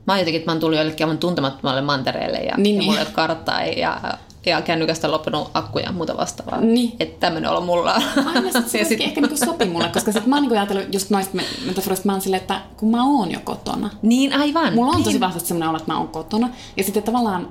Mä 0.07 0.13
oon 0.13 0.19
jotenkin, 0.19 0.39
että 0.39 0.51
mä 0.51 0.53
oon 0.53 0.59
tullut 0.59 0.77
jollekin 0.77 1.05
aivan 1.05 1.17
tuntemattomalle 1.17 1.81
mantereelle 1.81 2.37
ja, 2.37 2.57
Niin, 2.57 2.75
ja 2.75 2.79
niin. 2.79 2.83
mulla 2.85 2.99
ei 2.99 3.05
ole 3.05 3.13
karttaa 3.13 3.63
ja, 3.63 4.01
ja 4.45 4.61
kännykästä 4.61 5.07
on 5.07 5.11
loppunut 5.11 5.51
akkuja 5.53 5.85
ja 5.85 5.91
muuta 5.91 6.17
vastaavaa. 6.17 6.61
Niin. 6.61 6.95
Että 6.99 7.19
tämmöinen 7.19 7.51
olo 7.51 7.61
mulla 7.61 7.93
on. 7.93 8.01
Aina 8.27 8.51
sit 8.51 8.67
se 8.71 8.83
sit... 8.83 9.01
ehkä 9.01 9.21
niinku 9.21 9.37
sopi 9.37 9.65
mulle, 9.65 9.89
koska 9.93 10.11
sit 10.11 10.25
mä 10.25 10.35
oon 10.35 10.41
niinku 10.43 10.55
ajatellut 10.55 10.93
just 10.93 11.09
noista 11.09 11.35
me- 11.35 11.43
metaforoista, 11.65 12.05
mä 12.05 12.11
oon 12.11 12.21
silleen, 12.21 12.41
että 12.41 12.61
kun 12.77 12.91
mä 12.91 13.03
oon 13.03 13.31
jo 13.31 13.39
kotona, 13.43 13.89
Niin, 14.01 14.33
aivan. 14.33 14.73
Mulla 14.75 14.89
on 14.89 14.95
niin. 14.95 15.03
tosi 15.03 15.19
vahvasti 15.19 15.47
sellainen 15.47 15.69
olo, 15.69 15.77
että 15.77 15.91
mä 15.91 15.97
oon 15.97 16.07
kotona. 16.07 16.49
Ja 16.77 16.83
sitten 16.83 17.03
tavallaan 17.03 17.47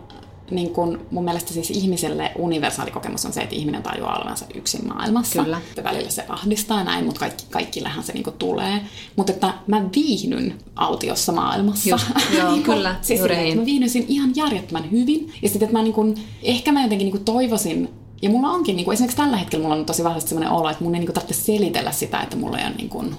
niin 0.51 0.71
kun 0.71 1.01
mun 1.11 1.25
mielestä 1.25 1.53
siis 1.53 1.71
ihmiselle 1.71 2.33
universaali 2.39 2.91
kokemus 2.91 3.27
on 3.27 3.33
se, 3.33 3.41
että 3.41 3.55
ihminen 3.55 3.83
tajuaa 3.83 4.17
olevansa 4.17 4.47
yksin 4.55 4.89
maailmassa. 4.89 5.43
Kyllä. 5.43 5.61
Että 5.69 5.85
välillä 5.85 6.11
se 6.11 6.25
ahdistaa 6.29 6.85
näin, 6.85 7.05
mutta 7.05 7.21
kaikki, 7.21 7.45
kaikillehän 7.51 8.05
se 8.05 8.13
niinku 8.13 8.31
tulee. 8.31 8.81
Mutta 9.17 9.33
että 9.33 9.55
mä 9.67 9.85
viihdyn 9.97 10.55
autiossa 10.77 11.33
maailmassa. 11.33 11.91
Just, 11.91 12.07
joo, 12.39 12.53
Niinku, 12.53 12.73
kyllä, 12.73 12.97
siis 13.03 13.19
juuri 13.19 13.37
niin. 13.37 13.59
Mä 13.59 13.65
viihdyn 13.65 13.91
siinä 13.91 14.07
ihan 14.11 14.33
järjettömän 14.37 14.91
hyvin. 14.91 15.33
Ja 15.43 15.49
sitten, 15.49 15.67
että 15.67 15.79
mä 15.79 15.83
niin 15.83 15.95
kun, 15.95 16.15
ehkä 16.43 16.73
mä 16.73 16.83
jotenkin 16.83 17.13
niin 17.13 17.25
toivoisin, 17.25 17.89
ja 18.23 18.31
mulla 18.31 18.51
onkin, 18.51 18.77
niin 18.77 18.85
kuin, 18.85 18.93
esimerkiksi 18.93 19.17
tällä 19.17 19.37
hetkellä 19.37 19.63
mulla 19.63 19.77
on 19.77 19.87
tosi 19.87 20.05
vahvasti 20.05 20.29
sellainen 20.29 20.53
olo, 20.53 20.71
että 20.71 20.85
mun 20.85 20.95
ei 20.95 21.01
niin 21.01 21.13
tarvitse 21.13 21.43
selitellä 21.43 21.93
sitä, 21.93 22.21
että 22.21 22.37
mulla 22.37 22.59
ei 22.59 22.67
ole 22.67 22.75
niin 22.75 22.89
kuin, 22.89 23.15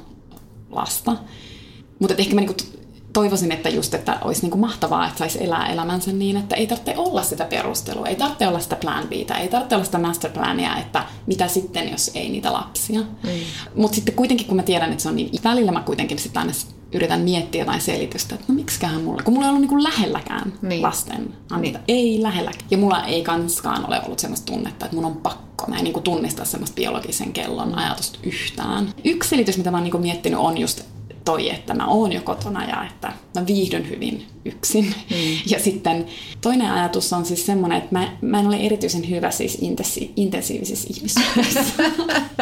lasta. 0.72 1.18
Mutta 2.00 2.16
ehkä 2.18 2.36
mä 2.36 2.42
niinku 2.42 2.54
t- 2.54 2.79
toivoisin, 3.14 3.52
että 3.52 3.70
just, 3.70 3.94
että 3.94 4.18
olisi 4.22 4.42
niinku 4.42 4.58
mahtavaa, 4.58 5.06
että 5.08 5.18
saisi 5.18 5.44
elää 5.44 5.68
elämänsä 5.68 6.12
niin, 6.12 6.38
että 6.38 6.56
ei 6.56 6.68
tarvitse 6.68 6.94
olla 6.98 7.24
sitä 7.24 7.46
perustelua, 7.46 8.08
ei 8.08 8.16
tarvitse 8.16 8.48
olla 8.48 8.60
sitä 8.60 8.76
plan 8.76 9.08
Btä, 9.08 9.38
ei 9.38 9.48
tarvitse 9.48 9.76
olla 9.76 9.86
sitä 9.86 9.98
masterplania, 9.98 10.78
että 10.78 11.04
mitä 11.28 11.48
sitten, 11.48 11.92
jos 11.92 12.12
ei 12.14 12.30
niitä 12.30 12.54
lapsia. 12.54 13.00
Mm. 13.00 13.30
Mutta 13.76 13.96
sitten 13.96 14.16
kuitenkin, 14.16 14.48
kun 14.48 14.56
mä 14.56 14.64
tiedän, 14.64 14.92
että 14.92 15.04
se 15.04 15.10
on 15.10 15.16
niin, 15.16 15.30
välillä 15.44 15.72
mä 15.72 15.82
kuitenkin 15.82 16.20
sitten 16.20 16.40
aina 16.40 16.54
yritän 16.94 17.22
miettiä 17.22 17.62
jotain 17.62 17.82
selitystä, 17.82 18.36
että 18.36 18.46
no 18.48 18.56
miksiköhän 18.56 19.02
mulla, 19.02 19.24
kun 19.24 19.34
mulla 19.34 19.46
ei 19.46 19.50
ollut 19.50 19.62
niinku 19.62 19.84
lähelläkään 19.84 20.54
Niin. 20.62 20.70
niin. 20.70 20.82
lasten 20.82 21.34
anita. 21.52 21.80
Ei 21.88 22.20
lähelläkään. 22.22 22.66
Ja 22.72 22.78
mulla 22.78 23.04
ei 23.04 23.24
kanskaan 23.24 23.88
ole 23.88 24.02
ollut 24.06 24.20
semmoista 24.20 24.54
tunnetta, 24.54 24.86
että 24.86 24.96
mun 24.96 25.06
on 25.06 25.18
pakko. 25.18 25.66
Mä 25.68 25.78
en 25.78 25.84
niinku 25.84 26.02
tunnista 26.02 26.46
semmoista 26.46 26.76
biologisen 26.76 27.34
kellon 27.34 27.76
ajatusta 27.76 28.20
yhtään. 28.24 28.94
Yksi 29.04 29.30
selitys, 29.30 29.58
mitä 29.58 29.72
mä 29.72 29.78
oon 29.78 29.84
niinku 29.84 29.98
miettinyt, 29.98 30.40
on 30.40 30.58
just 30.58 30.82
toi, 31.30 31.50
että 31.50 31.74
mä 31.74 31.88
oon 31.88 32.12
jo 32.12 32.22
kotona 32.22 32.70
ja 32.70 32.86
että 32.86 33.14
mä 33.36 33.48
viihdyn 33.48 33.90
hyvin 33.90 34.26
yksin. 34.46 34.86
Mm. 34.86 35.16
Ja 35.52 35.60
sitten 35.60 36.06
toinen 36.42 36.72
ajatus 36.72 37.14
on 37.14 37.26
siis 37.26 37.46
semmoinen, 37.46 37.78
että 37.78 37.90
mä, 37.92 38.18
mä 38.22 38.40
en 38.40 38.48
ole 38.48 38.58
erityisen 38.58 39.10
hyvä 39.10 39.32
siis 39.32 39.58
intensi- 39.62 40.14
intensiivisissä 40.16 40.88
ihmissuhteissa. 40.92 41.60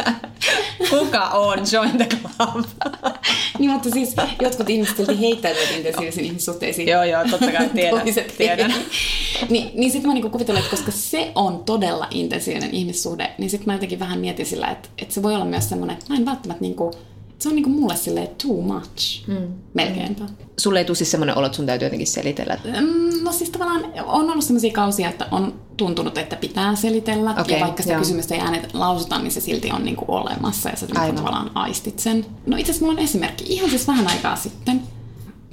Kuka 0.90 1.24
on 1.24 1.58
Join 1.72 1.90
the 1.90 2.06
Club? 2.06 2.64
niin, 3.58 3.70
mutta 3.70 3.90
siis 3.90 4.14
jotkut 4.42 4.70
ihmiset 4.70 4.96
silti 4.96 5.20
heittäytyvät 5.20 5.70
intensiivisiin 5.76 6.26
ihmissuhteisiin. 6.26 6.88
joo, 6.88 7.04
joo, 7.04 7.24
totta 7.30 7.52
kai 7.52 7.68
tiedän. 7.68 8.00
Toiset 8.00 8.34
tiedän. 8.38 8.74
niin, 9.48 9.70
niin 9.74 9.90
sitten 9.90 10.08
mä 10.08 10.14
niinku 10.14 10.30
kuvitellen, 10.30 10.62
että 10.64 10.76
koska 10.76 10.92
se 10.92 11.32
on 11.34 11.64
todella 11.64 12.06
intensiivinen 12.10 12.74
ihmissuhde, 12.74 13.30
niin 13.38 13.50
sitten 13.50 13.66
mä 13.66 13.74
jotenkin 13.74 13.98
vähän 13.98 14.18
mietin 14.18 14.46
sillä, 14.46 14.66
että, 14.66 14.88
että 14.98 15.14
se 15.14 15.22
voi 15.22 15.34
olla 15.34 15.44
myös 15.44 15.68
semmoinen, 15.68 15.96
että 15.96 16.06
mä 16.12 16.16
en 16.16 16.26
välttämättä 16.26 16.62
niinku, 16.62 16.90
se 17.38 17.48
on 17.48 17.54
niinku 17.54 17.70
mulle 17.70 17.96
silleen 17.96 18.28
too 18.42 18.60
much, 18.62 19.26
mm. 19.28 19.48
melkeinpä. 19.74 20.24
Sulle 20.58 20.78
ei 20.78 20.84
tule 20.84 20.96
siis 20.96 21.10
semmoinen 21.10 21.36
olo, 21.38 21.46
että 21.46 21.56
sun 21.56 21.66
täytyy 21.66 21.86
jotenkin 21.86 22.06
selitellä. 22.06 22.54
että- 22.54 22.80
Mm, 22.80 23.08
No 23.24 23.32
siis 23.32 23.50
tavallaan 23.50 23.84
on 24.06 24.30
ollut 24.30 24.44
sellaisia 24.44 24.72
kausia, 24.72 25.08
että 25.08 25.26
on 25.30 25.60
tuntunut, 25.76 26.18
että 26.18 26.36
pitää 26.36 26.74
selitellä. 26.74 27.34
Okei, 27.40 27.58
ja 27.58 27.64
vaikka 27.64 27.82
sitä 27.82 27.92
joo. 27.94 28.00
kysymystä 28.02 28.34
ei 28.34 28.40
äänet 28.40 28.74
lausuta, 28.74 29.18
niin 29.18 29.30
se 29.32 29.40
silti 29.40 29.70
on 29.72 29.84
niinku 29.84 30.04
olemassa 30.08 30.68
ja 30.68 30.76
sä 30.76 30.86
niinku 30.86 31.16
tavallaan 31.16 31.50
aistit 31.54 31.98
sen. 31.98 32.26
No 32.46 32.56
itse 32.56 32.70
asiassa 32.72 32.86
mulla 32.86 32.98
on 32.98 33.04
esimerkki. 33.04 33.44
Ihan 33.48 33.70
siis 33.70 33.88
vähän 33.88 34.06
aikaa 34.08 34.36
sitten. 34.36 34.82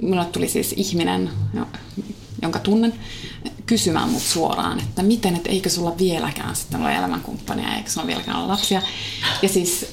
Minulle 0.02 0.24
tuli 0.24 0.48
siis 0.48 0.74
ihminen, 0.76 1.30
jo- 1.54 1.66
jonka 2.42 2.58
tunnen, 2.58 2.94
kysymään 3.66 4.08
mut 4.10 4.22
suoraan, 4.22 4.80
että 4.80 5.02
miten, 5.02 5.36
että 5.36 5.50
eikö 5.50 5.70
sulla 5.70 5.98
vieläkään 5.98 6.56
sitten 6.56 6.80
ole 6.82 6.94
elämänkumppania, 6.96 7.74
eikö 7.76 7.90
sulla 7.90 8.06
vieläkään 8.06 8.38
ole 8.38 8.46
lapsia. 8.46 8.82
Ja 9.42 9.48
siis 9.48 9.86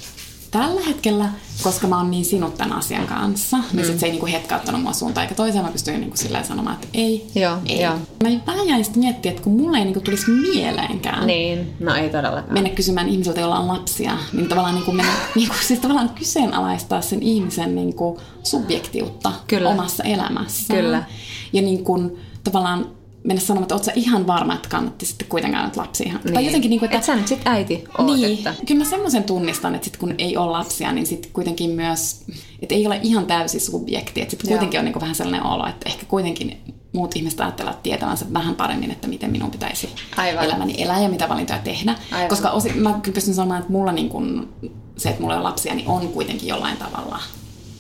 tällä 0.53 0.81
hetkellä, 0.81 1.29
koska 1.63 1.87
mä 1.87 1.97
oon 1.97 2.11
niin 2.11 2.25
sinut 2.25 2.57
tämän 2.57 2.77
asian 2.77 3.07
kanssa, 3.07 3.57
mm. 3.57 3.63
niin 3.73 3.85
sit 3.85 3.99
se 3.99 4.05
ei 4.05 4.11
niinku 4.11 4.25
hetkauttanut 4.25 4.81
mua 4.81 4.93
suuntaan 4.93 5.23
eikä 5.23 5.35
toiseen. 5.35 5.65
Mä 5.65 5.71
pystyin 5.71 5.99
niinku 5.99 6.17
silleen 6.17 6.45
sanomaan, 6.45 6.75
että 6.75 6.87
ei, 6.93 7.27
Joo, 7.35 7.57
ei. 7.65 7.81
joo. 7.81 7.93
Mä 8.23 8.29
vähän 8.47 8.67
jäin 8.67 8.85
sitten 8.85 9.03
miettiä, 9.03 9.31
että 9.31 9.43
kun 9.43 9.53
mulle 9.53 9.77
ei 9.77 9.85
niinku 9.85 9.99
tulisi 9.99 10.31
mieleenkään 10.31 11.27
Niin, 11.27 11.73
no 11.79 11.95
ei 11.95 12.09
todellakaan. 12.09 12.53
mennä 12.53 12.69
kysymään 12.69 13.09
ihmisiltä, 13.09 13.39
joilla 13.39 13.59
on 13.59 13.67
lapsia, 13.67 14.17
niin 14.33 14.49
tavallaan, 14.49 14.75
niin 14.75 14.85
kuin 14.85 14.97
mennä, 14.97 15.13
niin 15.35 15.47
kuin, 15.47 15.57
siis 15.67 15.79
tavallaan 15.79 16.09
kyseenalaistaa 16.09 17.01
sen 17.01 17.23
ihmisen 17.23 17.75
niin 17.75 17.95
kuin 17.95 18.19
subjektiutta 18.43 19.31
Kyllä. 19.47 19.69
omassa 19.69 20.03
elämässään. 20.03 20.79
Kyllä. 20.79 21.03
Ja 21.53 21.61
niin 21.61 21.83
kuin, 21.83 22.17
tavallaan 22.43 22.85
mennä 23.23 23.41
sanomaan, 23.41 23.63
että 23.63 23.75
oot 23.75 23.83
sä 23.83 23.91
ihan 23.95 24.27
varma, 24.27 24.55
että 24.55 24.69
kannatti 24.69 25.05
sitten 25.05 25.27
kuitenkaan 25.27 25.65
nyt 25.65 25.77
lapsia. 25.77 26.13
Niin. 26.23 26.33
Tai 26.33 26.45
jotenkin 26.45 26.69
niin 26.69 26.79
kuin, 26.79 26.87
että... 26.87 26.97
Et 26.97 27.03
sä 27.03 27.15
nyt 27.15 27.27
sit 27.27 27.41
äiti 27.45 27.83
oot, 27.97 28.15
Niin, 28.15 28.37
että... 28.37 28.55
kyllä 28.65 28.83
mä 28.83 28.89
semmoisen 28.89 29.23
tunnistan, 29.23 29.75
että 29.75 29.85
sit 29.85 29.97
kun 29.97 30.15
ei 30.17 30.37
ole 30.37 30.51
lapsia, 30.51 30.91
niin 30.91 31.05
sitten 31.05 31.31
kuitenkin 31.31 31.69
myös, 31.69 32.23
että 32.61 32.75
ei 32.75 32.87
ole 32.87 32.99
ihan 33.03 33.25
täysi 33.25 33.59
subjekti, 33.59 34.21
että 34.21 34.31
sitten 34.31 34.49
Joo. 34.49 34.57
kuitenkin 34.57 34.79
on 34.79 34.85
niinku 34.85 35.01
vähän 35.01 35.15
sellainen 35.15 35.45
olo, 35.45 35.67
että 35.67 35.89
ehkä 35.89 36.05
kuitenkin 36.05 36.57
muut 36.93 37.15
ihmiset 37.15 37.41
ajattelevat 37.41 37.83
tietävänsä 37.83 38.25
vähän 38.33 38.55
paremmin, 38.55 38.91
että 38.91 39.07
miten 39.07 39.31
minun 39.31 39.51
pitäisi 39.51 39.89
Aivan. 40.17 40.43
elämäni 40.43 40.75
elää 40.77 41.01
ja 41.01 41.09
mitä 41.09 41.29
valintoja 41.29 41.59
tehdä. 41.59 41.95
Aivan. 42.11 42.29
Koska 42.29 42.49
osi, 42.49 42.69
mä 42.73 42.99
kyllä 43.01 43.15
pystyn 43.15 43.33
sanomaan, 43.33 43.59
että 43.59 43.71
mulla 43.71 43.91
niin 43.91 44.09
kun, 44.09 44.53
se, 44.97 45.09
että 45.09 45.21
mulla 45.21 45.35
ole 45.35 45.43
lapsia, 45.43 45.75
niin 45.75 45.87
on 45.87 46.07
kuitenkin 46.07 46.47
jollain 46.47 46.77
tavalla 46.77 47.19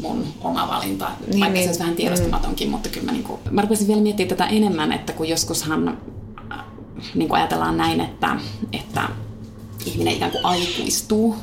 mun 0.01 0.25
oma 0.41 0.67
valinta, 0.67 1.07
Niin, 1.27 1.39
vaikka 1.39 1.53
niin. 1.53 1.63
se 1.63 1.69
olisi 1.69 1.79
vähän 1.79 1.95
tiedostamatonkin, 1.95 2.69
mutta 2.69 2.89
kyllä 2.89 3.05
mä, 3.05 3.11
niin 3.11 3.23
kuin, 3.23 3.39
mä 3.51 3.61
rupesin 3.61 3.87
vielä 3.87 4.01
miettimään 4.01 4.29
tätä 4.29 4.45
enemmän, 4.45 4.91
että 4.91 5.13
kun 5.13 5.29
joskushan 5.29 5.97
äh, 6.51 6.59
niin 7.15 7.29
kuin 7.29 7.39
ajatellaan 7.39 7.77
näin, 7.77 8.01
että, 8.01 8.39
että 8.73 9.09
ihminen 9.85 10.13
ikään 10.13 10.31
kuin 10.31 10.45
aikuistuu, 10.45 11.35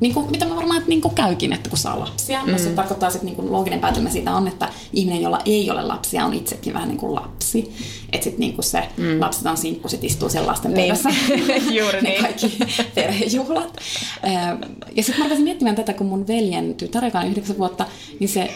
niin 0.00 0.14
kuin, 0.14 0.30
mitä 0.30 0.44
mä 0.46 0.56
varmaan 0.56 0.78
että 0.78 0.88
niin 0.88 1.00
kuin 1.00 1.14
käykin, 1.14 1.52
että 1.52 1.68
kun 1.68 1.78
saa 1.78 2.00
lapsia. 2.00 2.44
Mm. 2.44 2.52
No 2.52 2.58
se 2.58 2.68
tarkoittaa, 2.70 3.08
että 3.08 3.24
niin 3.24 3.36
kuin 3.36 3.52
looginen 3.52 3.80
päätelmä 3.80 4.10
siitä 4.10 4.34
on, 4.34 4.48
että 4.48 4.68
ihminen, 4.92 5.22
jolla 5.22 5.40
ei 5.46 5.70
ole 5.70 5.82
lapsia, 5.82 6.24
on 6.24 6.34
itsekin 6.34 6.74
vähän 6.74 6.88
niin 6.88 6.98
kuin 6.98 7.14
lapsi. 7.14 7.72
Että 8.12 8.24
sitten 8.24 8.40
niin 8.40 8.54
kuin 8.54 8.64
se 8.64 8.82
mm. 8.96 9.20
lapset 9.20 9.46
on 9.46 9.56
sinkku, 9.56 9.88
sit 9.88 10.04
istuu 10.04 10.28
siellä 10.28 10.50
lasten 10.50 10.74
Niin. 10.74 10.82
pöydässä. 10.96 11.10
Juuri 11.78 12.00
ne 12.02 12.08
niin. 12.10 12.22
kaikki 12.22 12.58
perhejuhlat. 12.94 13.76
Ö, 14.24 14.66
Ja 14.96 15.02
sitten 15.02 15.18
mä 15.18 15.24
rupesin 15.24 15.44
miettimään 15.44 15.76
tätä, 15.76 15.92
kun 15.92 16.06
mun 16.06 16.26
veljen 16.28 16.74
tytär, 16.74 17.04
joka 17.04 17.18
on 17.20 17.26
yhdeksän 17.28 17.58
vuotta, 17.58 17.86
niin 18.20 18.28
se 18.28 18.40
äh, 18.42 18.48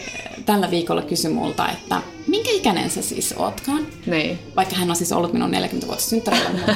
tällä 0.45 0.71
viikolla 0.71 1.01
kysyi 1.01 1.31
multa, 1.33 1.69
että 1.71 2.01
minkä 2.27 2.51
ikäinen 2.51 2.89
sä 2.89 3.01
siis 3.01 3.33
ootkaan? 3.37 3.87
Niin. 4.05 4.39
vaikka 4.55 4.75
hän 4.75 4.89
on 4.89 4.95
siis 4.95 5.11
ollut 5.11 5.33
minun 5.33 5.51
40 5.51 5.87
vuotta 5.87 6.03
synttärillä, 6.05 6.49
mutta 6.49 6.73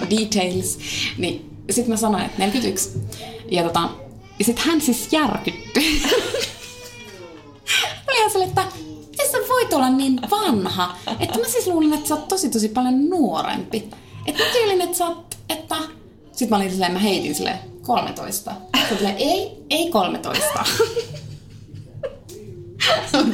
details, 0.10 0.78
niin 1.18 1.49
sitten 1.72 1.90
mä 1.90 1.96
sanoin, 1.96 2.24
että 2.24 2.38
41. 2.38 2.90
Ja, 3.50 3.62
tota, 3.62 3.88
ja 4.38 4.44
sitten 4.44 4.64
hän 4.64 4.80
siis 4.80 5.12
järkyttyi. 5.12 6.02
Oli 8.08 8.18
ihan 8.18 8.30
sille, 8.30 8.44
että 8.44 8.62
et 9.18 9.30
sä 9.30 9.38
voit 9.48 9.72
olla 9.72 9.90
niin 9.90 10.20
vanha, 10.30 10.96
että 11.20 11.38
mä 11.38 11.44
siis 11.48 11.66
luulin, 11.66 11.92
että 11.92 12.08
sä 12.08 12.14
oot 12.14 12.28
tosi 12.28 12.50
tosi 12.50 12.68
paljon 12.68 13.10
nuorempi. 13.10 13.90
Että 14.26 14.44
mä 14.44 14.50
tyylin, 14.52 14.80
että 14.80 14.96
sä 14.96 15.06
oot, 15.06 15.36
että... 15.48 15.76
Sitten 16.32 16.48
mä 16.50 16.56
olin 16.56 16.70
silleen, 16.70 16.92
mä 16.92 16.98
heitin 16.98 17.34
silleen 17.34 17.58
13. 17.82 18.52
Sitten 18.78 18.98
silleen, 18.98 19.16
ei, 19.18 19.64
ei 19.70 19.90
13. 19.90 20.64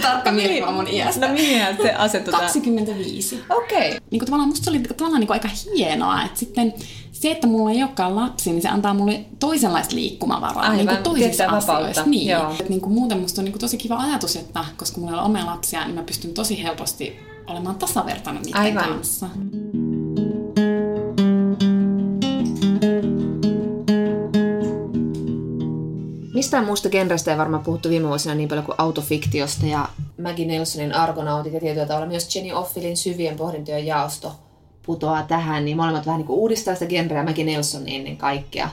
Tarkka 0.03 0.33
mielikuva 0.33 0.72
mun 0.72 0.88
iästä. 0.88 1.27
No 1.27 1.33
mihin 1.33 1.62
se 1.83 1.92
asetutaan? 1.92 2.42
25. 2.42 3.44
Okei. 3.51 3.79
Okay. 3.79 4.01
Niin 4.11 4.18
kuin 4.18 4.27
tavallaan 4.27 4.49
musta 4.49 4.64
se 4.64 4.70
oli 4.70 4.79
tavallaan 4.79 5.20
niin 5.20 5.27
kuin 5.27 5.35
aika 5.35 5.49
hienoa, 5.77 6.22
että 6.22 6.38
sitten 6.38 6.75
se, 7.20 7.31
että 7.31 7.46
mulla 7.46 7.70
ei 7.70 7.83
olekaan 7.83 8.16
lapsi, 8.16 8.50
niin 8.52 8.62
se 8.62 8.68
antaa 8.68 8.94
mulle 8.94 9.24
toisenlaista 9.38 9.94
liikkumavaraa 9.94 10.62
Aivan, 10.62 10.76
niin 10.76 10.88
kuin 10.88 11.05
vapautta, 11.40 11.76
asioissa. 11.76 12.02
Niin. 12.07 12.29
joo. 12.29 12.55
Et 12.61 12.68
niin 12.68 12.81
kuin 12.81 12.92
muuten 12.92 13.18
musta 13.18 13.40
on 13.40 13.44
niin 13.44 13.52
kuin 13.52 13.61
tosi 13.61 13.76
kiva 13.76 13.96
ajatus, 13.96 14.37
että 14.37 14.64
koska 14.76 15.00
mulla 15.00 15.12
ei 15.12 15.18
ole 15.18 15.26
omia 15.26 15.46
lapsia, 15.46 15.85
niin 15.85 15.94
mä 15.94 16.02
pystyn 16.02 16.35
tosi 16.35 16.62
helposti 16.62 17.16
olemaan 17.46 17.76
tasavertainen 17.76 18.42
niiden 18.42 18.61
Aivan. 18.61 18.85
kanssa. 18.85 19.29
Mistään 26.35 26.66
muusta 26.66 26.88
genrestä 26.88 27.31
ei 27.31 27.38
varmaan 27.38 27.62
puhuttu 27.62 27.88
viime 27.88 28.09
vuosina 28.09 28.35
niin 28.35 28.48
paljon 28.48 28.64
kuin 28.64 28.74
autofiktiosta 28.79 29.66
ja 29.66 29.88
Maggie 30.22 30.46
Nelsonin 30.46 30.94
Argonautit 30.94 31.52
ja 31.52 31.61
tietyllä 31.61 31.87
tavalla 31.87 32.07
myös 32.07 32.37
Jenny 32.37 32.52
Offilin 32.52 32.96
syvien 32.96 33.37
pohdintojen 33.37 33.87
jaosto 33.87 34.45
putoaa 34.87 35.22
tähän, 35.22 35.64
niin 35.64 35.77
molemmat 35.77 36.07
vähän 36.07 36.18
niin 36.18 36.27
kuin 36.27 36.38
uudistaa 36.38 36.75
sitä 36.75 36.87
genreä 36.87 37.25
Maggie 37.25 37.44
Nelson 37.44 37.83
ennen 37.87 38.16
kaikkea. 38.16 38.68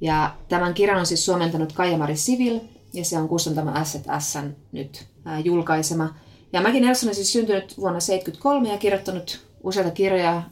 Ja 0.00 0.34
tämän 0.48 0.74
kirjan 0.74 0.98
on 0.98 1.06
siis 1.06 1.24
suomentanut 1.24 1.72
Kaija-Mari 1.72 2.16
Sivil 2.16 2.60
ja 2.92 3.04
se 3.04 3.18
on 3.18 3.28
kustantama 3.28 3.84
SZSn 3.84 4.54
nyt 4.72 5.06
ää, 5.24 5.40
julkaisema. 5.40 6.14
Ja 6.52 6.60
Maggie 6.60 6.80
Nelson 6.80 7.08
on 7.08 7.14
siis 7.14 7.32
syntynyt 7.32 7.78
vuonna 7.78 7.98
1973 7.98 8.68
ja 8.68 8.78
kirjoittanut 8.78 9.40
useita 9.62 9.90
kirjoja, 9.90 10.42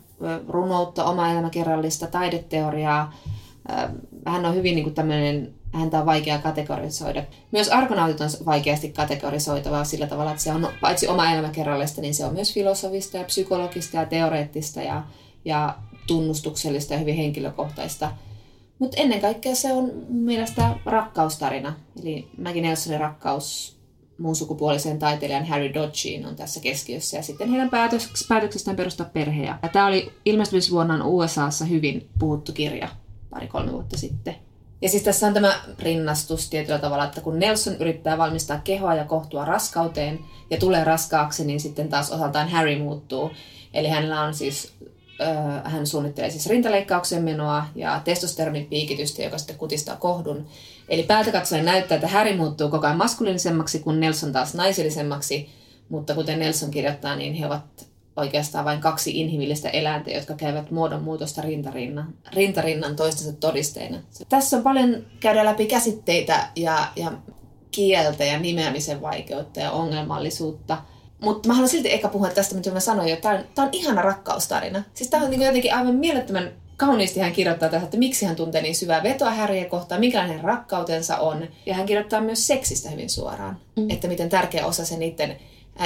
runoutta, 0.48 1.04
oma 1.04 1.30
elämäkerrallista, 1.30 2.06
taideteoriaa. 2.06 3.14
Hän 4.26 4.46
on 4.46 4.54
hyvin 4.54 4.74
niin 4.74 4.84
kuin 4.84 4.94
tämmöinen, 4.94 5.54
häntä 5.72 5.98
on 5.98 6.06
vaikea 6.06 6.38
kategorisoida. 6.38 7.24
Myös 7.52 7.68
Argonautit 7.68 8.20
on 8.20 8.30
vaikeasti 8.46 8.92
kategorisoitavaa 8.92 9.84
sillä 9.84 10.06
tavalla, 10.06 10.30
että 10.30 10.42
se 10.42 10.52
on 10.52 10.68
paitsi 10.80 11.08
oma 11.08 11.32
elämäkerrallista, 11.32 12.00
niin 12.00 12.14
se 12.14 12.24
on 12.24 12.34
myös 12.34 12.54
filosofista 12.54 13.16
ja 13.16 13.24
psykologista 13.24 13.96
ja 13.96 14.06
teoreettista 14.06 14.82
ja, 14.82 15.02
ja 15.44 15.76
tunnustuksellista 16.06 16.92
ja 16.92 16.98
hyvin 16.98 17.16
henkilökohtaista. 17.16 18.12
Mutta 18.78 18.96
ennen 19.00 19.20
kaikkea 19.20 19.54
se 19.54 19.72
on 19.72 19.84
mun 19.84 20.24
mielestä 20.24 20.74
rakkaustarina. 20.84 21.74
Eli 22.02 22.28
Maggie 22.38 22.62
Nelsonin 22.62 23.00
rakkaus 23.00 23.76
muun 24.18 24.36
sukupuoliseen 24.36 24.98
taiteilijan 24.98 25.46
Harry 25.46 25.74
Dodgeen 25.74 26.26
on 26.26 26.36
tässä 26.36 26.60
keskiössä. 26.60 27.16
Ja 27.16 27.22
sitten 27.22 27.50
heidän 27.50 27.70
päätöks- 27.70 28.26
päätöksestään 28.28 28.76
perustaa 28.76 29.10
perhe. 29.12 29.44
Ja 29.44 29.58
tämä 29.72 29.86
oli 29.86 30.12
ilmestymisvuonna 30.24 31.06
USAssa 31.06 31.64
hyvin 31.64 32.08
puhuttu 32.18 32.52
kirja 32.52 32.88
pari-kolme 33.30 33.72
vuotta 33.72 33.98
sitten. 33.98 34.49
Ja 34.82 34.88
siis 34.88 35.02
tässä 35.02 35.26
on 35.26 35.34
tämä 35.34 35.60
rinnastus 35.78 36.50
tietyllä 36.50 36.78
tavalla, 36.78 37.04
että 37.04 37.20
kun 37.20 37.38
Nelson 37.38 37.76
yrittää 37.76 38.18
valmistaa 38.18 38.60
kehoa 38.64 38.94
ja 38.94 39.04
kohtua 39.04 39.44
raskauteen 39.44 40.18
ja 40.50 40.58
tulee 40.58 40.84
raskaaksi, 40.84 41.44
niin 41.44 41.60
sitten 41.60 41.88
taas 41.88 42.10
osaltaan 42.10 42.48
Harry 42.48 42.78
muuttuu. 42.78 43.30
Eli 43.74 43.88
hänellä 43.88 44.20
on 44.20 44.34
siis 44.34 44.72
Öö, 45.20 45.70
hän 45.70 45.86
suunnittelee 45.86 46.30
siis 46.30 46.46
rintaleikkauksen 46.46 47.22
menoa 47.22 47.66
ja 47.74 48.00
testosteronin 48.04 48.66
piikitystä, 48.66 49.22
joka 49.22 49.38
sitten 49.38 49.58
kutistaa 49.58 49.96
kohdun. 49.96 50.46
Eli 50.88 51.02
päältä 51.02 51.32
katsoen 51.32 51.64
näyttää, 51.64 51.94
että 51.94 52.08
Harry 52.08 52.36
muuttuu 52.36 52.68
koko 52.68 52.86
ajan 52.86 52.98
maskuliinisemmaksi, 52.98 53.78
kun 53.78 54.00
Nelson 54.00 54.32
taas 54.32 54.54
naisellisemmaksi. 54.54 55.50
Mutta 55.88 56.14
kuten 56.14 56.38
Nelson 56.38 56.70
kirjoittaa, 56.70 57.16
niin 57.16 57.34
he 57.34 57.46
ovat 57.46 57.89
oikeastaan 58.20 58.64
vain 58.64 58.80
kaksi 58.80 59.20
inhimillistä 59.20 59.68
eläintä, 59.68 60.10
jotka 60.10 60.34
käyvät 60.34 60.70
muodonmuutosta 60.70 61.42
rintarinnan, 61.42 62.14
rintarinnan 62.32 62.96
toistensa 62.96 63.32
todisteina. 63.32 63.98
Tässä 64.28 64.56
on 64.56 64.62
paljon 64.62 65.06
käydä 65.20 65.44
läpi 65.44 65.66
käsitteitä 65.66 66.48
ja, 66.56 66.86
ja 66.96 67.12
kieltä 67.70 68.24
ja 68.24 68.38
nimeämisen 68.38 69.02
vaikeutta 69.02 69.60
ja 69.60 69.70
ongelmallisuutta. 69.70 70.78
Mutta 71.20 71.48
mä 71.48 71.54
haluan 71.54 71.68
silti 71.68 71.92
ehkä 71.92 72.08
puhua 72.08 72.28
tästä, 72.28 72.54
mitä 72.54 72.70
mä 72.70 72.80
sanoin 72.80 73.08
jo. 73.08 73.16
Tämä 73.16 73.34
on, 73.34 73.44
tää 73.54 73.64
on 73.64 73.70
ihana 73.72 74.02
rakkaustarina. 74.02 74.82
Siis 74.94 75.10
tämä 75.10 75.24
on 75.24 75.30
niin 75.30 75.42
jotenkin 75.42 75.74
aivan 75.74 75.94
mielettömän 75.94 76.52
kauniisti 76.76 77.20
hän 77.20 77.32
kirjoittaa 77.32 77.68
tässä, 77.68 77.84
että 77.84 77.96
miksi 77.96 78.26
hän 78.26 78.36
tuntee 78.36 78.62
niin 78.62 78.74
syvää 78.74 79.02
vetoa 79.02 79.30
Harryä 79.30 79.64
kohtaan, 79.64 80.00
minkälainen 80.00 80.36
hänen 80.36 80.48
rakkautensa 80.48 81.16
on. 81.16 81.48
Ja 81.66 81.74
hän 81.74 81.86
kirjoittaa 81.86 82.20
myös 82.20 82.46
seksistä 82.46 82.90
hyvin 82.90 83.10
suoraan. 83.10 83.60
Mm. 83.76 83.90
Että 83.90 84.08
miten 84.08 84.28
tärkeä 84.28 84.66
osa 84.66 84.84
se 84.84 84.96
niiden 84.96 85.36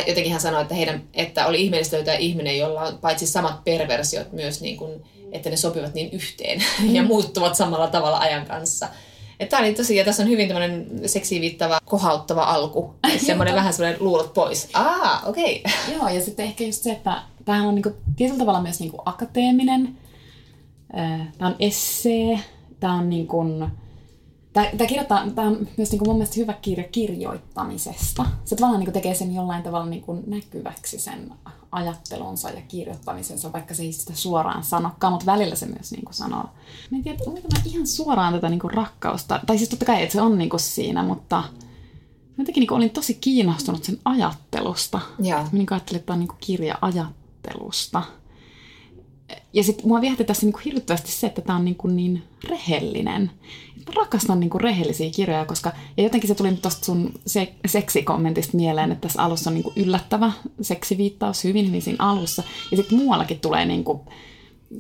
jotenkin 0.06 0.32
hän 0.32 0.40
sanoi, 0.40 0.62
että, 0.62 0.74
heidän, 0.74 1.02
että 1.14 1.46
oli 1.46 1.62
ihmeellistä 1.62 1.96
löytää 1.96 2.14
ihminen, 2.14 2.58
jolla 2.58 2.82
on 2.82 2.98
paitsi 2.98 3.26
samat 3.26 3.64
perversiot 3.64 4.32
myös, 4.32 4.60
niin 4.60 4.76
kuin, 4.76 5.02
että 5.32 5.50
ne 5.50 5.56
sopivat 5.56 5.94
niin 5.94 6.10
yhteen 6.12 6.64
ja 6.96 7.02
muuttuvat 7.02 7.56
samalla 7.56 7.86
tavalla 7.86 8.18
ajan 8.18 8.46
kanssa. 8.46 8.88
Tämä 9.50 9.62
oli 9.62 9.74
tosi, 9.74 9.96
ja 9.96 10.04
tässä 10.04 10.22
on 10.22 10.28
hyvin 10.28 10.48
tämmöinen 10.48 10.86
seksiin 11.06 11.42
viittava, 11.42 11.80
kohauttava 11.84 12.42
alku. 12.42 12.94
Semmoinen 13.26 13.54
vähän 13.54 13.72
semmoinen 13.72 14.04
luulot 14.04 14.34
pois. 14.34 14.68
Aa, 14.74 15.22
okei. 15.26 15.62
Okay. 15.66 15.72
Joo, 15.96 16.08
ja 16.08 16.24
sitten 16.24 16.46
ehkä 16.46 16.64
just 16.64 16.82
se, 16.82 16.92
että 16.92 17.22
tämähän 17.44 17.68
on 17.68 17.74
niinku 17.74 17.92
tietyllä 18.16 18.38
tavalla 18.38 18.62
myös 18.62 18.80
niinku 18.80 19.02
akateeminen. 19.04 19.98
Tämä 21.38 21.50
on 21.50 21.56
essee. 21.58 22.40
Tämä 22.80 22.94
on 22.94 23.10
niinku... 23.10 23.44
Tämä, 24.54 24.66
tämä, 24.66 24.88
kirjoittaa, 24.88 25.30
tämä 25.30 25.48
on 25.48 25.68
myös 25.76 25.90
niinku 25.90 26.04
mun 26.04 26.16
mielestä 26.16 26.36
hyvä 26.36 26.52
kirja 26.52 26.88
kirjoittamisesta. 26.88 28.26
Se 28.44 28.56
tavallaan 28.56 28.80
niinku 28.80 28.92
tekee 28.92 29.14
sen 29.14 29.34
jollain 29.34 29.62
tavalla 29.62 29.86
niinku 29.86 30.22
näkyväksi 30.26 30.98
sen 30.98 31.32
ajattelunsa 31.72 32.50
ja 32.50 32.62
kirjoittamisensa, 32.68 33.52
vaikka 33.52 33.74
se 33.74 33.82
ei 33.82 33.92
sitä 33.92 34.12
suoraan 34.14 34.64
sanokaan, 34.64 35.12
mutta 35.12 35.26
välillä 35.26 35.54
se 35.54 35.66
myös 35.66 35.92
niinku 35.92 36.12
sanoo. 36.12 36.42
Mä 36.90 36.98
en 36.98 37.02
tiedä, 37.02 37.18
onko 37.26 37.40
tämä 37.40 37.62
ihan 37.64 37.86
suoraan 37.86 38.34
tätä 38.34 38.48
niinku 38.48 38.68
rakkausta, 38.68 39.40
tai 39.46 39.58
siis 39.58 39.70
totta 39.70 39.84
kai, 39.84 40.02
että 40.02 40.12
se 40.12 40.20
on 40.20 40.38
niinku 40.38 40.58
siinä, 40.58 41.02
mutta 41.02 41.36
mä 41.36 42.38
jotenkin 42.38 42.60
niinku 42.60 42.74
olin 42.74 42.90
tosi 42.90 43.14
kiinnostunut 43.14 43.84
sen 43.84 43.98
ajattelusta. 44.04 45.00
Joo. 45.18 45.42
Mä 45.42 45.48
niinku 45.52 45.74
ajattelin, 45.74 45.98
että 45.98 46.06
tämä 46.06 46.14
on 46.14 46.20
niinku 46.20 46.36
kirja 46.40 46.78
ajattelusta. 46.80 48.02
Ja 49.52 49.64
sitten 49.64 49.88
mua 49.88 50.00
viehti 50.00 50.24
tässä 50.24 50.46
niinku 50.46 50.60
hirvittävästi 50.64 51.12
se, 51.12 51.26
että 51.26 51.42
tämä 51.42 51.58
on 51.58 51.64
niinku 51.64 51.88
niin 51.88 52.22
rehellinen. 52.48 53.30
Mä 53.86 53.92
rakastan 53.96 54.40
niinku 54.40 54.58
rehellisiä 54.58 55.10
kirjoja, 55.10 55.44
koska... 55.44 55.72
Ja 55.96 56.02
jotenkin 56.02 56.28
se 56.28 56.34
tuli 56.34 56.50
nyt 56.50 56.62
tuosta 56.62 56.84
sun 56.84 57.12
se, 57.26 57.54
seksikommentista 57.66 58.56
mieleen, 58.56 58.92
että 58.92 59.08
tässä 59.08 59.22
alussa 59.22 59.50
on 59.50 59.54
niinku 59.54 59.72
yllättävä 59.76 60.32
seksiviittaus 60.60 61.44
hyvin, 61.44 61.66
hyvin 61.66 61.82
siinä 61.82 62.04
alussa. 62.04 62.42
Ja 62.70 62.76
sitten 62.76 62.98
muuallakin 62.98 63.40
tulee 63.40 63.64
niinku 63.64 64.00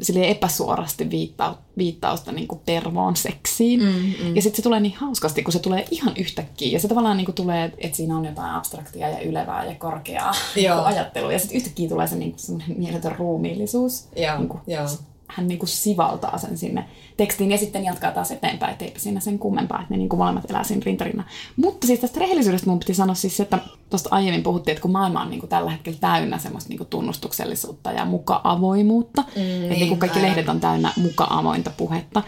silleen 0.02 0.28
epäsuorasti 0.28 1.10
viittau, 1.10 1.54
viittausta 1.78 2.32
niin 2.32 2.48
kuin 2.48 2.60
pervoon 2.66 3.16
seksiin. 3.16 3.82
Mm, 3.82 3.88
mm. 4.26 4.36
Ja 4.36 4.42
sitten 4.42 4.56
se 4.56 4.62
tulee 4.62 4.80
niin 4.80 4.96
hauskasti, 4.96 5.42
kun 5.42 5.52
se 5.52 5.58
tulee 5.58 5.86
ihan 5.90 6.12
yhtäkkiä. 6.16 6.72
Ja 6.72 6.80
se 6.80 6.88
tavallaan 6.88 7.16
niin 7.16 7.24
kuin 7.24 7.34
tulee, 7.34 7.72
että 7.78 7.96
siinä 7.96 8.16
on 8.16 8.24
jotain 8.24 8.54
abstraktia 8.54 9.08
ja 9.08 9.20
ylevää 9.20 9.64
ja 9.64 9.74
korkeaa 9.74 10.34
Joo. 10.56 10.84
ajattelua. 10.84 11.32
Ja 11.32 11.38
sitten 11.38 11.56
yhtäkkiä 11.56 11.88
tulee 11.88 12.06
se 12.06 12.16
niin 12.16 12.36
kuin 12.46 12.62
mieletön 12.76 13.16
ruumiillisuus. 13.18 14.08
Joo, 14.16 14.38
niin 14.38 14.48
kuin, 14.48 14.60
joo. 14.66 14.86
Hän 15.28 15.48
niin 15.48 15.58
kuin 15.58 15.68
sivaltaa 15.68 16.38
sen 16.38 16.58
sinne 16.58 16.84
tekstiin 17.16 17.50
ja 17.50 17.58
sitten 17.58 17.84
jatkaa 17.84 18.10
taas 18.12 18.30
eteenpäin, 18.30 18.72
että 18.72 18.84
eipä 18.84 18.98
siinä 18.98 19.20
sen 19.20 19.38
kummempaa, 19.38 19.80
että 19.80 19.94
ne 19.94 19.98
niin 19.98 20.08
kuin 20.08 20.18
molemmat 20.18 20.50
elää 20.50 20.64
siinä 20.64 20.82
rintarinnan. 20.84 21.26
Mutta 21.56 21.86
siis 21.86 22.00
tästä 22.00 22.20
rehellisyydestä 22.20 22.70
mun 22.70 22.78
piti 22.78 22.94
sanoa 22.94 23.14
siis 23.14 23.40
että 23.40 23.58
tuosta 23.90 24.08
aiemmin 24.12 24.42
puhuttiin, 24.42 24.72
että 24.72 24.82
kun 24.82 24.92
maailma 24.92 25.22
on 25.22 25.30
niin 25.30 25.40
kuin 25.40 25.50
tällä 25.50 25.70
hetkellä 25.70 25.98
täynnä 26.00 26.38
semmoista 26.38 26.68
niin 26.68 26.78
kuin 26.78 26.88
tunnustuksellisuutta 26.88 27.92
ja 27.92 28.04
muka-avoimuutta, 28.04 29.22
mm, 29.22 29.62
että 29.62 29.74
niin 29.74 29.88
kuin 29.88 30.00
kaikki 30.00 30.22
lehdet 30.22 30.48
on 30.48 30.60
täynnä 30.60 30.92
muka-avointa 30.96 31.70
puhetta. 31.76 32.22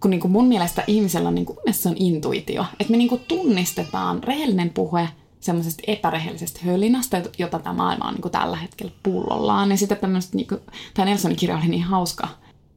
kun 0.00 0.10
niin 0.10 0.20
kuin 0.20 0.30
mun 0.30 0.46
mielestä 0.46 0.84
ihmisellä 0.86 1.28
on, 1.28 1.34
niin 1.34 1.46
kuin, 1.46 1.58
se 1.70 1.88
on 1.88 1.96
intuitio. 1.98 2.64
Että 2.80 2.90
me 2.90 2.96
niin 2.96 3.08
kuin 3.08 3.20
tunnistetaan 3.28 4.22
rehellinen 4.24 4.70
puhe 4.70 5.08
semmoisesta 5.40 5.82
epärehellisestä 5.86 6.60
hölinästä, 6.64 7.22
jota 7.38 7.58
tämä 7.58 7.74
maailma 7.74 8.04
on 8.04 8.14
niin 8.14 8.22
kuin 8.22 8.32
tällä 8.32 8.56
hetkellä 8.56 8.92
pullollaan. 9.02 9.70
Ja 9.70 9.76
sitten 9.76 9.98
tämmöistä, 9.98 10.36
niin 10.36 10.46
kuin, 10.46 10.60
tämä 10.94 11.06
Nelsonin 11.06 11.36
kirja 11.36 11.56
oli 11.56 11.68
niin 11.68 11.82
hauska 11.82 12.28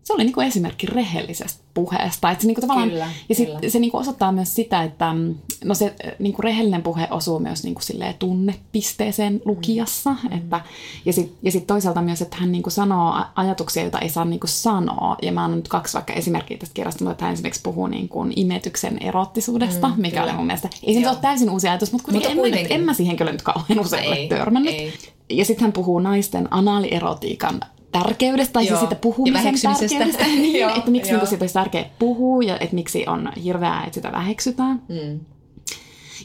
se 0.04 0.14
oli 0.14 0.24
niin 0.24 0.34
kuin 0.34 0.48
esimerkki 0.48 0.88
rehellisestä 0.88 1.64
puheesta. 1.74 2.32
Että 2.32 2.42
se, 2.42 2.48
niin 2.48 2.56
kuin 2.56 2.62
tavallaan, 2.62 2.90
Kyllä, 2.90 3.10
ja 3.30 3.36
sit, 3.36 3.46
kyllä. 3.46 3.70
se 3.70 3.80
niin 3.80 3.92
kuin 3.92 4.02
osoittaa 4.02 4.32
myös 4.32 4.56
sitä, 4.56 4.84
että 4.84 5.14
mm, 5.14 5.36
no 5.64 5.76
se 5.76 5.96
niin 6.20 6.34
kuin 6.34 6.44
rehellinen 6.44 6.84
puhe 6.84 7.08
osuu 7.12 7.40
myös 7.40 7.64
niin 7.64 7.76
kuin 7.76 7.84
silleen 7.84 8.14
tunnepisteeseen 8.20 9.42
lukijassa. 9.46 10.16
Mm. 10.24 10.38
Että, 10.38 10.62
ja 11.06 11.14
sitten 11.14 11.38
ja 11.44 11.52
sit 11.52 11.68
toisaalta 11.68 12.02
myös, 12.02 12.22
että 12.22 12.38
hän 12.40 12.52
niin 12.52 12.64
kuin 12.64 12.74
sanoo 12.74 13.16
ajatuksia, 13.36 13.84
joita 13.84 14.00
ei 14.00 14.10
saa 14.10 14.26
niin 14.26 14.40
kuin 14.40 14.50
sanoa. 14.50 15.18
Ja 15.22 15.32
mä 15.32 15.44
annan 15.44 15.60
nyt 15.60 15.68
kaksi 15.68 15.94
vaikka 15.94 16.14
esimerkkiä 16.14 16.58
tästä 16.58 16.74
kirjasta, 16.74 17.04
mutta 17.04 17.26
hän 17.26 17.34
esimerkiksi 17.34 17.62
puhuu 17.64 17.88
niin 17.88 18.10
kuin 18.10 18.34
imetyksen 18.36 18.98
erottisuudesta, 19.04 19.88
mm, 19.88 19.94
mikä 19.98 20.10
kyllä. 20.20 20.24
oli 20.24 20.38
mun 20.38 20.46
mielestä, 20.46 20.70
ei 20.84 21.02
se 21.02 21.10
ole 21.10 21.18
täysin 21.22 21.50
uusi 21.50 21.68
ajatus, 21.68 21.92
mutta 21.92 22.12
Mutta 22.12 22.30
en, 22.30 22.38
mä 22.38 22.44
nyt, 22.44 22.68
en 22.70 22.82
mä 22.82 22.94
siihen 22.94 23.18
kyllä 23.18 23.32
nyt 23.32 23.42
kauhean 23.42 23.80
usein 23.80 24.08
ole 24.08 24.16
Ei, 24.16 24.28
törmännyt. 24.28 24.74
ei. 24.74 24.94
Ja 25.30 25.46
sitten 25.46 25.62
hän 25.62 25.74
puhuu 25.74 26.00
naisten 26.00 26.48
anaalierotiikan 26.52 27.60
tärkeydestä, 27.94 28.54
tai 28.54 28.64
Joo. 28.64 28.70
siis 28.70 28.80
siitä 28.80 28.96
Ja 28.96 29.00
puhumisen 29.00 29.56
tärkeydestä. 29.62 30.26
niin, 30.42 30.60
Joo, 30.60 30.76
että 30.76 30.92
miksi 30.92 31.12
joo. 31.12 31.18
niinku 31.18 31.30
siitä 31.30 31.44
olisi 31.44 31.54
tärkeää 31.54 31.90
puhua 32.00 32.44
ja 32.44 32.60
että 32.60 32.76
miksi 32.76 33.08
on 33.08 33.32
hirveää, 33.44 33.84
että 33.84 33.94
sitä 33.94 34.12
väheksytään. 34.12 34.82
Mm. 34.90 35.20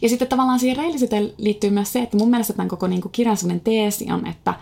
Ja 0.02 0.08
sitten 0.08 0.28
tavallaan 0.28 0.60
siihen 0.60 0.76
rehellisyyteen 0.76 1.32
liittyy 1.38 1.70
myös 1.70 1.92
se, 1.92 2.00
että 2.00 2.16
mun 2.16 2.30
mielestä 2.30 2.52
tämän 2.52 2.68
koko 2.68 2.86
niin 2.86 3.00
kuin 3.00 3.12
kirjan 3.12 3.60
teesi 3.64 4.12
on, 4.12 4.26
että 4.26 4.54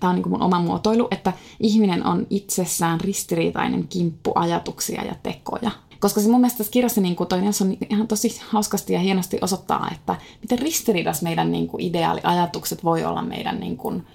tämä 0.00 0.10
on 0.10 0.14
niin 0.14 0.22
kuin 0.22 0.32
mun 0.32 0.42
oma 0.42 0.60
muotoilu, 0.60 1.08
että 1.10 1.32
ihminen 1.60 2.06
on 2.06 2.26
itsessään 2.30 3.00
ristiriitainen 3.00 3.88
kimppu 3.88 4.32
ajatuksia 4.34 5.04
ja 5.04 5.14
tekoja. 5.22 5.70
Koska 6.00 6.20
se 6.20 6.28
mun 6.28 6.40
mielestä 6.40 6.58
tässä 6.58 6.72
kirjassa 6.72 7.00
niin 7.00 7.16
kuin 7.16 7.28
toi 7.28 7.40
Nelson 7.40 7.76
ihan 7.90 8.08
tosi 8.08 8.40
hauskasti 8.48 8.92
ja 8.92 8.98
hienosti 8.98 9.38
osoittaa, 9.40 9.90
että 9.94 10.16
miten 10.42 10.58
ristiriidas 10.58 11.22
meidän 11.22 11.52
niin 11.52 11.68
kuin 11.68 11.82
ideaaliajatukset 11.82 12.84
voi 12.84 13.04
olla 13.04 13.22
meidän 13.22 13.60
niin 13.60 13.76
kuin 13.76 14.06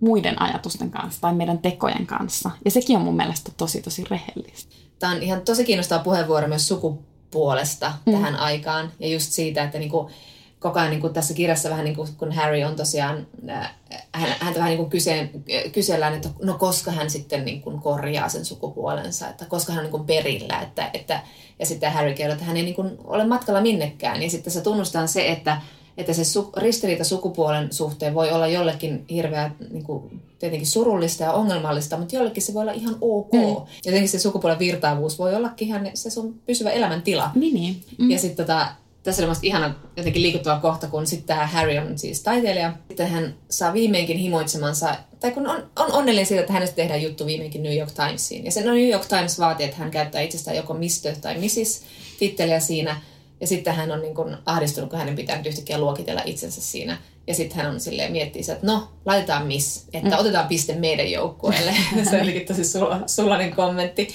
muiden 0.00 0.42
ajatusten 0.42 0.90
kanssa 0.90 1.20
tai 1.20 1.34
meidän 1.34 1.58
tekojen 1.58 2.06
kanssa. 2.06 2.50
Ja 2.64 2.70
sekin 2.70 2.96
on 2.96 3.02
mun 3.02 3.16
mielestä 3.16 3.52
tosi 3.56 3.82
tosi 3.82 4.04
rehellistä. 4.10 4.74
Tämä 4.98 5.12
on 5.12 5.22
ihan 5.22 5.40
tosi 5.40 5.64
kiinnostava 5.64 6.04
puheenvuoro 6.04 6.48
myös 6.48 6.68
sukupuolesta 6.68 7.92
mm. 8.06 8.12
tähän 8.12 8.36
aikaan. 8.36 8.92
Ja 9.00 9.08
just 9.08 9.32
siitä, 9.32 9.64
että 9.64 9.78
niinku, 9.78 10.10
koko 10.58 10.78
ajan 10.78 10.90
niinku 10.90 11.08
tässä 11.08 11.34
kirjassa 11.34 11.70
vähän 11.70 11.84
niin 11.84 11.96
kuin, 11.96 12.08
kun 12.18 12.32
Harry 12.32 12.62
on 12.62 12.76
tosiaan, 12.76 13.26
äh, 13.50 13.74
hän, 14.12 14.34
häntä 14.40 14.58
vähän 14.58 14.70
niin 14.70 14.78
kuin 14.78 14.90
kyseen, 14.90 15.30
kysellään, 15.72 16.14
että 16.14 16.28
no 16.42 16.58
koska 16.58 16.90
hän 16.90 17.10
sitten 17.10 17.44
niin 17.44 17.62
kuin 17.62 17.80
korjaa 17.80 18.28
sen 18.28 18.44
sukupuolensa, 18.44 19.28
että 19.28 19.44
koska 19.44 19.72
hän 19.72 19.78
on 19.78 19.84
niin 19.84 19.90
kuin 19.90 20.06
perillä. 20.06 20.60
Että, 20.60 20.90
että, 20.94 21.22
ja 21.58 21.66
sitten 21.66 21.92
Harry 21.92 22.14
kertoo, 22.14 22.32
että 22.32 22.44
hän 22.44 22.56
ei 22.56 22.62
niin 22.62 22.74
kuin 22.74 22.98
ole 23.04 23.26
matkalla 23.26 23.60
minnekään. 23.60 24.22
Ja 24.22 24.30
sitten 24.30 24.52
se 24.52 24.60
tunnustaa 24.60 25.06
se, 25.06 25.28
että, 25.28 25.60
että 25.98 26.12
se 26.12 26.24
su, 26.24 26.52
ristiriita 26.56 27.04
sukupuolen 27.04 27.72
suhteen 27.72 28.14
voi 28.14 28.30
olla 28.30 28.46
jollekin 28.46 29.04
hirveä 29.10 29.50
niin 29.70 29.84
kuin, 29.84 30.20
tietenkin 30.38 30.66
surullista 30.66 31.24
ja 31.24 31.32
ongelmallista, 31.32 31.98
mutta 31.98 32.16
jollekin 32.16 32.42
se 32.42 32.54
voi 32.54 32.62
olla 32.62 32.72
ihan 32.72 32.96
ok. 33.00 33.32
Mm. 33.32 33.66
Jotenkin 33.86 34.08
se 34.08 34.18
sukupuolen 34.18 34.58
virtaavuus 34.58 35.18
voi 35.18 35.34
ollakin 35.34 35.68
ihan 35.68 35.90
se 35.94 36.10
sun 36.10 36.34
pysyvä 36.46 36.70
elämäntila. 36.70 37.30
Niin, 37.34 37.54
niin. 37.54 37.82
Mm. 37.98 38.10
Ja 38.10 38.18
sitten 38.18 38.46
tota, 38.46 38.68
tässä 39.02 39.22
oli 39.22 39.28
musta 39.28 39.46
ihana 39.46 39.74
jotenkin 39.96 40.22
liikuttava 40.22 40.60
kohta, 40.60 40.86
kun 40.86 41.06
sitten 41.06 41.26
tämä 41.26 41.46
Harry 41.46 41.78
on 41.78 41.98
siis 41.98 42.22
taiteilija. 42.22 42.72
Sitten 42.88 43.08
hän 43.08 43.34
saa 43.50 43.72
viimeinkin 43.72 44.16
himoitsemansa, 44.16 44.96
tai 45.20 45.30
kun 45.30 45.46
on, 45.46 45.70
on 45.76 45.92
onnellinen 45.92 46.26
siitä, 46.26 46.40
että 46.40 46.52
hänestä 46.52 46.76
tehdään 46.76 47.02
juttu 47.02 47.26
viimeinkin 47.26 47.62
New 47.62 47.76
York 47.76 47.90
Timesiin. 47.90 48.44
Ja 48.44 48.50
se 48.50 48.64
no 48.64 48.72
New 48.72 48.88
York 48.88 49.06
Times 49.06 49.38
vaatii, 49.38 49.66
että 49.66 49.76
hän 49.76 49.90
käyttää 49.90 50.20
itsestään 50.20 50.56
joko 50.56 50.74
Mr. 50.74 51.16
tai 51.20 51.38
Mrs. 51.38 51.82
titteliä 52.18 52.60
siinä. 52.60 53.00
Ja 53.40 53.46
sitten 53.46 53.74
hän 53.74 53.92
on 53.92 54.00
niin 54.00 54.14
kun 54.14 54.38
ahdistunut, 54.46 54.90
kun 54.90 54.98
hänen 54.98 55.16
pitää 55.16 55.36
nyt 55.36 55.46
yhtäkkiä 55.46 55.78
luokitella 55.78 56.22
itsensä 56.24 56.60
siinä. 56.60 56.98
Ja 57.26 57.34
sitten 57.34 57.56
hän 57.56 57.74
on 57.74 57.80
silleen 57.80 58.12
miettii, 58.12 58.42
että 58.48 58.66
no, 58.66 58.88
laitetaan 59.06 59.46
miss, 59.46 59.88
että 59.92 60.10
mm. 60.10 60.18
otetaan 60.18 60.48
piste 60.48 60.74
meidän 60.74 61.10
joukkueelle. 61.10 61.74
se 62.10 62.22
olikin 62.22 62.46
tosi 62.46 62.64
sula, 62.64 63.00
sulainen 63.06 63.54
kommentti. 63.54 64.08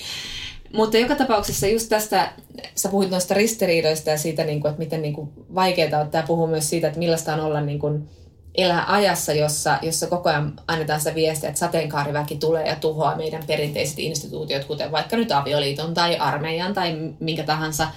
Mutta 0.73 0.97
joka 0.97 1.15
tapauksessa 1.15 1.67
just 1.67 1.89
tästä, 1.89 2.31
sä 2.75 2.89
puhuit 2.89 3.09
noista 3.09 3.33
ristiriidoista 3.33 4.09
ja 4.09 4.17
siitä, 4.17 4.43
niin 4.43 4.61
kuin, 4.61 4.69
että 4.69 4.83
miten 4.83 5.01
niin 5.01 5.13
kuin, 5.13 5.29
vaikeaa 5.55 5.99
on. 6.01 6.09
Tämä 6.09 6.27
puhuu 6.27 6.47
myös 6.47 6.69
siitä, 6.69 6.87
että 6.87 6.99
millaista 6.99 7.33
on 7.33 7.39
olla 7.39 7.61
niin 7.61 7.79
kuin, 7.79 8.09
elää 8.55 8.85
ajassa, 8.87 9.33
jossa, 9.33 9.79
jossa 9.81 10.07
koko 10.07 10.29
ajan 10.29 10.53
annetaan 10.67 10.99
sitä 10.99 11.15
viestiä, 11.15 11.49
että 11.49 11.59
sateenkaariväki 11.59 12.35
tulee 12.35 12.67
ja 12.67 12.75
tuhoaa 12.75 13.15
meidän 13.15 13.43
perinteiset 13.47 13.99
instituutiot, 13.99 14.65
kuten 14.65 14.91
vaikka 14.91 15.17
nyt 15.17 15.31
avioliiton 15.31 15.93
tai 15.93 16.17
armeijan 16.17 16.73
tai 16.73 16.95
minkä 17.19 17.43
tahansa. 17.43 17.87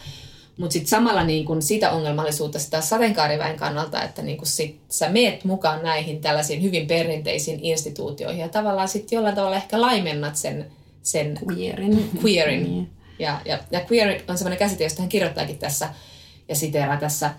Mutta 0.59 0.73
sitten 0.73 0.89
samalla 0.89 1.25
niin 1.25 1.45
kun 1.45 1.63
sitä 1.63 1.91
ongelmallisuutta 1.91 2.59
sitä 2.59 2.81
sateenkaariväen 2.81 3.57
kannalta, 3.57 4.03
että 4.03 4.23
niin 4.23 4.37
kun 4.39 4.47
sit 4.47 4.81
sä 4.89 5.09
meet 5.09 5.45
mukaan 5.45 5.83
näihin 5.83 6.21
tällaisiin 6.21 6.63
hyvin 6.63 6.87
perinteisiin 6.87 7.61
instituutioihin 7.63 8.41
ja 8.41 8.49
tavallaan 8.49 8.89
sitten 8.89 9.17
jollain 9.17 9.35
tavalla 9.35 9.57
ehkä 9.57 9.81
laimennat 9.81 10.37
sen, 10.37 10.67
sen 11.03 11.39
Queerin. 11.51 12.11
queerin. 12.25 12.63
Niin. 12.63 12.91
Ja, 13.19 13.41
ja, 13.45 13.59
ja 13.71 13.81
queer 13.91 14.23
on 14.29 14.39
sellainen 14.39 14.59
käsite, 14.59 14.85
josta 14.85 15.03
hän 15.03 15.09
kirjoittaakin 15.09 15.59
tässä 15.59 15.89
ja 16.49 16.55
siteeraa 16.55 16.97
tässä 16.97 17.31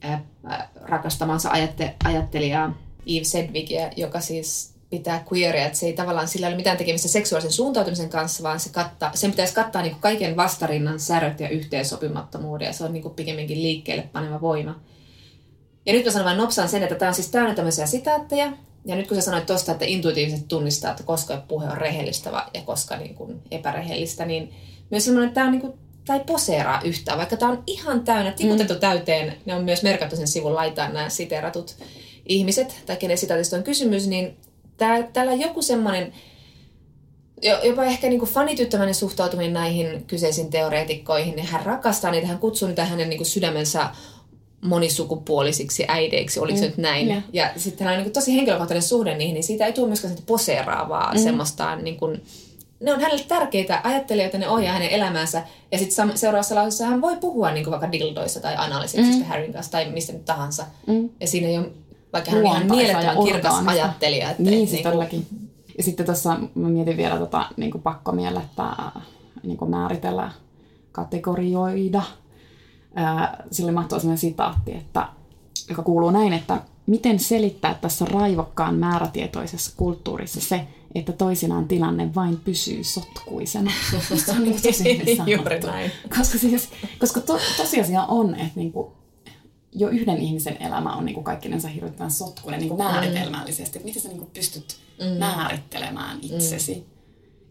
ää, 0.00 0.24
ää, 0.44 0.68
rakastamansa 0.82 1.50
ajatte, 1.50 1.94
ajattelijaa 2.04 2.78
Eve 3.06 3.24
Sedgwickia, 3.24 3.90
joka 3.96 4.20
siis 4.20 4.73
pitää 4.98 5.24
queeria, 5.32 5.66
että 5.66 5.78
se 5.78 5.86
ei 5.86 5.92
tavallaan 5.92 6.28
sillä 6.28 6.46
ole 6.46 6.56
mitään 6.56 6.76
tekemistä 6.76 7.08
seksuaalisen 7.08 7.52
suuntautumisen 7.52 8.08
kanssa, 8.08 8.42
vaan 8.42 8.60
se 8.60 8.70
kattaa, 8.70 9.10
sen 9.14 9.30
pitäisi 9.30 9.54
kattaa 9.54 9.82
niin 9.82 9.96
kaiken 10.00 10.36
vastarinnan 10.36 11.00
säröt 11.00 11.40
ja 11.40 11.48
yhteensopimattomuuden, 11.48 12.66
ja 12.66 12.72
se 12.72 12.84
on 12.84 12.92
niin 12.92 13.10
pikemminkin 13.10 13.62
liikkeelle 13.62 14.08
paneva 14.12 14.40
voima. 14.40 14.80
Ja 15.86 15.92
nyt 15.92 16.04
mä 16.04 16.10
sanon 16.10 16.24
vain 16.24 16.38
nopsaan 16.38 16.68
sen, 16.68 16.82
että 16.82 16.94
tämä 16.94 17.08
on 17.08 17.14
siis 17.14 17.30
täynnä 17.30 17.54
tämmöisiä 17.54 17.86
sitaatteja, 17.86 18.52
ja 18.84 18.96
nyt 18.96 19.08
kun 19.08 19.16
sä 19.16 19.20
sanoit 19.20 19.46
tuosta, 19.46 19.72
että 19.72 19.84
intuitiivisesti 19.84 20.46
tunnistaa, 20.48 20.90
että 20.90 21.02
koska 21.02 21.42
puhe 21.48 21.66
on 21.66 21.78
rehellistä 21.78 22.30
ja 22.54 22.62
koska 22.62 22.96
niin 22.96 23.14
kuin 23.14 23.42
epärehellistä, 23.50 24.24
niin 24.24 24.54
myös 24.90 25.04
semmoinen, 25.04 25.28
että 25.28 25.34
tämä, 25.34 25.46
on 25.46 25.52
niin 25.52 25.60
kuin, 25.60 25.72
ei 26.12 26.20
poseeraa 26.26 26.80
yhtään, 26.84 27.18
vaikka 27.18 27.36
tämä 27.36 27.52
on 27.52 27.62
ihan 27.66 28.04
täynnä, 28.04 28.32
tikutettu 28.32 28.74
täyteen, 28.74 29.36
ne 29.46 29.54
on 29.54 29.64
myös 29.64 29.82
merkattu 29.82 30.16
sen 30.16 30.28
sivun 30.28 30.54
laitaan 30.54 30.94
nämä 30.94 31.08
siteeratut 31.08 31.76
ihmiset, 32.26 32.82
tai 32.86 32.96
kenen 32.96 33.18
sitaatista 33.18 33.56
on 33.56 33.62
kysymys, 33.62 34.06
niin 34.06 34.36
tää, 34.76 35.02
täällä 35.02 35.32
on 35.32 35.40
joku 35.40 35.62
semmoinen, 35.62 36.12
jo- 37.42 37.62
jopa 37.62 37.84
ehkä 37.84 38.08
niin 38.08 38.18
kuin 38.18 38.30
fanityttömäinen 38.30 38.94
suhtautuminen 38.94 39.52
näihin 39.52 40.04
kyseisiin 40.06 40.50
teoreetikkoihin, 40.50 41.36
niin 41.36 41.46
hän 41.46 41.66
rakastaa 41.66 42.10
niitä, 42.10 42.26
hän 42.26 42.38
kutsuu 42.38 42.68
niitä 42.68 42.84
hänen 42.84 43.08
niin 43.08 43.18
kuin 43.18 43.26
sydämensä 43.26 43.90
monisukupuolisiksi 44.64 45.84
äideiksi, 45.88 46.40
oliko 46.40 46.58
se 46.58 46.64
nyt 46.64 46.76
näin? 46.76 47.08
Joo. 47.08 47.20
Ja 47.32 47.50
sitten 47.56 47.86
hän 47.86 47.96
on 47.96 48.02
niin 48.02 48.12
tosi 48.12 48.36
henkilökohtainen 48.36 48.82
suhde 48.82 49.16
niihin, 49.16 49.34
niin 49.34 49.44
siitä 49.44 49.66
ei 49.66 49.72
tule 49.72 49.86
myöskään 49.86 50.16
poseeraavaa 50.26 51.14
mm. 51.14 51.20
semmoistaan 51.20 51.84
niin 51.84 51.96
kuin, 51.96 52.22
ne 52.80 52.92
on 52.92 53.00
hänelle 53.00 53.24
tärkeitä 53.28 53.80
ajattelijoita, 53.84 54.38
ne 54.38 54.48
ohjaa 54.48 54.72
hänen 54.72 54.88
elämäänsä. 54.88 55.42
Ja 55.72 55.78
sitten 55.78 56.18
seuraavassa 56.18 56.54
lauseessa 56.54 56.86
hän 56.86 57.00
voi 57.00 57.16
puhua 57.16 57.50
niin 57.50 57.64
kuin 57.64 57.70
vaikka 57.70 57.92
dildoissa 57.92 58.40
tai 58.40 58.54
analyseksistä 58.56 59.24
mm. 59.24 59.28
Harryn 59.28 59.52
kanssa 59.52 59.72
tai 59.72 59.90
mistä 59.90 60.12
nyt 60.12 60.24
tahansa. 60.24 60.66
Mm. 60.86 61.10
Ja 61.20 61.26
siinä 61.26 61.48
ei 61.48 61.58
ole, 61.58 61.70
vaikka 62.14 62.30
hän 62.30 62.40
on 62.40 62.46
ihan 62.46 62.66
mielettömän 62.66 63.24
kirkas 63.24 63.54
ajattelija. 63.66 64.30
Että, 64.30 64.42
Niin, 64.42 64.68
siis 64.68 64.82
todellakin. 64.82 65.26
Ja 65.78 65.84
sitten 65.84 66.06
tuossa 66.06 66.38
mä 66.54 66.68
mietin 66.68 66.96
vielä 66.96 67.18
tota, 67.18 67.46
niin 67.56 67.82
pakkomiellettä 67.82 68.72
niin 69.42 69.70
määritellä, 69.70 70.30
kategorioida. 70.92 72.02
Ää, 72.94 73.44
Sille 73.50 73.72
mahtuu 73.72 73.98
sellainen 73.98 74.18
sitaatti, 74.18 74.72
että, 74.72 75.08
joka 75.68 75.82
kuuluu 75.82 76.10
näin, 76.10 76.32
että 76.32 76.60
miten 76.86 77.18
selittää 77.18 77.74
tässä 77.74 78.04
raivokkaan 78.04 78.74
määrätietoisessa 78.74 79.72
kulttuurissa 79.76 80.40
se, 80.40 80.66
että 80.94 81.12
toisinaan 81.12 81.68
tilanne 81.68 82.14
vain 82.14 82.40
pysyy 82.44 82.84
sotkuisena. 82.84 83.70
Se 84.16 84.32
on 84.32 84.42
niin 84.42 84.62
tosi 84.62 85.22
Juuri 85.26 85.60
näin. 85.60 85.90
Koska, 86.18 86.38
siis, 86.38 86.68
koska 86.98 87.20
to, 87.20 87.38
tosiasia 87.56 88.02
on, 88.02 88.34
että 88.34 88.52
niinku, 88.54 88.92
jo 89.74 89.88
yhden 89.88 90.18
ihmisen 90.18 90.62
elämä 90.62 90.96
on 90.96 91.04
niinku 91.04 91.22
kaikkinensa 91.22 91.68
hirvittävän 91.68 92.10
sotkuinen 92.10 92.60
niinku 92.60 92.76
määritelmällisesti. 92.76 93.78
Että 93.78 93.88
miten 93.88 94.02
sä 94.02 94.08
niinku 94.08 94.30
pystyt 94.34 94.76
mm. 95.00 95.18
määrittelemään 95.18 96.18
itsesi. 96.22 96.74
Mm. 96.74 96.82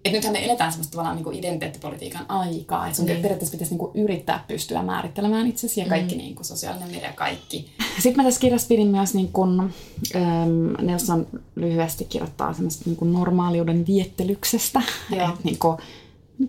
Et 0.06 0.12
nythän 0.12 0.34
me 0.34 0.46
eletään 0.46 0.72
semmoista 0.72 0.92
tavallaan 0.92 1.16
niinku 1.16 1.32
identiteettipolitiikan 1.32 2.26
aikaa. 2.30 2.86
Että 2.86 2.98
sun 2.98 3.06
Niin. 3.06 3.22
periaatteessa 3.22 3.52
pitäisi 3.52 3.74
niinku 3.74 3.92
yrittää 3.96 4.44
pystyä 4.48 4.84
määrittelemään 4.84 5.48
itsesi 5.48 5.80
ja 5.80 5.86
kaikki 5.86 6.16
mm. 6.16 6.18
niinku 6.18 6.44
sosiaalinen 6.44 6.92
media 6.92 7.14
kaikki. 7.14 7.70
Sitten 8.04 8.16
mä 8.16 8.24
tässä 8.24 8.40
kirjassa 8.40 8.68
pidin 8.68 8.88
myös, 8.88 9.14
niin 9.14 9.32
kun, 9.32 9.74
ähm, 10.16 10.86
Nelson 10.88 11.28
lyhyesti 11.56 12.06
kirjoittaa 12.06 12.54
semmoista 12.54 12.84
niin 12.86 12.96
kuin 12.96 13.14
normaaliuden 13.14 13.88
viettelyksestä. 13.88 14.82
Joo. 15.16 15.30
Et, 15.30 15.44
niin 15.44 15.60
kuin, 15.60 15.78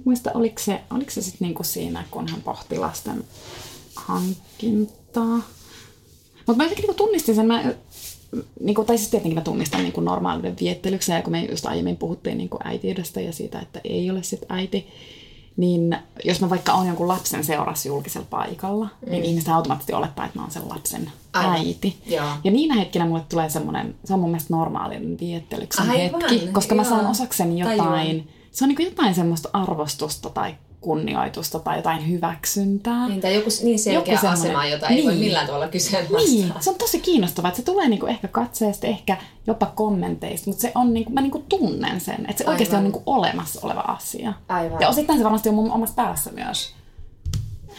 muista, 0.05 0.31
oliko 0.35 0.59
se, 0.59 0.81
oliko 0.91 1.11
se 1.11 1.22
sitten 1.22 1.47
niin 1.47 1.55
kuin 1.55 1.66
siinä, 1.66 2.05
kun 2.11 2.29
hän 2.29 2.43
pohti 2.43 2.79
lasten 2.79 3.25
hankintaa. 3.95 5.43
Mutta 6.47 6.57
mä 6.57 6.65
jotenkin 6.65 6.87
niin 6.87 6.97
tunnistin 6.97 7.35
sen, 7.35 7.47
mä, 7.47 7.65
niin 8.61 8.75
kuin, 8.75 8.87
tai 8.87 8.99
siis 8.99 9.11
tietenkin 9.11 9.39
mä 9.39 9.45
tunnistan 9.45 9.81
niin 9.81 9.93
kuin 9.93 10.05
normaaliuden 10.05 10.57
viettelyksen, 10.61 11.17
ja 11.17 11.23
kun 11.23 11.33
me 11.33 11.45
just 11.45 11.67
aiemmin 11.67 11.97
puhuttiin 11.97 12.39
niin 12.39 12.49
kuin 12.49 12.67
äitiydestä 12.67 13.21
ja 13.21 13.33
siitä, 13.33 13.61
että 13.61 13.81
ei 13.85 14.11
ole 14.11 14.23
sit 14.23 14.41
äiti, 14.49 14.87
niin 15.57 15.97
jos 16.25 16.41
mä 16.41 16.51
vaikka 16.51 16.73
on 16.73 16.87
jonkun 16.87 17.09
lapsen 17.09 17.45
seurassa 17.45 17.89
julkisella 17.89 18.27
paikalla, 18.31 18.89
niin 19.01 19.07
mm. 19.07 19.11
niin 19.11 19.25
ihmiset 19.25 19.49
automaattisesti 19.49 19.93
olettaa, 19.93 20.25
että 20.25 20.39
mä 20.39 20.43
oon 20.43 20.51
sen 20.51 20.69
lapsen 20.69 21.11
Aivan. 21.33 21.53
äiti. 21.57 21.97
Joo. 22.07 22.27
Ja 22.45 22.51
niinä 22.51 22.75
hetkinä 22.75 23.07
mulle 23.07 23.23
tulee 23.29 23.49
semmoinen, 23.49 23.95
se 24.05 24.15
on 24.15 24.21
mun 24.21 24.31
mielestä 24.31 24.55
normaalin 24.55 25.21
viettelyksen 25.21 25.87
hetki, 25.87 26.49
koska 26.53 26.75
Joo. 26.75 26.85
mä 26.85 26.91
saan 26.91 27.07
osakseni 27.07 27.61
jotain, 27.61 27.79
Tajuan. 27.79 28.25
se 28.51 28.65
on 28.65 28.69
niin 28.69 28.89
jotain 28.89 29.15
semmoista 29.15 29.49
arvostusta 29.53 30.31
tai 30.31 30.55
kunnioitusta 30.85 31.59
tai 31.59 31.76
jotain 31.76 32.11
hyväksyntää. 32.11 33.09
Niin, 33.09 33.20
tai 33.20 33.35
joku 33.35 33.51
niin 33.62 33.78
selkeä 33.78 34.14
joku 34.14 34.26
asema, 34.26 34.66
jota 34.66 34.89
ei 34.89 34.95
niin. 34.95 35.05
voi 35.05 35.14
millään 35.14 35.47
tavalla 35.47 35.68
kyseenalaistaa. 35.68 36.35
Niin, 36.35 36.53
se 36.61 36.70
on 36.70 36.76
tosi 36.76 37.01
kiinnostavaa, 37.01 37.49
että 37.49 37.57
se 37.57 37.64
tulee 37.64 37.89
niinku 37.89 38.07
ehkä 38.07 38.28
katseesta, 38.28 38.87
ehkä 38.87 39.16
jopa 39.47 39.66
kommenteista, 39.66 40.51
mutta 40.51 40.62
se 40.62 40.72
on 40.74 40.95
niinku, 40.95 41.12
mä 41.12 41.20
niinku 41.20 41.45
tunnen 41.49 42.01
sen, 42.01 42.20
että 42.28 42.39
se 42.39 42.45
Aivan. 42.45 42.53
oikeasti 42.53 42.76
on 42.76 42.82
niinku 42.85 43.03
olemassa 43.07 43.61
oleva 43.62 43.80
asia. 43.80 44.32
Aivan. 44.49 44.80
Ja 44.80 44.89
osittain 44.89 45.18
se 45.18 45.24
varmasti 45.24 45.49
on 45.49 45.55
mun 45.55 45.72
omassa 45.72 45.95
päässä 45.95 46.30
myös. 46.32 46.74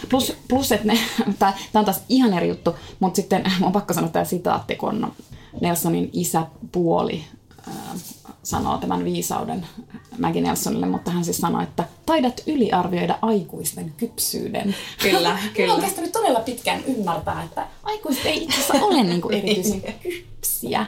Plus, 0.09 0.33
plus 0.47 0.71
että 0.71 0.87
ne, 0.87 0.99
tämä 1.39 1.53
on 1.73 1.85
taas 1.85 2.01
ihan 2.09 2.33
eri 2.33 2.47
juttu, 2.47 2.75
mutta 2.99 3.15
sitten 3.15 3.43
on 3.61 3.71
pakko 3.71 3.93
sanoa 3.93 4.09
tämä 4.09 4.25
sitaatti, 4.25 4.75
kun 4.75 5.13
Nelsonin 5.61 6.09
isäpuoli 6.13 7.23
sanoo 8.45 8.77
tämän 8.77 9.03
viisauden 9.03 9.65
Maggie 10.19 10.41
Nelsonille, 10.41 10.85
mutta 10.85 11.11
hän 11.11 11.25
siis 11.25 11.37
sanoi, 11.37 11.63
että 11.63 11.83
taidat 12.05 12.43
yliarvioida 12.47 13.19
aikuisten 13.21 13.93
kypsyyden. 13.97 14.75
Kyllä, 15.01 15.39
kyllä. 15.55 15.73
on 15.73 15.81
kestänyt 15.81 16.11
todella 16.11 16.39
pitkään 16.39 16.83
ymmärtää, 16.87 17.43
että 17.43 17.67
aikuiset 17.83 18.25
ei 18.25 18.43
itse 18.43 18.61
asiassa 18.61 18.85
ole 18.85 19.03
niin 19.09 19.21
kuin 19.21 19.35
erityisen 19.35 19.81
kypsiä. 19.81 20.85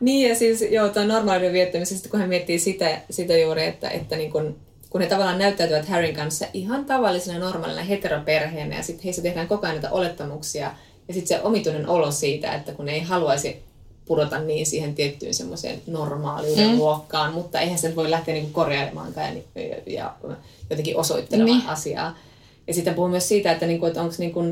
Niin 0.00 0.28
ja 0.28 0.34
siis 0.34 0.64
joo, 0.70 0.88
tuon 0.88 1.08
normaalinen 1.08 1.52
viettämisestä, 1.52 2.08
kun 2.08 2.20
hän 2.20 2.28
miettii 2.28 2.58
sitä, 2.58 3.00
sitä 3.10 3.38
juuri, 3.38 3.66
että, 3.66 3.90
että 3.90 4.16
niin 4.16 4.32
kun, 4.32 4.56
kun 4.90 5.00
he 5.00 5.06
tavallaan 5.06 5.38
näyttäytyvät 5.38 5.88
Harryn 5.88 6.14
kanssa 6.14 6.46
ihan 6.52 6.84
tavallisena 6.84 7.38
normaalina 7.38 7.82
heteroperheenä 7.82 8.76
ja 8.76 8.82
sitten 8.82 9.04
heissä 9.04 9.22
tehdään 9.22 9.48
koko 9.48 9.66
ajan 9.66 9.74
näitä 9.76 9.90
olettamuksia 9.90 10.72
ja 11.08 11.14
sitten 11.14 11.38
se 11.38 11.42
omituinen 11.42 11.88
olo 11.88 12.10
siitä, 12.10 12.52
että 12.52 12.72
kun 12.72 12.88
ei 12.88 13.00
haluaisi 13.00 13.67
pudota 14.08 14.38
niin 14.38 14.66
siihen 14.66 14.94
tiettyyn 14.94 15.34
semmoiseen 15.34 15.82
normaaliuden 15.86 16.68
mm. 16.68 16.76
luokkaan, 16.76 17.32
mutta 17.34 17.60
eihän 17.60 17.78
sen 17.78 17.96
voi 17.96 18.10
lähteä 18.10 18.34
niinku 18.34 18.50
korjailemaankaan 18.52 19.36
ja, 19.36 19.62
ja, 19.62 19.76
ja 19.86 20.14
jotenkin 20.70 20.96
osoittelemaan 20.96 21.58
niin. 21.58 21.68
asiaa. 21.68 22.18
Ja 22.66 22.74
sitten 22.74 22.94
puhun 22.94 23.10
myös 23.10 23.28
siitä, 23.28 23.52
että, 23.52 23.66
niinku, 23.66 23.86
että 23.86 24.02
onko 24.02 24.14
niinku 24.18 24.44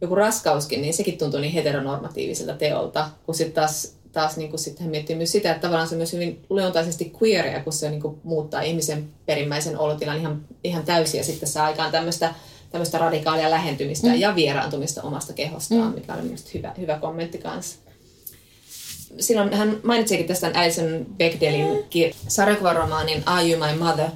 joku 0.00 0.14
raskauskin, 0.14 0.82
niin 0.82 0.94
sekin 0.94 1.18
tuntuu 1.18 1.40
niin 1.40 1.52
heteronormatiiviselta 1.52 2.54
teolta, 2.54 3.10
kun 3.26 3.34
sitten 3.34 3.54
taas, 3.54 3.94
taas 4.12 4.36
niinku 4.36 4.58
sit 4.58 4.80
hän 4.80 4.90
miettii 4.90 5.16
myös 5.16 5.32
sitä, 5.32 5.50
että 5.50 5.60
tavallaan 5.60 5.88
se 5.88 5.94
on 5.94 5.98
myös 5.98 6.12
hyvin 6.12 6.40
luontaisesti 6.50 7.12
queeria, 7.22 7.60
kun 7.60 7.72
se 7.72 7.90
niinku 7.90 8.18
muuttaa 8.22 8.60
ihmisen 8.60 9.08
perimmäisen 9.26 9.78
olotilan 9.78 10.20
ihan, 10.20 10.44
ihan 10.64 10.84
täysin 10.84 11.18
ja 11.18 11.24
sitten 11.24 11.48
saa 11.48 11.66
aikaan 11.66 11.92
tämmöistä 11.92 12.34
tämmöistä 12.70 12.98
radikaalia 12.98 13.50
lähentymistä 13.50 14.06
mm. 14.06 14.14
ja 14.14 14.34
vieraantumista 14.34 15.02
omasta 15.02 15.32
kehostaan, 15.32 15.88
mm. 15.88 15.94
mikä 15.94 16.14
on 16.14 16.24
minusta 16.24 16.50
hyvä, 16.54 16.74
hyvä 16.78 16.98
kommentti 16.98 17.38
kanssa 17.38 17.78
silloin 19.20 19.54
hän 19.54 19.80
mainitsikin 19.82 20.26
tästä 20.26 20.50
Alison 20.54 21.06
Bechdellin 21.16 21.84
sarjakuvaromaanin 22.28 23.22
Are 23.26 23.48
You 23.48 23.66
My 23.66 23.78
Mother? 23.78 24.10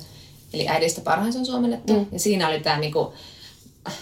Eli 0.53 0.69
äidistä 0.69 1.01
parhain 1.01 1.37
on 1.37 1.47
suomennettu. 1.47 1.93
Mm. 1.93 2.07
Ja 2.13 2.19
siinä 2.19 2.49
oli 2.49 2.61
tämä 2.61 2.79
niinku, 2.79 3.13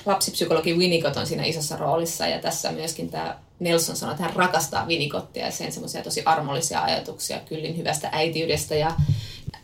lapsipsykologi 0.07 0.75
Winnicott 0.75 1.17
on 1.17 1.27
siinä 1.27 1.45
isossa 1.45 1.77
roolissa. 1.77 2.27
Ja 2.27 2.39
tässä 2.39 2.73
myöskin 2.73 3.11
tämä 3.11 3.39
Nelson 3.59 3.97
sanoi, 3.97 4.13
että 4.13 4.25
hän 4.25 4.37
rakastaa 4.37 4.87
Winnicottia 4.87 5.45
ja 5.45 5.53
sen 5.53 5.73
semmoisia 5.73 6.03
tosi 6.03 6.23
armollisia 6.25 6.83
ajatuksia 6.83 7.41
kyllin 7.49 7.77
hyvästä 7.77 8.09
äitiydestä. 8.13 8.75
Ja 8.75 8.93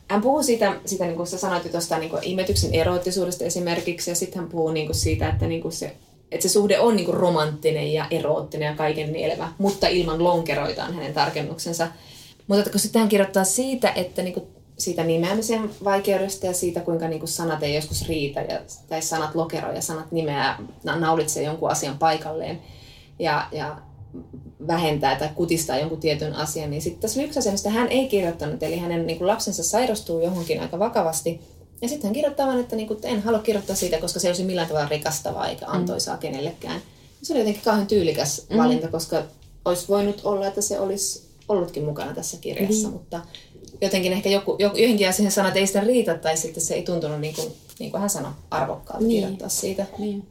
hän 0.09 0.22
puhuu 0.22 0.43
siitä, 0.43 0.77
siitä 0.87 1.05
niin 1.05 1.16
kuin 1.16 1.27
sä 1.27 1.39
sanoit 1.39 1.70
tuosta 1.70 1.99
niin 1.99 2.11
imetyksen 2.22 2.75
eroottisuudesta 2.75 3.45
esimerkiksi. 3.45 4.11
Ja 4.11 4.14
sitten 4.14 4.41
hän 4.41 4.51
puhuu 4.51 4.70
niin 4.70 4.87
kuin 4.87 4.97
siitä, 4.97 5.29
että 5.29 5.47
niin 5.47 5.62
kuin 5.62 5.72
se 5.72 5.97
että 6.35 6.49
se 6.49 6.53
suhde 6.53 6.78
on 6.78 6.97
niin 6.97 7.07
kuin 7.07 7.16
romanttinen 7.16 7.93
ja 7.93 8.07
eroottinen 8.11 8.66
ja 8.66 8.76
kaiken 8.76 9.12
nielevä, 9.12 9.49
mutta 9.59 9.87
ilman 9.87 10.24
lonkeroita 10.24 10.85
on 10.85 10.95
hänen 10.95 11.14
tarkennuksensa. 11.14 11.89
Mutta 12.47 12.70
kun 12.70 12.80
sitten 12.80 13.01
hän 13.01 13.09
kirjoittaa 13.09 13.45
siitä, 13.45 13.93
että 13.93 14.22
niin 14.22 14.35
kuin 14.35 14.47
siitä 14.78 15.05
nimeämisen 15.05 15.70
vaikeudesta 15.85 16.47
ja 16.47 16.53
siitä, 16.53 16.80
kuinka 16.80 17.09
niin 17.09 17.18
kuin 17.18 17.28
sanat 17.28 17.62
ei 17.62 17.74
joskus 17.74 18.09
riitä, 18.09 18.41
ja, 18.41 18.61
tai 18.89 19.03
sanat 19.03 19.35
lokero 19.35 19.72
ja 19.72 19.82
sanat 19.82 20.12
nimeää, 20.12 20.59
naulitsee 20.85 21.43
jonkun 21.43 21.70
asian 21.70 21.99
paikalleen 21.99 22.62
ja, 23.18 23.49
ja 23.53 23.78
vähentää 24.66 25.16
tai 25.16 25.28
kutistaa 25.35 25.78
jonkun 25.78 26.01
tietyn 26.01 26.35
asian, 26.35 26.70
niin 26.70 26.82
sitten 26.82 27.01
tässä 27.01 27.20
on 27.20 27.26
yksi 27.26 27.39
asia, 27.39 27.53
mistä 27.53 27.70
hän 27.70 27.89
ei 27.89 28.09
kirjoittanut, 28.09 28.62
eli 28.62 28.78
hänen 28.78 29.07
niin 29.07 29.18
kuin 29.18 29.28
lapsensa 29.28 29.64
sairastuu 29.64 30.20
johonkin 30.20 30.61
aika 30.61 30.78
vakavasti, 30.78 31.41
ja 31.83 31.89
sitten 31.89 32.09
hän 32.09 32.14
kirjoittaa 32.14 32.47
vaan, 32.47 32.61
että, 32.61 32.77
niinku, 32.77 32.99
en 33.03 33.22
halua 33.22 33.39
kirjoittaa 33.39 33.77
siitä, 33.77 34.01
koska 34.01 34.20
se 34.20 34.27
ei 34.27 34.31
olisi 34.31 34.45
millään 34.45 34.68
tavalla 34.68 34.89
rikastavaa 34.89 35.49
eikä 35.49 35.66
mm. 35.66 35.72
antoisaa 35.72 36.14
mm. 36.14 36.20
kenellekään. 36.20 36.81
Se 37.22 37.33
oli 37.33 37.41
jotenkin 37.41 37.62
kauhean 37.62 37.87
tyylikäs 37.87 38.47
mm. 38.51 38.57
valinta, 38.57 38.89
koska 38.89 39.22
olisi 39.64 39.89
voinut 39.89 40.20
olla, 40.25 40.47
että 40.47 40.61
se 40.61 40.81
olisi 40.81 41.25
ollutkin 41.49 41.85
mukana 41.85 42.14
tässä 42.14 42.37
kirjassa, 42.37 42.89
mm. 42.89 42.93
mutta 42.93 43.20
jotenkin 43.81 44.12
ehkä 44.12 44.29
joku, 44.29 44.57
johonkin 44.61 45.09
asiaan 45.09 45.33
sanat, 45.33 45.49
että 45.49 45.61
ei 45.61 45.66
sitä 45.66 45.81
riitä, 45.81 46.14
tai 46.14 46.37
sitten 46.37 46.62
se 46.62 46.75
ei 46.75 46.83
tuntunut, 46.83 47.20
niin 47.20 47.35
kuin, 47.35 47.53
niin 47.79 47.91
kuin 47.91 48.01
hän 48.01 48.11
sanoi, 48.11 48.33
arvokkaalta 48.51 49.07
niin. 49.07 49.20
kirjoittaa 49.20 49.49
siitä. 49.49 49.87
Niin. 49.99 50.27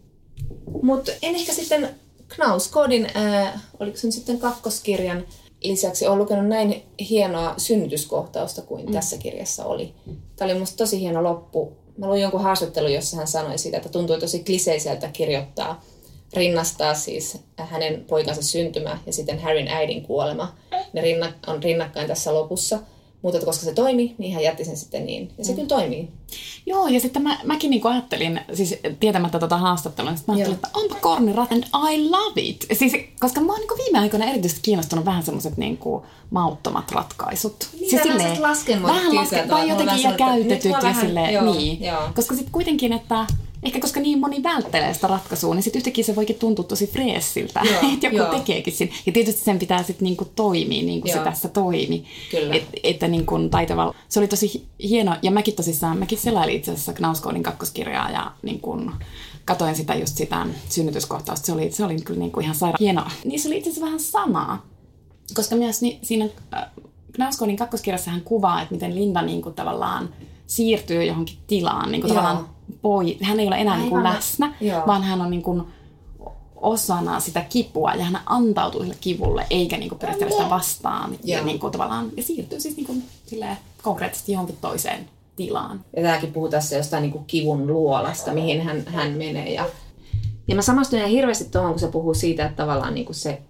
Mutta 0.82 1.12
en 1.22 1.36
ehkä 1.36 1.54
sitten 1.54 1.90
Knauskodin, 2.28 3.08
äh, 3.16 3.64
oliko 3.80 3.98
se 3.98 4.08
nyt 4.08 4.14
sitten 4.14 4.40
kakkoskirjan 4.40 5.26
lisäksi 5.64 6.08
olen 6.08 6.20
lukenut 6.20 6.48
näin 6.48 6.84
hienoa 7.10 7.54
synnytyskohtausta 7.58 8.62
kuin 8.62 8.86
mm. 8.86 8.92
tässä 8.92 9.18
kirjassa 9.18 9.66
oli. 9.66 9.94
Tämä 10.36 10.46
oli 10.46 10.54
minusta 10.54 10.78
tosi 10.78 11.00
hieno 11.00 11.24
loppu. 11.24 11.74
Mä 11.98 12.08
luin 12.08 12.22
jonkun 12.22 12.44
haastattelun, 12.44 12.94
jossa 12.94 13.18
hän 13.18 13.28
sanoi 13.28 13.58
siitä, 13.58 13.78
että 13.78 13.90
tuntui 13.90 14.20
tosi 14.20 14.44
kliseiseltä 14.44 15.10
kirjoittaa, 15.14 15.84
rinnastaa 16.34 16.94
siis 16.94 17.38
hänen 17.58 18.06
poikansa 18.06 18.42
syntymä 18.42 19.00
ja 19.06 19.14
sitten 19.14 19.40
Harryn 19.40 19.68
äidin 19.68 20.04
kuolema. 20.04 20.56
Ne 20.94 21.02
on 21.48 21.64
rinnakkain 21.64 22.08
tässä 22.08 22.34
lopussa– 22.34 22.80
mutta 23.24 23.46
koska 23.46 23.66
se 23.66 23.74
toimi, 23.74 24.16
niin 24.18 24.34
hän 24.34 24.44
jätti 24.44 24.66
sen 24.66 24.78
sitten 24.78 25.06
niin. 25.06 25.32
Ja 25.38 25.46
se 25.46 25.52
mm. 25.52 25.56
kyllä 25.56 25.68
toimii. 25.68 26.10
Joo, 26.66 26.88
ja 26.88 27.00
sitten 27.00 27.22
mä, 27.24 27.38
mäkin 27.44 27.70
niinku 27.70 27.88
ajattelin, 27.88 28.42
siis 28.54 28.76
tietämättä 29.00 29.40
tota 29.40 29.58
haastattelua, 29.58 30.12
niin 30.12 30.22
mä 30.28 30.34
ajattelin, 30.34 30.56
että 30.56 30.70
onpa 30.74 30.96
korni 30.96 31.34
rat, 31.34 31.52
and 31.52 31.64
I 31.64 32.10
love 32.10 32.42
it. 32.42 32.66
Siis, 32.74 32.94
koska 33.20 33.42
mä 33.42 33.52
oon 33.52 33.60
niinku 33.60 33.78
viime 33.78 34.00
aikoina 34.00 34.26
erityisesti 34.26 34.62
kiinnostunut 34.62 35.06
vähän 35.06 35.24
semmoiset 35.24 35.58
niinku 35.58 36.06
mauttomat 36.30 36.92
ratkaisut. 36.92 37.70
Niin, 37.74 37.90
siis 37.90 38.02
silleen, 38.02 38.42
vähän 38.84 39.16
lasken, 39.16 39.50
tai 39.50 39.70
jotenkin 39.70 40.04
ja 40.04 40.12
käytetyt 40.12 40.72
ja 40.84 40.94
silleen, 41.02 41.34
joo, 41.34 41.54
niin. 41.54 41.84
Joo. 41.84 42.02
Koska 42.16 42.36
sitten 42.36 42.52
kuitenkin, 42.52 42.94
että 42.94 43.26
Ehkä 43.64 43.80
koska 43.80 44.00
niin 44.00 44.20
moni 44.20 44.44
välttelee 44.44 44.94
sitä 44.94 45.08
ratkaisua, 45.08 45.56
niin 45.56 45.64
sitten 45.64 45.80
yhtäkkiä 45.80 46.04
se 46.04 46.16
voikin 46.16 46.36
tuntua 46.36 46.66
tosi 46.66 46.88
freessiltä, 46.88 47.62
että 47.94 48.08
joku 48.08 48.18
joo. 48.18 48.34
tekeekin 48.34 48.74
sen. 48.74 48.90
Ja 49.06 49.12
tietysti 49.12 49.42
sen 49.42 49.60
pitää 49.60 49.84
sitten 49.84 50.06
niinku 50.06 50.26
toimia 50.36 50.84
niin 50.84 51.02
kuin 51.02 51.14
se 51.14 51.20
tässä 51.20 51.50
toimi. 51.50 52.04
Kyllä. 52.32 52.56
Et, 52.56 52.64
että 52.84 53.08
niinku 53.08 53.40
taitavalla. 53.52 53.96
Se 54.10 54.20
oli 54.20 54.28
tosi 54.28 54.66
hieno, 54.84 55.16
ja 55.22 55.32
mäkin 55.32 55.56
tosissaan, 55.56 55.98
mäkin 55.98 56.18
selailin 56.18 56.56
itse 56.56 56.72
asiassa 56.72 56.94
Knauskoodin 56.94 57.44
kakkoskirjaa 57.44 58.12
ja 58.12 58.32
niin 58.42 58.60
kuin, 58.60 58.92
katoin 59.46 59.76
sitä 59.76 59.96
just 59.96 60.18
sitä 60.18 60.48
synnytyskohtausta. 60.70 61.46
Se 61.46 61.52
oli, 61.52 61.72
se 61.72 61.86
oli 61.86 62.02
kyllä 62.02 62.20
niinku 62.20 62.40
ihan 62.40 62.56
sairaan 62.56 62.78
hienoa. 62.80 63.12
Niin 63.26 63.40
se 63.40 63.48
oli 63.48 63.58
itse 63.58 63.70
asiassa 63.70 63.86
vähän 63.86 64.00
samaa. 64.00 64.66
Koska 65.34 65.56
myös 65.56 65.82
ni, 65.82 66.00
siinä 66.02 66.30
äh, 66.54 66.66
Knauskoodin 67.14 67.58
kakkoskirjassa 67.58 68.12
hän 68.12 68.22
kuvaa, 68.22 68.62
että 68.62 68.76
miten 68.76 68.96
Linda 68.96 69.22
niinku 69.22 69.52
tavallaan 69.52 70.10
siirtyy 70.48 71.04
johonkin 71.04 71.38
tilaan, 71.48 71.92
niin 71.92 72.02
kuin 72.02 72.14
tavallaan 72.14 72.50
poi, 72.82 73.18
hän 73.22 73.40
ei 73.40 73.48
ole 73.48 73.56
enää 73.56 73.78
niin 73.78 73.90
kuin 73.90 74.04
läsnä, 74.04 74.54
Joo. 74.62 74.84
vaan 74.88 75.04
hän 75.04 75.22
on 75.22 75.32
niin 75.32 75.44
kuin 75.44 75.64
osana 76.56 77.20
sitä 77.20 77.42
kipua 77.42 77.94
ja 77.94 78.04
hän 78.04 78.22
antautuu 78.26 78.82
sille 78.82 78.96
kivulle 79.02 79.48
eikä 79.50 79.78
niin 79.78 79.90
kuin 79.90 80.00
sitä 80.30 80.50
vastaan 80.50 81.18
ja, 81.24 81.44
niin 81.44 81.60
kuin 81.60 81.72
tavallaan, 81.72 82.10
ja 82.18 82.24
siirtyy 82.24 82.60
siis 82.60 82.76
niin 82.76 82.86
kuin, 82.86 83.04
konkreettisesti 83.82 84.32
johonkin 84.32 84.58
toiseen 84.62 85.10
tilaan. 85.36 85.86
Ja 85.96 86.04
tämäkin 86.04 86.34
puhuu 86.34 86.50
tässä 86.50 86.76
jostain 86.76 87.02
niin 87.02 87.12
kuin 87.12 87.26
kivun 87.26 87.68
luolasta, 87.68 88.34
mihin 88.34 88.62
hän, 88.62 88.84
hän 88.86 89.12
menee. 89.12 89.54
Ja, 89.54 89.66
ja 90.48 90.56
mä 90.56 90.62
samastun 90.62 91.00
ihan 91.00 91.12
hirveästi 91.12 91.46
tuohon, 91.52 91.72
kun 91.72 91.80
se 91.80 91.88
puhuu 91.88 92.14
siitä, 92.14 92.46
että 92.46 92.64
tavallaan 92.64 92.94
niin 92.94 93.06
kuin 93.06 93.16
se 93.16 93.42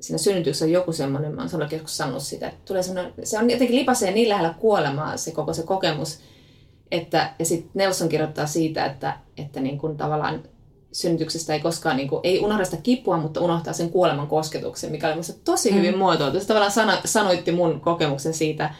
siinä 0.00 0.18
synnytyksessä 0.18 0.64
on 0.64 0.72
joku 0.72 0.92
semmoinen, 0.92 1.34
mä 1.34 1.46
oon 1.52 1.68
joskus 1.72 1.96
sanonut 1.96 2.22
sitä, 2.22 2.48
että 2.48 2.60
tulee 2.64 2.82
se 3.24 3.38
on 3.38 3.50
jotenkin 3.50 3.76
lipasee 3.76 4.10
niin 4.10 4.28
lähellä 4.28 4.54
kuolemaa 4.58 5.16
se 5.16 5.30
koko 5.30 5.52
se 5.52 5.62
kokemus, 5.62 6.18
että, 6.90 7.34
ja 7.38 7.44
sitten 7.44 7.70
Nelson 7.74 8.08
kirjoittaa 8.08 8.46
siitä, 8.46 8.86
että, 8.86 9.18
että 9.38 9.60
niin 9.60 9.78
kuin 9.78 9.96
tavallaan 9.96 10.42
synnytyksestä 10.92 11.54
ei 11.54 11.60
koskaan, 11.60 11.96
niin 11.96 12.08
kuin, 12.08 12.20
ei 12.24 12.40
unohda 12.40 12.64
sitä 12.64 12.76
kipua, 12.76 13.16
mutta 13.16 13.40
unohtaa 13.40 13.72
sen 13.72 13.90
kuoleman 13.90 14.26
kosketuksen, 14.26 14.90
mikä 14.90 15.06
oli 15.06 15.14
minusta 15.14 15.40
tosi 15.44 15.74
hyvin 15.74 15.92
mm. 15.92 15.98
muotoiltu. 15.98 16.40
Se 16.40 16.46
tavallaan 16.46 16.72
sano, 16.72 16.92
sanoitti 17.04 17.52
mun 17.52 17.80
kokemuksen 17.80 18.34
siitä, 18.34 18.74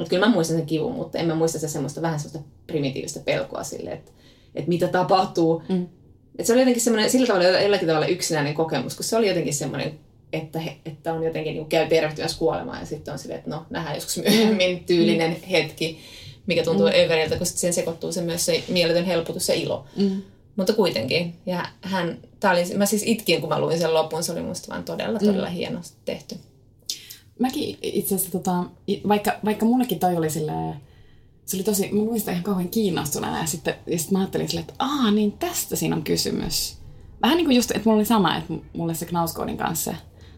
että 0.00 0.10
kyllä 0.10 0.26
mä 0.26 0.32
muistan 0.32 0.56
sen 0.56 0.66
kivun, 0.66 0.92
mutta 0.92 1.18
en 1.18 1.26
mä 1.26 1.34
muista 1.34 1.58
se 1.58 1.68
semmoista 1.68 2.02
vähän 2.02 2.20
semmoista 2.20 2.50
primitiivistä 2.66 3.20
pelkoa 3.20 3.64
sille, 3.64 3.90
että, 3.90 4.12
että 4.54 4.68
mitä 4.68 4.88
tapahtuu. 4.88 5.62
Mm. 5.68 5.86
Että 6.30 6.46
se 6.46 6.52
oli 6.52 6.60
jotenkin 6.60 6.82
semmoinen, 6.82 7.10
sillä 7.10 7.26
tavalla 7.26 7.48
jollakin 7.48 7.88
tavalla 7.88 8.06
yksinäinen 8.06 8.54
kokemus, 8.54 8.94
kun 8.94 9.04
se 9.04 9.16
oli 9.16 9.28
jotenkin 9.28 9.54
semmoinen, 9.54 9.98
että, 10.32 10.58
he, 10.58 10.76
että 10.86 11.12
on 11.12 11.22
jotenkin 11.22 11.54
niin 11.54 11.66
käy 11.66 11.88
tervehtymässä 11.88 12.38
kuolemaan 12.38 12.80
ja 12.80 12.86
sitten 12.86 13.12
on 13.12 13.18
silleen, 13.18 13.38
että 13.38 13.50
no 13.50 13.66
nähdään 13.70 13.94
joskus 13.94 14.16
myöhemmin 14.16 14.84
tyylinen 14.84 15.30
mm. 15.30 15.42
hetki 15.50 15.98
mikä 16.48 16.64
tuntuu 16.64 16.86
mm. 16.86 16.92
överiltä, 17.04 17.36
kun 17.36 17.46
siihen 17.46 17.74
sekoittuu 17.74 18.12
se 18.12 18.20
myös 18.20 18.46
se 18.46 18.64
mieletön 18.68 19.04
helpotus 19.04 19.48
ja 19.48 19.54
ilo. 19.54 19.84
Mm. 19.96 20.22
Mutta 20.56 20.72
kuitenkin. 20.72 21.34
Ja 21.46 21.66
hän, 21.80 22.18
tää 22.40 22.52
oli, 22.52 22.74
mä 22.76 22.86
siis 22.86 23.02
itkin, 23.06 23.40
kun 23.40 23.48
mä 23.48 23.60
luin 23.60 23.78
sen 23.78 23.94
lopun, 23.94 24.22
se 24.22 24.32
oli 24.32 24.42
musta 24.42 24.68
vaan 24.68 24.84
todella, 24.84 25.18
todella 25.18 25.48
mm. 25.48 25.52
hienosti 25.52 25.98
tehty. 26.04 26.36
Mäkin 27.38 27.78
itse 27.82 28.14
asiassa, 28.14 28.38
tota, 28.38 28.64
vaikka, 29.08 29.32
vaikka 29.44 29.66
mullekin 29.66 29.98
toi 29.98 30.16
oli 30.16 30.30
silleen, 30.30 30.74
se 31.46 31.56
oli 31.56 31.64
tosi, 31.64 31.88
mä 31.92 32.04
muistan 32.04 32.32
ihan 32.32 32.44
kauhean 32.44 32.68
kiinnostuneena 32.68 33.40
ja 33.40 33.46
sitten, 33.46 33.74
ja 33.86 33.98
sitten 33.98 34.12
mä 34.12 34.18
ajattelin 34.18 34.48
silleen, 34.48 34.68
että 34.68 34.84
aa, 34.84 35.10
niin 35.10 35.32
tästä 35.32 35.76
siinä 35.76 35.96
on 35.96 36.02
kysymys. 36.02 36.78
Vähän 37.22 37.36
niin 37.36 37.46
kuin 37.46 37.56
just, 37.56 37.70
että 37.70 37.82
mulla 37.84 37.98
oli 37.98 38.04
sama, 38.04 38.36
että 38.36 38.54
mulle 38.72 38.94
se 38.94 39.06
Knauskoodin 39.06 39.56
kanssa 39.56 39.90
se 39.90 39.96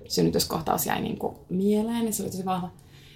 synnytyskohtaus 0.08 0.86
jäi 0.86 1.00
niin 1.00 1.18
kuin 1.18 1.36
mieleen, 1.48 2.04
niin 2.04 2.12
se 2.12 2.22
oli 2.22 2.30
tosi 2.30 2.44
vahva. 2.44 2.70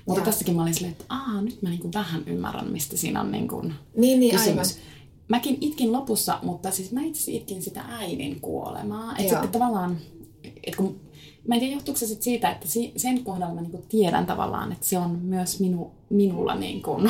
Mutta 0.06 0.20
Jaa. 0.20 0.24
tässäkin 0.24 0.56
mä 0.56 0.62
olin 0.62 0.74
silleen, 0.74 0.92
että 0.92 1.04
aa, 1.08 1.42
nyt 1.42 1.62
mä 1.62 1.68
niin 1.68 1.80
kuin 1.80 1.92
vähän 1.92 2.22
ymmärrän, 2.26 2.72
mistä 2.72 2.96
siinä 2.96 3.20
on 3.20 3.32
niin 3.32 3.48
kuin 3.48 3.74
niin, 3.96 4.20
niin, 4.20 4.36
kysymys. 4.36 4.70
Aivan. 4.70 4.84
Mäkin 5.28 5.58
itkin 5.60 5.92
lopussa, 5.92 6.38
mutta 6.42 6.70
siis 6.70 6.92
mä 6.92 7.02
itse 7.02 7.32
itkin 7.32 7.62
sitä 7.62 7.84
äidin 7.88 8.40
kuolemaa. 8.40 9.16
Että 9.18 9.32
sitten 9.32 9.50
tavallaan, 9.50 9.98
että 10.42 10.76
kun 10.76 11.00
mä 11.48 11.54
en 11.54 11.60
tiedä, 11.60 11.74
johtuuko 11.74 11.98
se 11.98 12.06
sit 12.06 12.22
siitä, 12.22 12.50
että 12.50 12.66
sen 12.96 13.24
kohdalla 13.24 13.54
mä 13.54 13.60
niinku 13.60 13.84
tiedän 13.88 14.26
tavallaan, 14.26 14.72
että 14.72 14.86
se 14.86 14.98
on 14.98 15.10
myös 15.10 15.60
minu, 15.60 15.92
minulla 16.10 16.54
niinku 16.54 17.00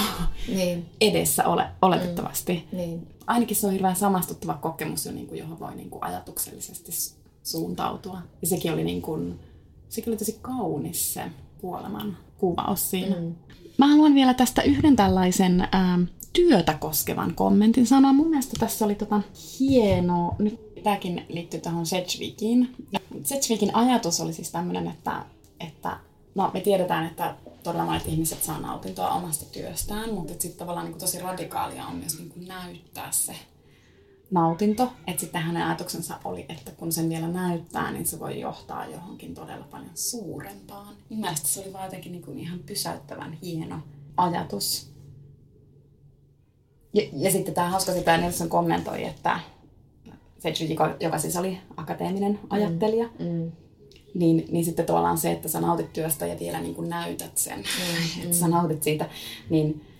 niin. 0.48 0.86
edessä 1.00 1.48
ole, 1.48 1.66
oletettavasti. 1.82 2.64
Mm. 2.72 2.78
Niin. 2.78 3.06
Ainakin 3.26 3.56
se 3.56 3.66
on 3.66 3.72
hirveän 3.72 3.96
samastuttava 3.96 4.54
kokemus, 4.54 5.06
niinku, 5.06 5.34
johon 5.34 5.60
voi 5.60 5.74
niinku 5.74 5.98
ajatuksellisesti 6.00 6.92
suuntautua. 7.42 8.18
Ja 8.42 8.48
sekin 8.48 8.72
oli, 8.72 8.84
niinku, 8.84 9.18
sekin 9.88 10.10
oli 10.10 10.16
tosi 10.16 10.38
kaunis 10.42 11.14
se 11.14 11.22
kuoleman 11.64 12.16
kuvaus 12.38 12.90
siinä. 12.90 13.16
Mm. 13.16 13.34
Mä 13.78 13.86
haluan 13.86 14.14
vielä 14.14 14.34
tästä 14.34 14.62
yhden 14.62 14.96
tällaisen 14.96 15.68
ää, 15.72 15.98
työtä 16.32 16.74
koskevan 16.74 17.34
kommentin 17.34 17.86
sanoa. 17.86 18.12
Mun 18.12 18.28
mielestä 18.28 18.56
tässä 18.60 18.84
oli 18.84 18.94
tota 18.94 19.20
hieno, 19.60 20.36
nyt 20.38 20.82
tämäkin 20.82 21.24
liittyy 21.28 21.60
tähän 21.60 21.86
Sedgwickiin. 21.86 22.76
Sedgwickin 23.22 23.74
ajatus 23.76 24.20
oli 24.20 24.32
siis 24.32 24.50
tämmöinen, 24.50 24.88
että, 24.88 25.24
että 25.60 25.96
no, 26.34 26.50
me 26.54 26.60
tiedetään, 26.60 27.06
että 27.06 27.34
todella 27.62 27.84
monet 27.84 28.08
ihmiset 28.08 28.42
saa 28.42 28.60
nautintoa 28.60 29.10
omasta 29.10 29.44
työstään, 29.52 30.14
mutta 30.14 30.32
sitten 30.32 30.58
tavallaan 30.58 30.86
niin 30.86 30.98
tosi 30.98 31.18
radikaalia 31.18 31.86
on 31.86 31.96
myös 31.96 32.18
niin 32.18 32.30
kuin 32.30 32.48
näyttää 32.48 33.12
se 33.12 33.34
nautinto. 34.34 34.92
Että 35.06 35.20
sitten 35.20 35.42
hänen 35.42 35.62
ajatuksensa 35.62 36.18
oli, 36.24 36.46
että 36.48 36.70
kun 36.70 36.92
sen 36.92 37.08
vielä 37.08 37.28
näyttää, 37.28 37.92
niin 37.92 38.06
se 38.06 38.20
voi 38.20 38.40
johtaa 38.40 38.86
johonkin 38.86 39.34
todella 39.34 39.66
paljon 39.70 39.90
suurempaan. 39.94 40.94
Mielestäni 41.10 41.48
se 41.48 41.60
oli 41.60 41.72
vaan 41.72 41.84
jotenkin 41.84 42.12
niin 42.12 42.22
kuin 42.22 42.38
ihan 42.38 42.58
pysäyttävän 42.58 43.32
hieno 43.32 43.78
ajatus. 44.16 44.90
Ja, 46.94 47.02
ja 47.12 47.30
sitten 47.30 47.54
tämä 47.54 47.70
hauska 47.70 47.92
sitä 47.92 48.16
Nelson 48.16 48.48
kommentoi, 48.48 49.04
että 49.04 49.40
Cedric, 50.40 50.78
joka 51.00 51.18
siis 51.18 51.36
oli 51.36 51.58
akateeminen 51.76 52.32
mm. 52.32 52.48
ajattelija, 52.50 53.08
mm. 53.18 53.26
Mm. 53.26 53.52
Niin, 54.14 54.44
niin 54.50 54.64
sitten 54.64 54.86
tavallaan 54.86 55.18
se, 55.18 55.32
että 55.32 55.48
sä 55.48 55.60
nautit 55.60 55.92
työstä 55.92 56.26
ja 56.26 56.38
vielä 56.40 56.60
niin 56.60 56.74
kuin 56.74 56.90
näytät 56.90 57.38
sen, 57.38 57.58
mm. 57.58 58.22
että 58.22 58.36
sä 58.36 58.48
nautit 58.48 58.82
siitä, 58.82 59.08
niin 59.50 59.93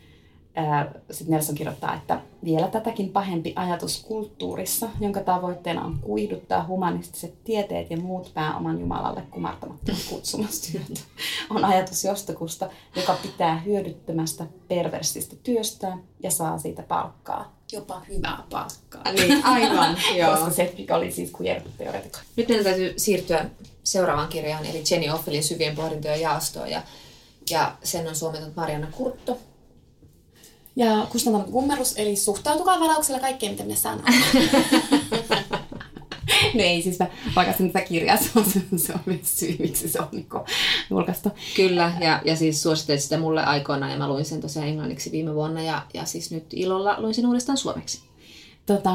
sitten 1.10 1.32
Nelson 1.32 1.54
kirjoittaa, 1.54 1.94
että 1.94 2.20
vielä 2.44 2.68
tätäkin 2.68 3.08
pahempi 3.08 3.52
ajatus 3.56 4.04
kulttuurissa, 4.08 4.88
jonka 5.00 5.20
tavoitteena 5.20 5.84
on 5.84 5.98
kuiduttaa 5.98 6.66
humanistiset 6.66 7.44
tieteet 7.44 7.90
ja 7.90 7.96
muut 7.96 8.34
pääoman 8.34 8.80
Jumalalle 8.80 9.22
kumartamattomat 9.30 10.02
kutsumustyöt, 10.10 11.04
on 11.50 11.64
ajatus 11.64 12.04
jostakusta, 12.04 12.70
joka 12.96 13.18
pitää 13.22 13.58
hyödyttömästä 13.58 14.46
perversistä 14.68 15.36
työstä 15.42 15.98
ja 16.22 16.30
saa 16.30 16.58
siitä 16.58 16.82
palkkaa. 16.82 17.54
Jopa 17.72 18.02
hyvää 18.08 18.42
palkkaa. 18.50 19.12
Niin, 19.12 19.44
aivan, 19.44 19.96
joo. 20.18 20.30
Koska 20.30 20.50
se 20.50 20.74
oli 20.90 21.12
siis 21.12 21.32
teoreetikko. 21.78 22.18
Nyt 22.36 22.48
meidän 22.48 22.64
täytyy 22.64 22.94
siirtyä 22.96 23.50
seuraavaan 23.84 24.28
kirjaan, 24.28 24.66
eli 24.66 24.82
Jenny 24.90 25.08
Offelin 25.08 25.44
syvien 25.44 25.76
pohdintojen 25.76 26.20
jaastoon. 26.20 26.70
Ja, 26.70 26.82
ja 27.50 27.76
sen 27.82 28.08
on 28.08 28.16
suomentanut 28.16 28.56
Marianna 28.56 28.86
Kurtto, 28.92 29.38
ja 30.76 31.06
kustantamon 31.12 31.52
kummerus, 31.52 31.94
eli 31.96 32.16
suhtautukaa 32.16 32.80
varauksella 32.80 33.20
kaikkeen, 33.20 33.52
mitä 33.52 33.64
minä 33.64 33.76
sanon. 33.76 34.04
no 36.54 36.60
ei 36.60 36.82
siis, 36.82 36.98
mä 36.98 37.06
pakasin 37.34 37.72
tätä 37.72 37.86
kirjaa, 37.86 38.16
se 38.16 38.30
on, 38.36 38.44
se 38.76 38.92
on 38.92 39.00
myös 39.06 39.38
syy, 39.38 39.56
miksi 39.58 39.88
se 39.88 40.00
on 40.00 40.08
niin 40.12 40.26
julkaistu. 40.90 41.28
Kyllä, 41.56 41.92
ja, 42.00 42.22
ja 42.24 42.36
siis 42.36 42.62
suosittelit 42.62 43.02
sitä 43.02 43.18
mulle 43.18 43.44
aikoinaan, 43.44 43.92
ja 43.92 43.98
mä 43.98 44.08
luin 44.08 44.24
sen 44.24 44.40
tosiaan 44.40 44.68
englanniksi 44.68 45.12
viime 45.12 45.34
vuonna, 45.34 45.62
ja, 45.62 45.82
ja 45.94 46.04
siis 46.04 46.30
nyt 46.30 46.44
ilolla 46.52 47.00
luin 47.00 47.14
sen 47.14 47.26
uudestaan 47.26 47.58
suomeksi. 47.58 48.00
Tota, 48.66 48.90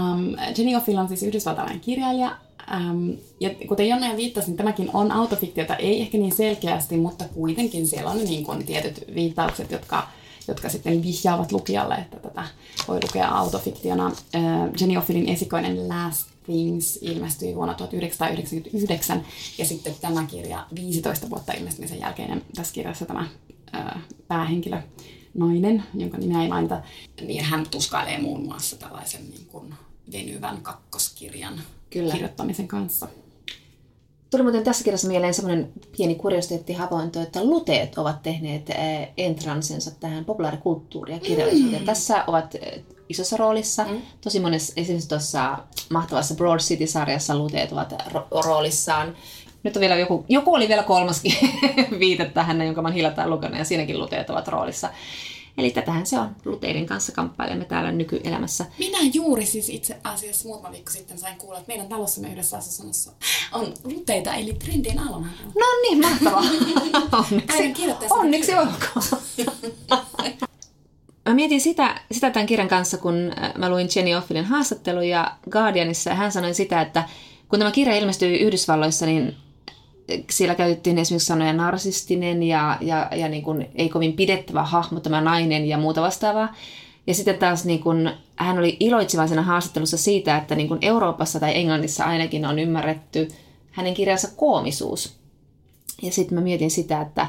Jenny 0.58 0.76
Offill 0.76 0.98
on 0.98 1.08
siis 1.08 1.24
yhdysvaltalainen 1.24 1.80
kirjailija, 1.80 2.38
Ähm, 2.74 3.10
ja 3.40 3.50
kuten 3.68 3.90
Jonna 3.90 4.08
jo 4.08 4.18
viittasi, 4.18 4.48
niin 4.48 4.58
tämäkin 4.58 4.90
on 4.94 5.12
autofiktiota, 5.12 5.76
ei 5.76 6.02
ehkä 6.02 6.18
niin 6.18 6.32
selkeästi, 6.32 6.98
mutta 6.98 7.26
kuitenkin 7.34 7.88
siellä 7.88 8.12
on 8.12 8.18
niin 8.18 8.44
kuin 8.44 8.66
tietyt 8.66 9.06
viittaukset, 9.16 9.72
jotka 9.72 10.08
jotka 10.48 10.70
sitten 10.70 11.04
vihjaavat 11.04 11.52
lukijalle, 11.52 11.96
että 11.96 12.18
tätä 12.18 12.44
voi 12.88 13.00
lukea 13.04 13.30
autofiktiona. 13.30 14.12
Jenny 14.80 14.98
Offilin 14.98 15.30
esikoinen 15.30 15.90
Last 15.90 16.28
Things 16.46 17.00
ilmestyi 17.02 17.56
vuonna 17.56 17.74
1999 17.74 19.26
ja 19.58 19.66
sitten 19.66 19.96
tämä 20.02 20.24
kirja 20.24 20.68
15 20.76 21.30
vuotta 21.30 21.54
ilmestymisen 21.54 22.00
jälkeen. 22.00 22.42
Tässä 22.56 22.74
kirjassa 22.74 23.06
tämä 23.06 23.28
päähenkilö 24.28 24.82
nainen, 25.34 25.84
jonka 25.94 26.18
nimeä 26.18 26.42
ei 26.42 26.48
mainita, 26.48 26.82
niin 27.22 27.44
hän 27.44 27.66
tuskailee 27.72 28.20
muun 28.20 28.44
muassa 28.46 28.76
tällaisen 28.76 29.30
niin 29.30 29.46
kuin 29.46 29.74
venyvän 30.12 30.62
kakkoskirjan 30.62 31.62
Kyllä. 31.90 32.14
kirjoittamisen 32.14 32.68
kanssa. 32.68 33.08
Tuli 34.32 34.44
muuten 34.44 34.64
tässä 34.64 34.84
kirjassa 34.84 35.08
mieleen 35.08 35.34
semmoinen 35.34 35.72
pieni 35.98 36.16
kuriositeetti-havainto, 36.16 37.22
että 37.22 37.44
luteet 37.44 37.98
ovat 37.98 38.24
tehneet 38.24 38.70
eh, 38.70 39.08
entransensa 39.18 39.92
tähän 40.00 40.26
populaarikulttuuriin 40.26 41.16
ja 41.16 41.20
kirjallisuuteen. 41.28 41.82
Mm. 41.82 41.86
Tässä 41.86 42.24
ovat 42.28 42.56
eh, 42.56 42.84
isossa 43.10 43.38
roolissa. 43.38 43.84
Mm. 43.84 44.02
Tosi 44.22 44.40
monessa, 44.40 44.74
esimerkiksi 44.78 45.10
tuossa 45.10 45.58
mahtavassa 45.90 46.36
Broad 46.36 46.60
City-sarjassa 46.60 47.38
luteet 47.38 47.72
ovat 47.72 47.94
ro- 48.14 48.44
roolissaan. 48.46 49.16
Nyt 49.64 49.76
on 49.76 49.80
vielä 49.80 49.96
joku, 49.96 50.26
joku 50.30 50.54
oli 50.54 50.68
vielä 50.68 50.84
kolmaskin 50.84 51.34
viite 52.00 52.26
tähän, 52.26 52.62
jonka 52.62 52.82
mä 52.82 52.92
hiljattain 52.92 53.30
lukenut, 53.30 53.58
ja 53.58 53.66
siinäkin 53.66 54.00
luteet 54.00 54.30
ovat 54.30 54.48
roolissa. 54.48 54.90
Eli 55.60 55.72
tätähän 55.72 56.06
se 56.06 56.20
on. 56.20 56.36
Luteiden 56.46 56.86
kanssa 56.86 57.12
kamppailemme 57.12 57.66
täällä 57.66 57.92
nykyelämässä. 57.92 58.66
Minä 58.80 58.98
juuri 59.14 59.46
siis 59.46 59.70
itse 59.70 59.98
asiassa 60.04 60.48
muutama 60.48 60.72
viikko 60.72 60.92
sitten 60.92 61.18
sain 61.18 61.38
kuulla, 61.38 61.60
että 61.60 61.68
meidän 61.68 61.88
talossamme 61.88 62.32
yhdessä 62.32 62.58
asunnossa 62.58 63.12
on 63.52 63.74
luteita, 63.84 64.34
eli 64.34 64.54
trendien 64.54 65.00
alona. 65.00 65.28
No 65.60 65.66
niin, 65.82 66.02
mahtavaa. 66.02 66.44
onneksi, 67.22 67.74
onneksi 68.10 68.52
olkoon. 68.56 69.22
Mä 71.30 71.36
mietin 71.36 71.62
sitä, 71.62 72.02
sitä 72.12 72.32
tämän 72.32 72.46
kirjan 72.46 72.68
kanssa, 72.68 72.98
kun 72.98 73.32
äh, 73.44 73.54
mä 73.58 73.70
luin 73.70 73.90
Jenny 73.96 74.14
Offilin 74.14 74.46
haastatteluja 74.46 75.32
Guardianissa, 75.50 76.10
ja 76.10 76.16
hän 76.16 76.32
sanoi 76.32 76.54
sitä, 76.54 76.82
että 76.82 77.04
kun 77.50 77.60
tämä 77.60 77.72
kirja 77.72 77.96
ilmestyi 77.96 78.40
Yhdysvalloissa, 78.40 79.06
niin 79.06 79.38
siellä 80.30 80.56
käytettiin 80.56 80.98
esimerkiksi 80.98 81.28
sanoja 81.28 81.54
narsistinen 81.54 82.44
ja, 82.44 82.78
ja, 82.82 83.10
ja 83.16 83.30
niin 83.30 83.44
kuin 83.44 83.70
ei 83.76 83.90
kovin 83.90 84.14
pidettävä 84.14 84.64
hahmo, 84.64 85.00
tämä 85.00 85.22
nainen 85.22 85.66
ja 85.66 85.78
muuta 85.78 86.02
vastaavaa. 86.02 86.56
Ja 87.08 87.14
sitten 87.14 87.38
taas 87.38 87.66
niin 87.66 87.80
kuin, 87.80 88.12
hän 88.36 88.60
oli 88.60 88.78
iloitsevaisena 88.80 89.42
haastattelussa 89.42 89.98
siitä, 89.98 90.38
että 90.38 90.56
niin 90.56 90.68
kuin 90.68 90.80
Euroopassa 90.82 91.40
tai 91.40 91.58
Englannissa 91.58 92.04
ainakin 92.04 92.46
on 92.46 92.60
ymmärretty 92.60 93.28
hänen 93.72 93.94
kirjansa 93.94 94.28
koomisuus. 94.36 95.16
Ja 96.02 96.12
sitten 96.12 96.36
mä 96.36 96.42
mietin 96.42 96.72
sitä, 96.72 97.02
että 97.02 97.28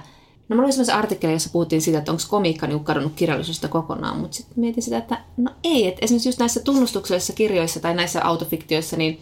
No 0.50 0.56
mä 0.56 0.62
luin 0.62 0.90
artikkelin, 0.92 1.32
jossa 1.32 1.50
puhuttiin 1.52 1.82
siitä, 1.82 1.98
että 1.98 2.12
onko 2.12 2.22
komiikka 2.28 2.66
niin 2.66 2.84
kadonnut 2.84 3.12
kirjallisuudesta 3.16 3.68
kokonaan, 3.68 4.16
mutta 4.16 4.36
sitten 4.36 4.60
mietin 4.60 4.82
sitä, 4.82 4.98
että 4.98 5.18
no 5.36 5.50
ei, 5.64 5.86
että 5.86 6.04
esimerkiksi 6.04 6.28
just 6.28 6.38
näissä 6.38 6.60
tunnustuksellisissa 6.60 7.32
kirjoissa 7.32 7.80
tai 7.80 7.94
näissä 7.94 8.24
autofiktioissa, 8.24 8.96
niin 8.96 9.20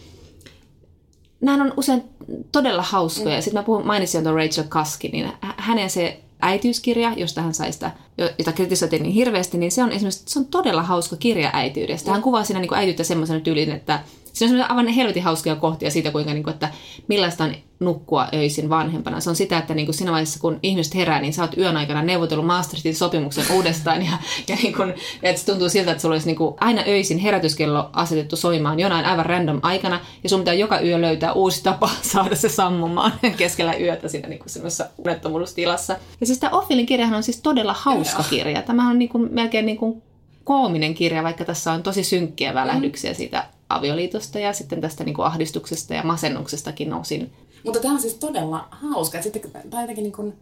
nämä 1.41 1.63
on 1.63 1.73
usein 1.77 2.03
todella 2.51 2.81
hauskoja. 2.81 3.35
Mm. 3.35 3.41
Sitten 3.41 3.59
mä 3.59 3.65
puhun, 3.65 3.87
mainitsin 3.87 4.23
tuon 4.23 4.35
Rachel 4.35 4.63
Kaskin, 4.69 5.11
niin 5.11 5.31
hänen 5.41 5.89
se 5.89 6.19
äitiyskirja, 6.41 7.13
josta 7.17 7.41
hän 7.41 7.53
sai 7.53 7.71
sitä, 7.71 7.91
jota 8.17 8.51
kritisoitiin 8.51 9.03
niin 9.03 9.13
hirveästi, 9.13 9.57
niin 9.57 9.71
se 9.71 9.83
on 9.83 9.91
esimerkiksi 9.91 10.23
se 10.27 10.39
on 10.39 10.45
todella 10.45 10.83
hauska 10.83 11.15
kirja 11.15 11.49
äityydestä. 11.53 12.11
Hän 12.11 12.21
kuvaa 12.21 12.43
siinä 12.43 12.59
niin 12.59 12.73
äityyttä 12.73 13.03
semmoisena 13.03 13.39
tyylin, 13.39 13.71
että 13.71 13.99
Siinä 14.33 14.65
on 14.65 14.71
aivan 14.71 14.87
helvetin 14.87 15.23
hauskoja 15.23 15.55
kohtia 15.55 15.91
siitä, 15.91 16.11
kuinka, 16.11 16.33
niin 16.33 16.43
kuin, 16.43 16.53
että 16.53 16.69
millaista 17.07 17.43
on 17.43 17.55
nukkua 17.79 18.27
öisin 18.33 18.69
vanhempana. 18.69 19.19
Se 19.19 19.29
on 19.29 19.35
sitä, 19.35 19.57
että 19.57 19.73
niin 19.73 19.85
kuin 19.85 19.95
siinä 19.95 20.11
vaiheessa, 20.11 20.39
kun 20.39 20.59
ihmiset 20.63 20.95
herää, 20.95 21.21
niin 21.21 21.33
sä 21.33 21.41
oot 21.41 21.57
yön 21.57 21.77
aikana 21.77 22.01
neuvotellut 22.01 22.45
Maastrichtin 22.45 22.95
sopimuksen 22.95 23.45
uudestaan. 23.55 24.05
Ja, 24.05 24.11
ja, 24.47 24.55
niin 24.55 24.73
kuin, 24.73 24.93
että 25.23 25.39
se 25.39 25.45
tuntuu 25.45 25.69
siltä, 25.69 25.91
että 25.91 26.01
sulla 26.01 26.15
olisi 26.15 26.27
niin 26.27 26.37
kuin 26.37 26.55
aina 26.59 26.83
öisin 26.87 27.17
herätyskello 27.17 27.89
asetettu 27.93 28.35
soimaan 28.35 28.79
jonain 28.79 29.05
aivan 29.05 29.25
random 29.25 29.59
aikana. 29.63 29.99
Ja 30.23 30.29
sun 30.29 30.39
pitää 30.39 30.53
joka 30.53 30.81
yö 30.81 31.01
löytää 31.01 31.33
uusi 31.33 31.63
tapa 31.63 31.89
saada 32.11 32.35
se 32.35 32.49
sammumaan 32.49 33.13
keskellä 33.37 33.75
yötä 33.75 34.07
siinä 34.07 34.27
niin 34.27 34.39
kuin 34.39 34.49
semmoisessa 34.49 34.85
unettomuustilassa. 34.97 35.95
Ja 36.19 36.25
siis 36.25 36.39
tämä 36.39 36.57
Offilin 36.57 36.85
kirjahan 36.85 37.15
on 37.15 37.23
siis 37.23 37.41
todella 37.41 37.75
hauska 37.79 38.23
kirja. 38.29 38.61
Tämä 38.61 38.89
on 38.89 38.99
niin 38.99 39.09
kuin, 39.09 39.27
melkein 39.31 39.65
niin 39.65 39.77
kuin 39.77 40.01
koominen 40.43 40.93
kirja, 40.93 41.23
vaikka 41.23 41.45
tässä 41.45 41.71
on 41.71 41.83
tosi 41.83 42.03
synkkiä 42.03 42.53
välähdyksiä 42.53 43.13
siitä 43.13 43.45
avioliitosta 43.69 44.39
ja 44.39 44.53
sitten 44.53 44.81
tästä 44.81 45.03
niin 45.03 45.15
kuin 45.15 45.25
ahdistuksesta 45.25 45.93
ja 45.93 46.03
masennuksestakin 46.03 46.89
nousin. 46.89 47.31
Mutta 47.65 47.79
tämä 47.79 47.93
on 47.93 48.01
siis 48.01 48.13
todella 48.13 48.67
hauska. 48.71 49.21
Sitten, 49.21 49.51
tämä, 49.69 49.83
jotenkin 49.83 50.03
niin 50.03 50.13
kuin, 50.13 50.33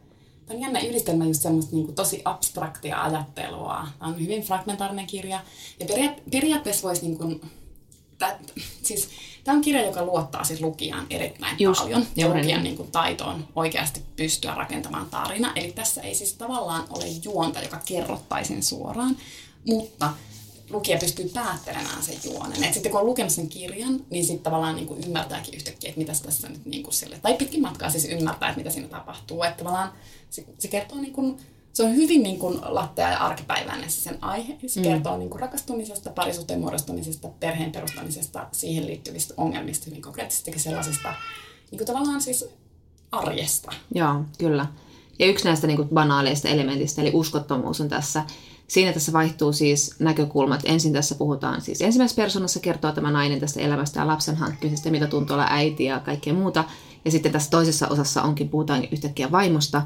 tämä 0.45 0.57
on 0.57 0.61
jännä 0.61 0.79
yhdistelmä 0.79 1.25
just 1.25 1.41
semmoista 1.41 1.75
niin 1.75 1.85
kuin 1.85 1.95
tosi 1.95 2.21
abstraktia 2.25 3.03
ajattelua. 3.03 3.87
Tämä 3.99 4.11
on 4.11 4.21
hyvin 4.21 4.43
fragmentaarinen 4.43 5.07
kirja. 5.07 5.39
Ja 5.79 5.85
peria- 5.85 6.21
periaatteessa 6.31 6.87
voisi 6.87 7.01
niin 7.01 7.17
kuin, 7.17 7.41
tää, 8.17 8.39
siis, 8.83 9.09
tämä 9.43 9.55
on 9.55 9.61
kirja, 9.61 9.85
joka 9.85 10.05
luottaa 10.05 10.43
siis 10.43 10.61
lukijan 10.61 11.07
erittäin 11.09 11.55
Just, 11.59 11.81
paljon. 11.81 12.05
Ja 12.15 12.27
lukijan 12.29 12.63
niin 12.63 12.77
kuin, 12.77 12.91
taitoon 12.91 13.47
oikeasti 13.55 14.01
pystyä 14.15 14.55
rakentamaan 14.55 15.09
tarina. 15.09 15.51
Eli 15.55 15.71
tässä 15.71 16.01
ei 16.01 16.15
siis 16.15 16.33
tavallaan 16.33 16.83
ole 16.89 17.05
juonta, 17.07 17.61
joka 17.61 17.79
kerrottaisiin 17.85 18.63
suoraan, 18.63 19.17
mutta 19.65 20.09
lukija 20.69 20.97
pystyy 20.97 21.29
päättelemään 21.33 22.03
sen 22.03 22.15
juonen. 22.23 22.63
Et 22.63 22.73
sitten 22.73 22.91
kun 22.91 23.01
on 23.01 23.07
lukenut 23.07 23.31
sen 23.31 23.49
kirjan, 23.49 24.05
niin 24.09 24.25
sitten 24.25 24.43
tavallaan 24.43 24.75
niin 24.75 24.87
kuin 24.87 25.03
ymmärtääkin 25.03 25.53
yhtäkkiä, 25.53 25.89
että 25.89 25.99
mitä 25.99 26.13
tässä 26.25 26.49
nyt 26.49 26.65
niin 26.65 26.83
kuin 26.83 26.93
sille, 26.93 27.19
tai 27.21 27.33
pitkin 27.33 27.61
matkaa 27.61 27.89
siis 27.89 28.05
ymmärtää, 28.05 28.49
että 28.49 28.57
mitä 28.57 28.69
siinä 28.69 28.87
tapahtuu. 28.87 29.43
Että 29.43 29.57
tavallaan 29.57 29.91
se, 30.29 30.45
se 30.59 30.67
kertoo 30.67 30.97
niin 30.97 31.13
kuin, 31.13 31.37
se 31.73 31.83
on 31.83 31.95
hyvin 31.95 32.23
niin 32.23 32.39
kuin 32.39 32.59
lattea 32.61 33.11
ja 33.11 33.17
arkipäiväinen 33.17 33.91
se 33.91 34.01
sen 34.01 34.17
aihe. 34.21 34.57
Se 34.67 34.79
mm. 34.79 34.83
kertoo 34.83 35.17
niin 35.17 35.29
kuin 35.29 35.41
rakastumisesta, 35.41 36.09
parisuhteen 36.09 36.59
muodostumisesta, 36.59 37.27
perheen 37.27 37.71
perustamisesta, 37.71 38.47
siihen 38.51 38.87
liittyvistä 38.87 39.33
ongelmista, 39.37 39.85
hyvin 39.85 40.01
konkreettisestikin 40.01 40.59
sellaisista 40.59 41.13
niin 41.71 41.77
kuin 41.77 41.87
tavallaan 41.87 42.21
siis 42.21 42.45
arjesta. 43.11 43.71
Joo, 43.95 44.23
kyllä. 44.37 44.65
Ja 45.19 45.25
yksi 45.25 45.45
näistä 45.45 45.67
niin 45.67 45.77
kuin 45.77 45.89
banaaleista 45.89 46.47
elementistä, 46.47 47.01
eli 47.01 47.11
uskottomuus 47.13 47.81
on 47.81 47.89
tässä 47.89 48.23
Siinä 48.67 48.93
tässä 48.93 49.13
vaihtuu 49.13 49.53
siis 49.53 49.95
näkökulmat. 49.99 50.61
Ensin 50.65 50.93
tässä 50.93 51.15
puhutaan 51.15 51.61
siis 51.61 51.81
ensimmäisessä 51.81 52.21
persoonassa 52.21 52.59
kertoo 52.59 52.91
tämä 52.91 53.11
nainen 53.11 53.39
tästä 53.39 53.59
elämästä 53.59 53.99
ja 53.99 54.07
lapsen 54.07 54.35
hankkimisesta, 54.35 54.89
mitä 54.89 55.07
tuntuu 55.07 55.33
olla 55.33 55.47
äiti 55.49 55.83
ja 55.83 55.99
kaikkea 55.99 56.33
muuta. 56.33 56.63
Ja 57.05 57.11
sitten 57.11 57.31
tässä 57.31 57.49
toisessa 57.49 57.87
osassa 57.87 58.21
onkin, 58.21 58.49
puhutaan 58.49 58.87
yhtäkkiä 58.91 59.31
vaimosta. 59.31 59.81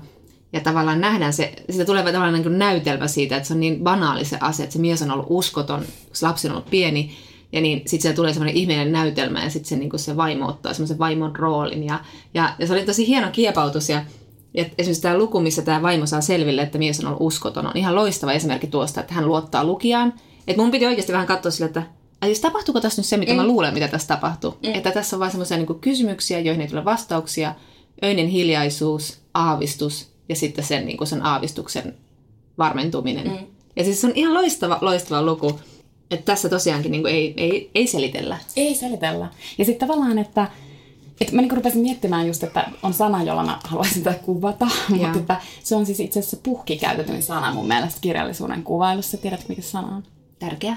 Ja 0.54 0.60
tavallaan 0.60 1.02
nähdään 1.02 1.34
se, 1.34 1.54
siitä 1.70 1.86
tulee 1.86 2.04
tavallaan 2.04 2.34
niin 2.34 2.44
kuin 2.44 2.60
näytelmä 2.60 3.08
siitä, 3.08 3.38
että 3.38 3.48
se 3.48 3.54
on 3.54 3.60
niin 3.60 3.80
banaali 3.84 4.26
se 4.26 4.38
asia, 4.42 4.64
että 4.64 4.74
se 4.74 4.80
mies 4.80 5.02
on 5.02 5.12
ollut 5.12 5.26
uskoton, 5.30 5.84
se 6.14 6.26
lapsi 6.26 6.48
on 6.48 6.54
ollut 6.54 6.70
pieni, 6.70 7.18
ja 7.52 7.62
niin 7.62 7.78
sitten 7.78 8.02
siellä 8.02 8.16
tulee 8.16 8.34
semmoinen 8.34 8.56
ihmeellinen 8.56 8.94
näytelmä 8.94 9.44
ja 9.44 9.50
sitten 9.50 9.70
se, 9.70 9.76
niin 9.76 10.00
se 10.00 10.18
vaimo 10.18 10.48
ottaa 10.48 10.74
semmoisen 10.74 11.00
vaimon 11.00 11.36
roolin. 11.36 11.84
Ja, 11.84 12.00
ja, 12.34 12.54
ja, 12.60 12.68
se 12.68 12.74
oli 12.74 12.86
tosi 12.86 13.08
hieno 13.08 13.28
kiepautus 13.32 13.90
ja 13.90 14.06
ja 14.54 14.66
esimerkiksi 14.78 15.02
tämä 15.02 15.18
luku, 15.18 15.40
missä 15.40 15.62
tämä 15.62 15.82
vaimo 15.82 16.06
saa 16.06 16.22
selville, 16.22 16.62
että 16.62 16.78
mies 16.78 17.00
on 17.00 17.06
ollut 17.08 17.22
uskoton, 17.22 17.68
on 17.68 17.78
ihan 17.78 17.96
loistava 17.96 18.34
esimerkki 18.34 18.68
tuosta, 18.68 19.00
että 19.02 19.14
hän 19.14 19.28
luottaa 19.28 19.64
lukijaan. 19.64 20.14
Että 20.48 20.62
mun 20.62 20.72
piti 20.72 20.86
oikeasti 20.86 21.14
vähän 21.14 21.28
katsoa 21.28 21.52
sille, 21.52 21.66
että 21.66 21.84
siis 22.26 22.40
tapahtuuko 22.40 22.82
tässä 22.82 23.02
nyt 23.02 23.08
se, 23.08 23.18
mitä 23.18 23.32
mm. 23.32 23.38
mä 23.38 23.48
luulen, 23.48 23.74
mitä 23.74 23.88
tässä 23.88 24.08
tapahtuu. 24.08 24.58
Mm. 24.64 24.74
Että 24.74 24.92
tässä 24.92 25.16
on 25.16 25.20
vain 25.20 25.32
semmoisia 25.32 25.58
niin 25.58 25.80
kysymyksiä, 25.80 26.40
joihin 26.40 26.62
ei 26.62 26.68
tule 26.68 26.86
vastauksia, 26.86 27.56
öinen 28.04 28.28
hiljaisuus, 28.28 29.22
aavistus 29.34 30.12
ja 30.30 30.36
sitten 30.36 30.64
sen, 30.64 30.86
niin 30.86 30.98
kuin 30.98 31.08
sen 31.08 31.26
aavistuksen 31.26 31.96
varmentuminen. 32.58 33.28
Mm. 33.28 33.38
Ja 33.76 33.84
siis 33.84 34.02
se 34.02 34.08
on 34.08 34.14
ihan 34.16 34.34
loistava, 34.34 34.78
loistava 34.82 35.22
luku. 35.22 35.60
Että 36.12 36.26
tässä 36.26 36.50
tosiaankin 36.50 36.92
niin 36.92 37.02
kuin 37.02 37.14
ei, 37.14 37.34
ei, 37.38 37.72
ei 37.76 37.88
selitellä. 37.88 38.38
Ei 38.56 38.76
selitellä. 38.76 39.28
Ja 39.58 39.66
sitten 39.66 39.88
tavallaan, 39.88 40.18
että 40.18 40.48
et 41.22 41.32
mä 41.32 41.42
niin 41.42 41.52
rupesin 41.52 41.82
miettimään 41.82 42.28
just, 42.28 42.44
että 42.44 42.70
on 42.84 42.94
sana, 42.94 43.24
jolla 43.24 43.44
mä 43.44 43.60
haluaisin 43.64 44.04
tätä 44.04 44.20
kuvata, 44.20 44.68
mutta 44.90 45.20
että 45.20 45.42
se 45.64 45.76
on 45.76 45.86
siis 45.86 46.00
itse 46.00 46.20
asiassa 46.20 46.38
puhki 46.44 46.78
käytetyn 46.78 47.24
sana 47.24 47.54
mun 47.54 47.68
mielestä 47.68 48.02
kirjallisuuden 48.02 48.64
kuvailussa. 48.64 49.18
Tiedätkö, 49.18 49.46
mikä 49.50 49.62
sana 49.62 49.96
on? 49.96 50.04
Tärkeä. 50.40 50.76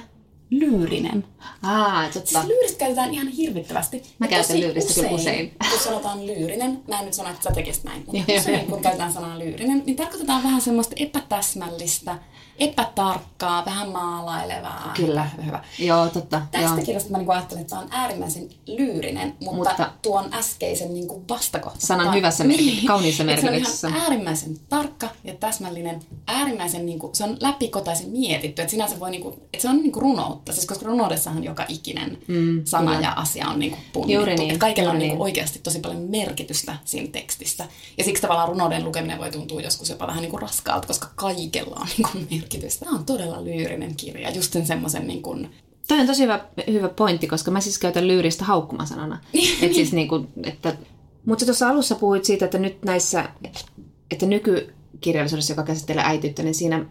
Lyyrinen. 0.50 1.24
Aa, 1.62 2.04
totta. 2.04 2.30
Siis 2.30 2.44
lyyristä 2.44 2.78
käytetään 2.78 3.14
ihan 3.14 3.28
hirvittävästi. 3.28 4.02
Mä 4.18 4.28
käytän 4.28 4.60
lyyristä 4.60 4.90
usein, 4.90 5.06
kyllä 5.06 5.20
usein. 5.20 5.56
Kun 5.70 5.78
sanotaan 5.78 6.26
lyyrinen, 6.26 6.82
mä 6.88 6.98
en 6.98 7.04
nyt 7.04 7.14
sano, 7.14 7.30
että 7.30 7.42
sä 7.42 7.50
tekisit 7.50 7.84
näin, 7.84 8.04
mutta 8.06 8.32
usein 8.40 8.66
kun 8.66 8.82
käytetään 8.82 9.12
sanaa 9.12 9.38
lyyrinen, 9.38 9.82
niin 9.86 9.96
tarkoitetaan 9.96 10.42
vähän 10.42 10.60
semmoista 10.60 10.94
epätäsmällistä, 10.98 12.18
epätarkkaa, 12.58 13.64
vähän 13.64 13.88
maalailevaa. 13.88 14.92
Kyllä. 14.96 15.30
Hyvä. 15.46 15.64
Joo, 15.78 16.08
totta. 16.08 16.42
Tästä 16.50 16.68
joo. 16.68 16.84
kirjasta 16.84 17.10
mä 17.10 17.18
niin 17.18 17.30
ajattelin, 17.30 17.60
että 17.60 17.70
tämä 17.70 17.82
on 17.82 17.88
äärimmäisen 17.90 18.48
lyyrinen, 18.66 19.34
mutta, 19.40 19.56
mutta 19.56 19.90
tuon 20.02 20.34
äskeisen 20.34 20.94
niin 20.94 21.08
kuin 21.08 21.28
vastakohta. 21.28 21.86
Sanan 21.86 22.14
hyvässä 22.14 22.44
niin. 22.44 22.86
kauniissa 22.86 23.24
merkityksessä. 23.24 23.76
Se 23.76 23.86
on 23.86 23.92
ihan 23.92 24.02
äärimmäisen 24.02 24.56
tarkka 24.68 25.08
ja 25.24 25.34
täsmällinen, 25.34 26.00
äärimmäisen, 26.26 26.86
niin 26.86 26.98
kuin, 26.98 27.14
se 27.14 27.24
on 27.24 27.36
läpikotaisen 27.40 28.10
mietitty, 28.10 28.62
että 28.62 28.70
sinänsä 28.70 29.00
voi, 29.00 29.10
niin 29.10 29.22
kuin, 29.22 29.34
että 29.34 29.62
se 29.62 29.68
on 29.68 29.76
niin 29.76 29.92
kuin 29.92 30.02
runoutta, 30.02 30.52
siis 30.52 30.66
koska 30.66 30.86
runoudessahan 30.86 31.44
joka 31.44 31.64
ikinen 31.68 32.18
mm, 32.28 32.62
sana 32.64 32.90
kyllä. 32.90 33.06
ja 33.06 33.12
asia 33.12 33.48
on 33.48 33.58
niin 33.58 33.70
kuin 33.70 33.82
punnittu. 33.92 34.12
Juuri 34.12 34.34
niin. 34.34 34.50
Että 34.50 34.60
kaikella 34.60 34.90
Juuri 34.90 34.96
on 34.96 35.08
niin 35.08 35.16
kuin 35.16 35.22
oikeasti 35.22 35.58
tosi 35.58 35.78
paljon 35.78 36.02
merkitystä 36.02 36.76
siinä 36.84 37.08
tekstissä. 37.12 37.68
Ja 37.98 38.04
siksi 38.04 38.22
tavallaan 38.22 38.48
runouden 38.48 38.84
lukeminen 38.84 39.18
voi 39.18 39.30
tuntua 39.30 39.60
joskus 39.60 39.88
jopa 39.90 40.06
vähän 40.06 40.22
niin 40.22 40.30
kuin 40.30 40.42
raskaalta, 40.42 40.86
koska 40.86 41.08
kaikella 41.14 41.76
on 41.80 41.86
niin 41.96 42.08
kuin 42.12 42.43
merkitystä. 42.44 42.84
Tämä 42.84 42.96
on 42.98 43.04
todella 43.04 43.44
lyyrinen 43.44 43.96
kirja, 43.96 44.30
just 44.30 44.52
sen 44.52 44.66
semmoisen 44.66 45.06
niin 45.06 45.22
kuin... 45.22 45.50
Toi 45.88 46.00
on 46.00 46.06
tosi 46.06 46.22
hyvä, 46.22 46.40
hyvä 46.66 46.88
pointti, 46.88 47.26
koska 47.26 47.50
mä 47.50 47.60
siis 47.60 47.78
käytän 47.78 48.08
lyyristä 48.08 48.44
haukkumasanana. 48.44 49.20
Et 49.62 49.74
siis 49.74 49.92
niin 49.92 50.08
kuin, 50.08 50.28
että... 50.44 50.76
Mutta 51.26 51.44
tuossa 51.44 51.68
alussa 51.68 51.94
puhuit 51.94 52.24
siitä, 52.24 52.44
että 52.44 52.58
nyt 52.58 52.84
näissä, 52.84 53.28
että 54.10 54.26
nykykirjallisuudessa, 54.26 55.52
joka 55.52 55.62
käsittelee 55.62 56.04
äityyttä, 56.06 56.42
niin 56.42 56.54
siinä 56.54 56.86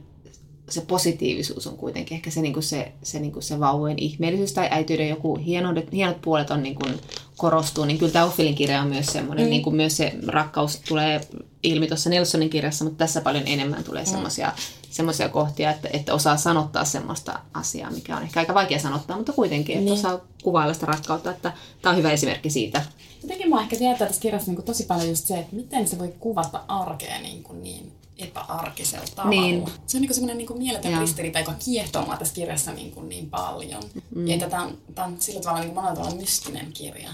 se 0.69 0.81
positiivisuus 0.81 1.67
on 1.67 1.77
kuitenkin 1.77 2.15
ehkä 2.15 2.29
se, 2.29 2.41
niin 2.41 2.53
kuin 2.53 2.63
se, 2.63 2.91
se, 3.03 3.19
niin 3.19 3.31
kuin 3.31 3.43
se 3.43 3.59
vauvojen 3.59 3.99
ihmeellisyys 3.99 4.53
tai 4.53 4.67
äityyden 4.71 5.09
joku 5.09 5.35
hienot, 5.35 5.91
hienot 5.91 6.21
puolet 6.21 6.51
on 6.51 6.63
niin 6.63 6.75
kuin 6.75 6.99
korostuu, 7.37 7.85
niin 7.85 7.97
kyllä 7.97 8.11
tämä 8.11 8.25
Offilin 8.25 8.55
kirja 8.55 8.81
on 8.81 8.87
myös 8.87 9.05
semmoinen, 9.05 9.45
mm. 9.45 9.49
niin 9.49 9.63
kuin 9.63 9.75
myös 9.75 9.97
se 9.97 10.13
rakkaus 10.27 10.81
tulee 10.87 11.21
ilmi 11.63 11.87
tuossa 11.87 12.09
Nelsonin 12.09 12.49
kirjassa, 12.49 12.83
mutta 12.83 12.97
tässä 12.97 13.21
paljon 13.21 13.43
enemmän 13.47 13.83
tulee 13.83 14.03
mm. 14.03 14.09
semmoisia 14.09 14.51
semmoisia 14.93 15.29
kohtia, 15.29 15.71
että, 15.71 15.89
että 15.93 16.13
osaa 16.13 16.37
sanottaa 16.37 16.85
semmoista 16.85 17.39
asiaa, 17.53 17.91
mikä 17.91 18.17
on 18.17 18.23
ehkä 18.23 18.39
aika 18.39 18.53
vaikea 18.53 18.79
sanottaa, 18.79 19.17
mutta 19.17 19.33
kuitenkin, 19.33 19.77
että 19.77 19.85
niin. 19.85 19.99
osaa 19.99 20.19
kuvailla 20.43 20.73
sitä 20.73 20.85
rakkautta, 20.85 21.31
että 21.31 21.53
tämä 21.81 21.91
on 21.91 21.97
hyvä 21.97 22.11
esimerkki 22.11 22.49
siitä. 22.49 22.85
Jotenkin 23.21 23.49
mua 23.49 23.61
ehkä 23.61 23.75
tietää 23.75 24.07
tässä 24.07 24.21
kirjassa 24.21 24.51
niin 24.51 24.55
kuin 24.55 24.65
tosi 24.65 24.83
paljon 24.83 25.09
just 25.09 25.25
se, 25.25 25.39
että 25.39 25.55
miten 25.55 25.87
se 25.87 25.99
voi 25.99 26.13
kuvata 26.19 26.63
arkea 26.67 27.19
niin, 27.19 27.43
kuin 27.43 27.63
niin 27.63 27.91
epäarkisella 28.17 29.05
tavalla. 29.15 29.41
Niin. 29.41 29.65
Se 29.87 29.97
on 29.97 30.01
niin 30.01 30.13
semmoinen 30.13 30.37
niin 30.37 30.57
mieletön 30.57 30.99
ristiriita, 30.99 31.39
joka 31.39 31.53
kiehtoo 31.65 32.05
mua 32.05 32.17
tässä 32.17 32.33
kirjassa 32.33 32.71
niin, 32.71 32.91
kuin 32.91 33.09
niin 33.09 33.29
paljon. 33.29 33.83
Mm. 34.15 34.27
Ja 34.27 34.49
tämä 34.49 34.63
on, 34.63 34.77
tämä 34.95 35.07
on 35.07 35.15
sillä 35.19 35.41
tavalla 35.41 35.63
niin 35.63 35.73
monella 35.73 35.95
tavalla 35.95 36.15
mystinen 36.15 36.73
kirja 36.73 37.09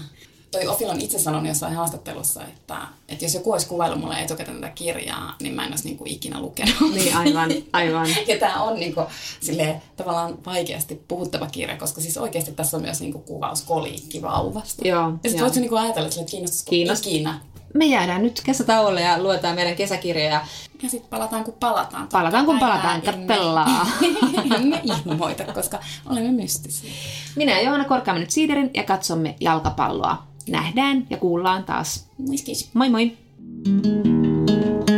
toi 0.50 0.66
Ofil 0.66 0.88
on 0.88 1.00
itse 1.00 1.18
sanonut 1.18 1.48
jossain 1.48 1.74
haastattelussa, 1.74 2.44
että, 2.44 2.78
että 3.08 3.24
jos 3.24 3.34
joku 3.34 3.52
olisi 3.52 3.66
kuvaillut 3.66 4.00
mulle 4.00 4.22
etukäteen 4.22 4.60
tätä 4.60 4.72
kirjaa, 4.74 5.36
niin 5.40 5.54
mä 5.54 5.64
en 5.64 5.72
olisi 5.72 5.84
niin 5.84 5.98
kuin 5.98 6.10
ikinä 6.10 6.40
lukenut. 6.40 6.74
Niin, 6.94 7.16
aivan, 7.16 7.50
aivan. 7.72 8.08
ja 8.28 8.38
tämä 8.38 8.62
on 8.62 8.80
niin 8.80 8.94
kuin, 8.94 9.06
silleen, 9.40 9.82
tavallaan 9.96 10.38
vaikeasti 10.46 11.02
puhuttava 11.08 11.46
kirja, 11.46 11.76
koska 11.76 12.00
siis 12.00 12.18
oikeasti 12.18 12.52
tässä 12.52 12.76
on 12.76 12.82
myös 12.82 13.00
niin 13.00 13.12
kuin 13.12 13.24
kuvaus 13.24 13.62
koliikkivauvasta. 13.62 14.88
Joo, 14.88 15.10
ja 15.24 15.30
sitten 15.30 15.40
voitko 15.40 15.60
niin 15.60 15.78
ajatella, 15.78 16.08
että 16.08 16.30
kiinnostaisiko 16.30 16.70
Kiinnost. 16.70 17.06
ikinä 17.06 17.40
me 17.74 17.84
jäädään 17.84 18.22
nyt 18.22 18.40
kesätauolle 18.44 19.00
ja 19.00 19.22
luetaan 19.22 19.54
meidän 19.54 19.76
kesäkirjoja. 19.76 20.40
Ja 20.82 20.90
sitten 20.90 21.10
palataan 21.10 21.44
kun 21.44 21.54
palataan. 21.60 22.08
Palataan 22.12 22.46
kun 22.46 22.58
palataan, 22.58 23.02
kattellaan. 23.02 23.86
Emme 24.56 24.80
ilmoita, 25.04 25.44
koska 25.44 25.78
olemme 26.06 26.30
mystisiä. 26.30 26.90
Minä 27.36 27.52
ja 27.52 27.62
Johanna 27.62 27.88
korkaamme 27.88 28.20
nyt 28.20 28.30
siiderin 28.30 28.70
ja 28.74 28.82
katsomme 28.82 29.36
jalkapalloa 29.40 30.22
nähdään 30.48 31.06
ja 31.10 31.16
kuullaan 31.16 31.64
taas. 31.64 32.06
Moi 32.74 32.88
moi! 32.88 33.16
thank 33.64 34.06
you 34.06 34.89